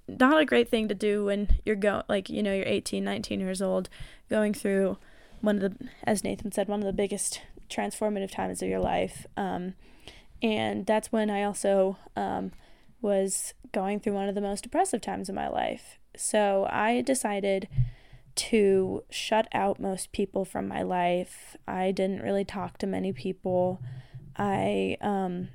not 0.08 0.42
a 0.42 0.46
great 0.46 0.70
thing 0.70 0.88
to 0.88 0.96
do 0.96 1.26
when 1.26 1.60
you're 1.66 1.76
going 1.76 2.04
like 2.10 2.30
you 2.30 2.44
know 2.44 2.54
you're 2.54 2.66
18 2.66 3.04
19 3.04 3.40
years 3.40 3.62
old 3.62 3.90
going 4.30 4.54
through 4.54 4.98
one 5.40 5.62
of 5.62 5.62
the 5.62 5.90
as 6.04 6.24
nathan 6.24 6.52
said 6.52 6.68
one 6.68 6.80
of 6.80 6.86
the 6.86 6.94
biggest 6.94 7.42
transformative 7.72 8.32
times 8.32 8.62
of 8.62 8.70
your 8.70 8.80
life 8.80 9.26
um, 9.38 9.74
and 10.42 10.86
that's 10.86 11.12
when 11.12 11.30
i 11.30 11.44
also 11.44 11.98
um, 12.16 12.52
was 13.02 13.54
going 13.72 14.00
through 14.00 14.14
one 14.14 14.30
of 14.30 14.36
the 14.36 14.42
most 14.42 14.64
depressive 14.64 15.02
times 15.02 15.30
of 15.30 15.36
my 15.36 15.48
life 15.48 15.98
so 16.16 16.68
i 16.70 17.02
decided 17.02 17.68
to 18.36 19.04
shut 19.10 19.48
out 19.54 19.80
most 19.80 20.12
people 20.12 20.46
from 20.46 20.68
my 20.68 20.82
life. 20.82 21.56
I 21.68 21.92
didn't 21.92 22.22
really 22.22 22.46
talk 22.46 22.78
to 22.80 22.88
many 22.88 23.12
people. 23.12 23.82
I, 24.38 24.98
um, 25.02 25.50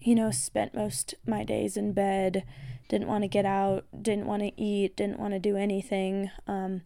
you 0.00 0.14
know, 0.14 0.30
spent 0.30 0.74
most 0.74 1.14
my 1.26 1.44
days 1.44 1.76
in 1.76 1.92
bed, 1.92 2.44
didn't 2.88 3.08
want 3.08 3.24
to 3.24 3.28
get 3.28 3.46
out, 3.46 3.84
didn't 4.00 4.26
want 4.26 4.42
to 4.42 4.60
eat, 4.60 4.96
didn't 4.96 5.18
want 5.18 5.32
to 5.34 5.38
do 5.38 5.56
anything. 5.56 6.30
Um, 6.46 6.82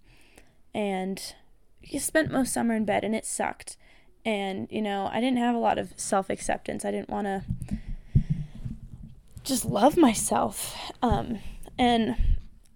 and 0.74 1.34
you 1.82 1.98
spent 1.98 2.30
most 2.30 2.52
summer 2.52 2.74
in 2.74 2.84
bed 2.84 3.04
and 3.04 3.14
it 3.14 3.24
sucked. 3.24 3.76
And, 4.26 4.66
you 4.72 4.82
know, 4.82 5.08
I 5.12 5.20
didn't 5.20 5.38
have 5.38 5.54
a 5.54 5.58
lot 5.58 5.78
of 5.78 5.92
self 5.96 6.28
acceptance. 6.28 6.84
I 6.84 6.90
didn't 6.90 7.08
want 7.08 7.26
to 7.28 7.44
just 9.44 9.64
love 9.64 9.96
myself. 9.96 10.76
Um, 11.00 11.38
and 11.78 12.16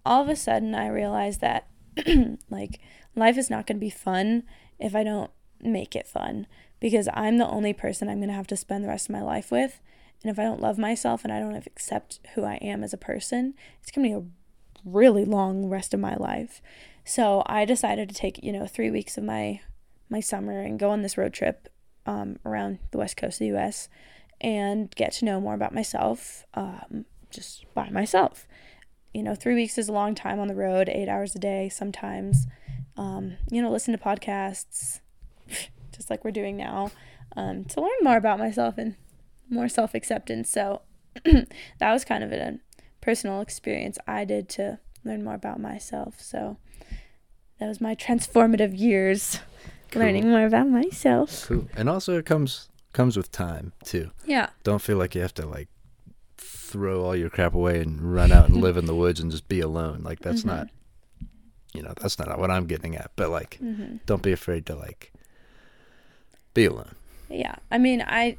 all 0.05 0.21
of 0.23 0.29
a 0.29 0.35
sudden, 0.37 0.73
I 0.73 0.87
realized 0.87 1.41
that 1.41 1.67
like 2.49 2.79
life 3.17 3.37
is 3.37 3.49
not 3.49 3.67
going 3.67 3.75
to 3.75 3.81
be 3.81 3.89
fun 3.89 4.43
if 4.79 4.95
I 4.95 5.03
don't 5.03 5.29
make 5.59 5.93
it 5.93 6.07
fun 6.07 6.47
because 6.79 7.09
I'm 7.13 7.37
the 7.37 7.49
only 7.49 7.73
person 7.73 8.07
I'm 8.07 8.19
going 8.19 8.29
to 8.29 8.35
have 8.35 8.47
to 8.47 8.57
spend 8.57 8.85
the 8.85 8.87
rest 8.87 9.09
of 9.09 9.13
my 9.13 9.21
life 9.21 9.51
with. 9.51 9.81
And 10.23 10.31
if 10.31 10.39
I 10.39 10.43
don't 10.43 10.61
love 10.61 10.77
myself 10.77 11.25
and 11.25 11.33
I 11.33 11.39
don't 11.39 11.67
accept 11.67 12.19
who 12.35 12.45
I 12.45 12.55
am 12.55 12.81
as 12.81 12.93
a 12.93 12.97
person, 12.97 13.55
it's 13.81 13.91
going 13.91 14.09
to 14.09 14.19
be 14.19 14.25
a 14.25 14.89
really 14.89 15.25
long 15.25 15.65
rest 15.65 15.93
of 15.93 15.99
my 15.99 16.15
life. 16.15 16.61
So 17.03 17.43
I 17.45 17.65
decided 17.65 18.07
to 18.07 18.15
take, 18.15 18.41
you 18.41 18.53
know, 18.53 18.67
3 18.67 18.89
weeks 18.89 19.17
of 19.17 19.25
my 19.25 19.59
my 20.11 20.19
summer 20.19 20.61
and 20.61 20.77
go 20.77 20.91
on 20.91 21.01
this 21.01 21.17
road 21.17 21.33
trip 21.33 21.69
um, 22.05 22.37
around 22.45 22.79
the 22.91 22.97
west 22.97 23.17
coast 23.17 23.35
of 23.35 23.39
the 23.39 23.57
US 23.57 23.89
and 24.39 24.93
get 24.95 25.13
to 25.13 25.25
know 25.25 25.41
more 25.41 25.53
about 25.53 25.73
myself 25.73 26.45
um, 26.53 27.05
just 27.31 27.65
by 27.73 27.89
myself 27.89 28.47
you 29.13 29.23
know, 29.23 29.35
three 29.35 29.55
weeks 29.55 29.77
is 29.77 29.89
a 29.89 29.93
long 29.93 30.15
time 30.15 30.39
on 30.39 30.47
the 30.47 30.55
road, 30.55 30.89
eight 30.89 31.09
hours 31.09 31.35
a 31.35 31.39
day 31.39 31.69
sometimes. 31.69 32.47
Um, 32.97 33.37
you 33.49 33.61
know, 33.61 33.71
listen 33.71 33.97
to 33.97 34.03
podcasts, 34.03 35.01
just 35.95 36.09
like 36.09 36.23
we're 36.23 36.31
doing 36.31 36.57
now, 36.57 36.91
um, 37.35 37.65
to 37.65 37.81
learn 37.81 37.89
more 38.01 38.17
about 38.17 38.39
myself 38.39 38.77
and 38.77 38.95
more 39.49 39.67
self 39.67 39.93
acceptance. 39.93 40.49
So 40.49 40.81
that 41.25 41.91
was 41.91 42.05
kind 42.05 42.23
of 42.23 42.31
a 42.31 42.59
personal 43.01 43.41
experience 43.41 43.97
I 44.07 44.23
did 44.23 44.47
to 44.49 44.79
learn 45.03 45.23
more 45.23 45.33
about 45.33 45.59
myself. 45.59 46.21
So 46.21 46.57
that 47.59 47.67
was 47.67 47.81
my 47.81 47.95
transformative 47.95 48.77
years, 48.77 49.39
Cool. 49.91 50.01
learning 50.03 50.29
more 50.29 50.45
about 50.45 50.67
myself. 50.67 51.45
Cool. 51.47 51.67
And 51.75 51.89
also 51.89 52.17
it 52.17 52.25
comes 52.25 52.69
comes 52.93 53.15
with 53.17 53.31
time 53.31 53.73
too. 53.83 54.11
Yeah. 54.25 54.49
Don't 54.63 54.81
feel 54.81 54.97
like 54.97 55.15
you 55.15 55.21
have 55.21 55.33
to 55.35 55.45
like 55.45 55.67
throw 56.37 57.03
all 57.03 57.15
your 57.15 57.29
crap 57.29 57.53
away 57.53 57.81
and 57.81 58.01
run 58.13 58.31
out 58.31 58.47
and 58.49 58.57
live 58.61 58.77
in 58.77 58.85
the 58.85 58.95
woods 58.95 59.19
and 59.19 59.29
just 59.31 59.47
be 59.47 59.59
alone. 59.59 60.01
Like 60.03 60.19
that's 60.21 60.41
Mhm. 60.43 60.45
not 60.47 60.67
you 61.73 61.81
know, 61.81 61.93
that's 62.01 62.19
not 62.19 62.37
what 62.37 62.51
I'm 62.51 62.65
getting 62.65 62.95
at. 62.97 63.11
But 63.15 63.29
like 63.29 63.55
hmm 63.57 63.97
don't 64.05 64.21
be 64.23 64.31
afraid 64.31 64.65
to 64.65 64.75
like 64.75 65.11
be 66.53 66.65
alone. 66.65 66.95
Yeah. 67.29 67.55
I 67.69 67.77
mean, 67.77 68.01
I 68.05 68.37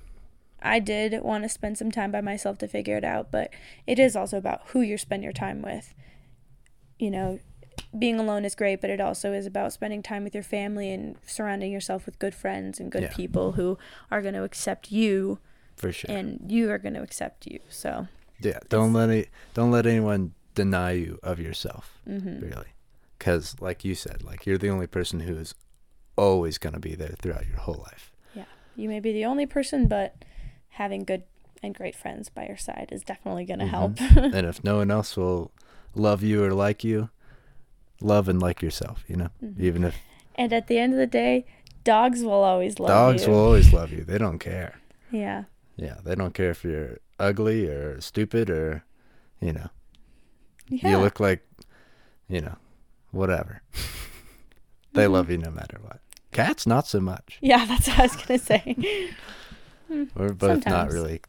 I 0.65 0.79
did 0.79 1.23
want 1.23 1.43
to 1.45 1.49
spend 1.49 1.77
some 1.79 1.91
time 1.91 2.13
by 2.13 2.21
myself 2.21 2.59
to 2.59 2.69
figure 2.69 2.97
it 2.97 3.05
out, 3.05 3.31
but 3.31 3.51
it 3.87 3.99
is 3.99 4.15
also 4.15 4.37
about 4.39 4.61
who 4.69 4.81
you 4.81 4.97
spend 4.99 5.23
your 5.25 5.33
time 5.33 5.61
with. 5.63 5.93
You 6.99 7.11
know, 7.11 7.41
being 7.99 8.19
alone 8.19 8.45
is 8.45 8.55
great, 8.55 8.81
but 8.81 8.91
it 8.91 9.01
also 9.01 9.33
is 9.33 9.47
about 9.47 9.73
spending 9.73 10.03
time 10.03 10.25
with 10.25 10.35
your 10.35 10.43
family 10.45 10.91
and 10.93 11.17
surrounding 11.27 11.71
yourself 11.73 12.07
with 12.07 12.19
good 12.19 12.35
friends 12.35 12.81
and 12.81 12.91
good 12.91 13.03
Yeah. 13.03 13.13
people 13.15 13.53
who 13.53 13.79
are 14.11 14.23
going 14.23 14.35
to 14.35 14.45
accept 14.45 14.91
you 14.91 15.39
For 15.77 15.93
sure. 15.93 16.11
and 16.11 16.41
you 16.51 16.71
are 16.71 16.79
going 16.79 16.95
to 16.95 17.03
accept 17.03 17.47
you. 17.47 17.61
So, 17.69 18.09
yeah. 18.41 18.59
Don't 18.69 18.93
let 18.93 19.11
it 19.11 19.29
don't 19.55 19.71
let 19.71 19.87
anyone 19.87 20.33
deny 20.55 20.93
you 20.93 21.19
of 21.23 21.39
yourself. 21.39 21.99
hmm 22.05 22.41
really 22.41 22.69
because 23.19 23.55
like 23.61 23.85
you 23.85 23.95
said 23.95 24.23
like 24.25 24.45
you're 24.47 24.59
the 24.59 24.69
only 24.69 24.87
person 24.87 25.21
who 25.21 25.37
is 25.37 25.55
always 26.17 26.59
going 26.59 26.73
to 26.75 26.81
be 26.81 26.95
there 26.97 27.15
throughout 27.23 27.47
your 27.47 27.59
whole 27.59 27.81
life 27.91 28.11
Yeah. 28.35 28.45
you 28.77 28.89
may 28.89 29.01
be 29.01 29.13
the 29.13 29.25
only 29.25 29.47
person, 29.47 29.87
but 29.87 30.25
having 30.71 31.05
good 31.05 31.23
and 31.63 31.75
great 31.75 31.95
friends 31.95 32.29
by 32.29 32.47
your 32.47 32.57
side 32.57 32.89
is 32.91 33.03
definitely 33.03 33.45
going 33.45 33.61
to 33.61 33.67
Mhm. 33.67 33.69
help. 33.69 34.01
and 34.35 34.47
if 34.47 34.65
no 34.65 34.79
one 34.79 34.91
else 34.91 35.17
will 35.17 35.53
love 35.95 36.23
you 36.23 36.43
or 36.45 36.53
like 36.53 36.83
you 36.83 37.11
love 38.05 38.29
and 38.29 38.41
like 38.41 38.61
yourself 38.63 39.05
you 39.09 39.17
know 39.17 39.29
Mhm. 39.43 39.61
even 39.61 39.85
if 39.85 39.97
and 40.35 40.53
at 40.53 40.67
the 40.67 40.79
end 40.79 40.95
of 40.95 40.99
the 40.99 41.07
day, 41.07 41.45
dogs 41.85 42.23
will 42.23 42.43
always 42.45 42.79
love 42.81 42.89
dogs 42.89 43.23
you. 43.23 43.27
Dogs 43.27 43.29
will 43.29 43.45
always 43.45 43.73
love 43.73 43.93
you 43.93 44.03
they 44.05 44.19
don't 44.19 44.39
care 44.39 44.81
Yeah. 45.11 45.45
yeah 45.77 45.97
they 46.05 46.15
don't 46.15 46.35
care 46.35 46.51
if 46.51 46.65
you're 46.65 46.99
ugly 47.19 47.67
or 47.67 48.01
stupid 48.01 48.49
or 48.51 48.85
you 49.41 49.53
know 49.53 49.69
Yeah. 50.69 50.91
you 50.91 50.99
look 50.99 51.21
like 51.21 51.47
you 52.29 52.41
know 52.41 52.57
whatever 53.11 53.63
they 54.95 55.05
Mhm. 55.07 55.11
love 55.13 55.31
you 55.31 55.39
no 55.39 55.51
matter 55.51 55.79
what 55.83 56.01
cats 56.33 56.67
not 56.67 56.87
so 56.87 56.99
much 57.01 57.39
Yeah, 57.43 57.65
that's 57.71 57.89
what 57.89 57.99
I 57.99 58.03
was 58.03 58.17
gonna 58.17 58.39
say. 58.39 58.77
we're 60.17 60.33
both 60.33 60.65
not 60.67 60.91
really 60.91 61.21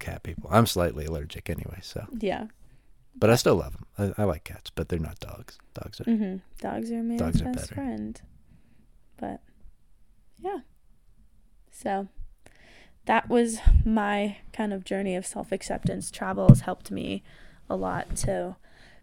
cat 0.00 0.24
people 0.24 0.50
i'm 0.52 0.66
slightly 0.66 1.04
allergic 1.04 1.48
anyway 1.48 1.78
so 1.80 2.04
yeah. 2.18 2.46
But 3.22 3.30
I 3.30 3.36
still 3.36 3.54
love 3.54 3.74
them. 3.74 4.14
I, 4.18 4.22
I 4.22 4.24
like 4.24 4.42
cats, 4.42 4.72
but 4.74 4.88
they're 4.88 4.98
not 4.98 5.20
dogs. 5.20 5.56
Dogs 5.74 6.00
are. 6.00 6.04
mm-hmm. 6.06 6.38
Dogs 6.60 6.90
are 6.90 7.04
man's 7.04 7.20
Dogs 7.20 7.40
best 7.40 7.56
better. 7.56 7.74
friend. 7.76 8.20
But 9.16 9.40
yeah. 10.40 10.62
So 11.70 12.08
that 13.04 13.28
was 13.28 13.60
my 13.84 14.38
kind 14.52 14.72
of 14.72 14.84
journey 14.84 15.14
of 15.14 15.24
self 15.24 15.52
acceptance. 15.52 16.10
Travel 16.10 16.48
has 16.48 16.62
helped 16.62 16.90
me 16.90 17.22
a 17.70 17.76
lot 17.76 18.16
to 18.16 18.56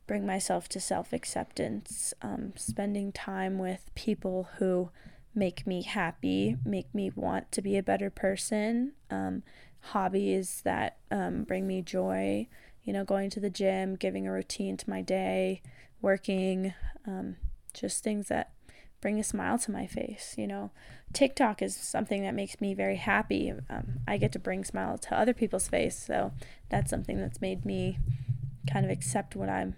bring 0.05 0.26
myself 0.26 0.67
to 0.67 0.82
self 0.82 1.13
acceptance. 1.13 2.13
Um, 2.22 2.51
spending 2.57 3.13
time 3.13 3.57
with 3.57 3.89
people 3.95 4.49
who 4.57 4.89
make 5.34 5.65
me 5.65 5.84
happy, 5.84 6.57
make 6.65 6.93
me 6.93 7.09
want 7.15 7.53
to 7.53 7.61
be 7.61 7.78
a 7.78 7.84
better 7.84 8.09
person. 8.09 8.91
Um, 9.09 9.43
hobbies 9.80 10.59
that 10.65 10.97
um, 11.09 11.43
bring 11.43 11.65
me 11.65 11.82
joy. 11.82 12.49
You 12.84 12.93
know, 12.93 13.03
going 13.03 13.30
to 13.32 13.39
the 13.39 13.49
gym, 13.49 13.95
giving 13.95 14.27
a 14.27 14.32
routine 14.32 14.77
to 14.77 14.89
my 14.89 15.01
day, 15.01 15.61
working, 16.01 16.73
um, 17.05 17.36
just 17.73 18.03
things 18.03 18.27
that 18.30 18.51
bring 19.01 19.19
a 19.19 19.23
smile 19.23 19.57
to 19.59 19.71
my 19.71 19.86
face. 19.86 20.36
You 20.38 20.47
know, 20.47 20.71
TikTok 21.13 21.61
is 21.61 21.75
something 21.75 22.23
that 22.23 22.34
makes 22.34 22.59
me 22.59 22.73
very 22.73 22.97
happy. 22.97 23.53
Um, 23.69 23.99
I 24.07 24.17
get 24.17 24.32
to 24.34 24.39
bring 24.39 24.63
smile 24.63 24.97
to 24.97 25.19
other 25.19 25.34
people's 25.34 25.67
face, 25.67 25.97
so 25.97 26.32
that's 26.69 26.89
something 26.89 27.19
that's 27.19 27.41
made 27.41 27.65
me 27.65 27.99
kind 28.69 28.86
of 28.86 28.91
accept 28.91 29.36
what 29.36 29.49
I'm 29.49 29.75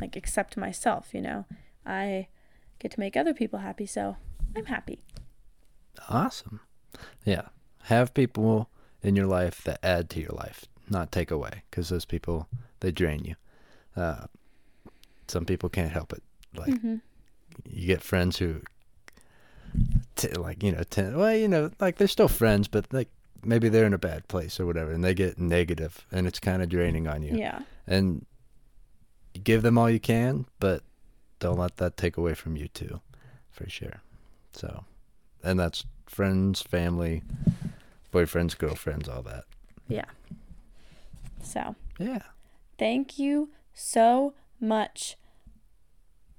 like, 0.00 0.16
accept 0.16 0.56
myself. 0.56 1.10
You 1.12 1.22
know, 1.22 1.44
I 1.84 2.28
get 2.78 2.92
to 2.92 3.00
make 3.00 3.16
other 3.16 3.34
people 3.34 3.60
happy, 3.60 3.86
so 3.86 4.16
I'm 4.56 4.66
happy. 4.66 5.02
Awesome. 6.08 6.60
Yeah. 7.24 7.48
Have 7.84 8.14
people 8.14 8.70
in 9.02 9.16
your 9.16 9.26
life 9.26 9.62
that 9.64 9.80
add 9.82 10.08
to 10.10 10.20
your 10.20 10.30
life, 10.30 10.66
not 10.88 11.12
take 11.12 11.30
away, 11.30 11.62
because 11.70 11.88
those 11.88 12.04
people, 12.04 12.48
they 12.80 12.90
drain 12.92 13.24
you. 13.24 13.34
Uh, 13.96 14.26
some 15.28 15.44
people 15.44 15.68
can't 15.68 15.92
help 15.92 16.12
it. 16.12 16.22
Like, 16.56 16.80
hmm 16.80 16.96
you 17.70 17.86
get 17.86 18.02
friends 18.02 18.38
who, 18.38 18.62
t- 20.16 20.28
like, 20.32 20.62
you 20.62 20.72
know, 20.72 20.82
ten, 20.84 21.16
well, 21.16 21.36
you 21.36 21.46
know, 21.48 21.70
like 21.80 21.96
they're 21.98 22.08
still 22.08 22.28
friends, 22.28 22.66
but 22.66 22.90
like 22.92 23.08
maybe 23.44 23.68
they're 23.68 23.84
in 23.84 23.92
a 23.92 23.98
bad 23.98 24.26
place 24.28 24.58
or 24.58 24.64
whatever, 24.64 24.90
and 24.90 25.04
they 25.04 25.12
get 25.14 25.38
negative, 25.38 26.06
and 26.10 26.26
it's 26.26 26.38
kind 26.38 26.62
of 26.62 26.70
draining 26.70 27.06
on 27.06 27.22
you. 27.22 27.36
Yeah. 27.36 27.60
And 27.86 28.24
you 29.34 29.42
give 29.42 29.62
them 29.62 29.76
all 29.76 29.90
you 29.90 30.00
can, 30.00 30.46
but 30.60 30.82
don't 31.40 31.58
let 31.58 31.76
that 31.76 31.96
take 31.98 32.16
away 32.16 32.32
from 32.34 32.56
you 32.56 32.68
too, 32.68 33.00
for 33.50 33.68
sure. 33.68 34.00
So, 34.54 34.84
and 35.42 35.60
that's 35.60 35.84
friends, 36.06 36.62
family, 36.62 37.22
boyfriends, 38.12 38.56
girlfriends, 38.56 39.08
all 39.08 39.22
that. 39.22 39.44
So 41.42 41.74
Yeah. 41.98 42.20
thank 42.78 43.18
you 43.18 43.50
so 43.74 44.34
much, 44.60 45.16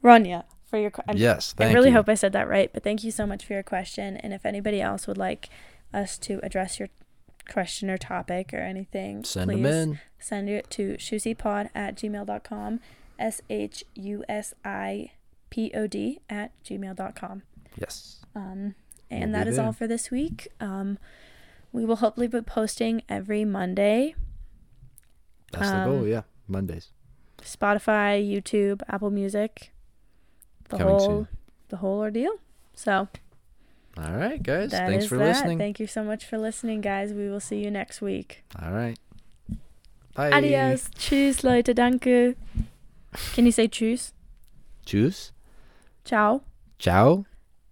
Rania, 0.04 0.44
for 0.66 0.78
your. 0.78 0.92
question. 0.92 1.18
Yes. 1.18 1.54
I 1.60 1.72
really 1.74 1.90
you. 1.90 1.96
hope 1.96 2.10
I 2.10 2.16
said 2.16 2.34
that 2.34 2.48
right, 2.48 2.72
but 2.74 2.84
thank 2.84 3.04
you 3.04 3.12
so 3.12 3.26
much 3.26 3.46
for 3.46 3.54
your 3.54 3.64
question. 3.64 4.18
And 4.18 4.34
if 4.34 4.46
anybody 4.46 4.82
else 4.82 5.08
would 5.08 5.18
like 5.18 5.50
us 5.94 6.18
to 6.20 6.40
address 6.44 6.80
your 6.80 6.90
question 7.50 7.90
or 7.90 7.98
topic 7.98 8.54
or 8.54 8.58
anything, 8.60 9.24
Send 9.24 9.52
please 9.52 9.62
them 9.64 9.90
in. 9.92 10.00
send 10.20 10.50
it 10.50 10.70
to 10.72 10.94
shusipod 10.98 11.70
at 11.76 11.96
gmail.com. 11.96 12.80
S 13.20 13.42
H 13.50 13.84
U 13.96 14.24
S 14.28 14.54
I 14.66 15.12
P 15.50 15.72
O 15.76 15.86
D 15.88 16.20
at 16.30 16.52
gmail.com. 16.64 17.44
Yes. 17.80 18.22
Um, 18.36 18.76
We'll 19.12 19.22
and 19.22 19.32
be 19.32 19.38
that 19.38 19.48
is 19.48 19.60
all 19.60 19.72
for 19.74 19.86
this 19.86 20.10
week. 20.10 20.48
Um, 20.60 20.98
we 21.72 21.86
will 21.86 21.98
hopefully 21.98 22.28
be 22.28 22.42
posting 22.42 23.04
every 23.08 23.46
Monday. 23.46 24.16
That's 25.54 25.70
the 25.72 25.86
goal. 25.86 26.00
Um, 26.02 26.08
Yeah. 26.08 26.24
Mondays. 26.48 26.90
Spotify, 27.42 28.20
YouTube, 28.24 28.82
Apple 28.88 29.10
Music, 29.12 29.72
the 30.70 30.78
Coming 30.78 30.88
whole 30.88 31.00
soon. 31.00 31.28
the 31.70 31.78
whole 31.78 32.00
ordeal. 32.00 32.40
So 32.74 33.08
All 33.98 34.12
right, 34.18 34.42
guys. 34.42 34.72
Thanks 34.72 35.06
for 35.06 35.18
that. 35.18 35.28
listening. 35.28 35.58
Thank 35.60 35.80
you 35.80 35.88
so 35.88 36.04
much 36.04 36.26
for 36.26 36.38
listening, 36.38 36.82
guys. 36.82 37.14
We 37.14 37.30
will 37.30 37.40
see 37.40 37.64
you 37.64 37.70
next 37.72 38.02
week. 38.02 38.44
all 38.62 38.72
right. 38.72 38.98
Bye. 40.16 40.32
Adios. 40.32 40.90
Tschüss, 40.96 41.44
Leute. 41.44 41.74
Danke. 41.74 42.36
Can 43.34 43.46
you 43.46 43.52
say 43.52 43.68
tschüss? 43.68 44.14
Tschüss. 44.86 45.32
Ciao. 46.06 46.42
Ciao. 46.80 47.26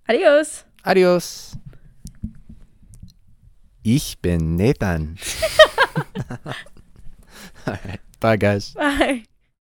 Adios. 0.08 0.66
Adios. 0.86 1.56
Ich 3.84 4.20
bin 4.22 4.56
Nathan. 4.58 5.18
all 7.68 7.78
right. 7.86 8.00
Bye, 8.20 8.38
guys. 8.38 8.72
Bye. 8.72 9.26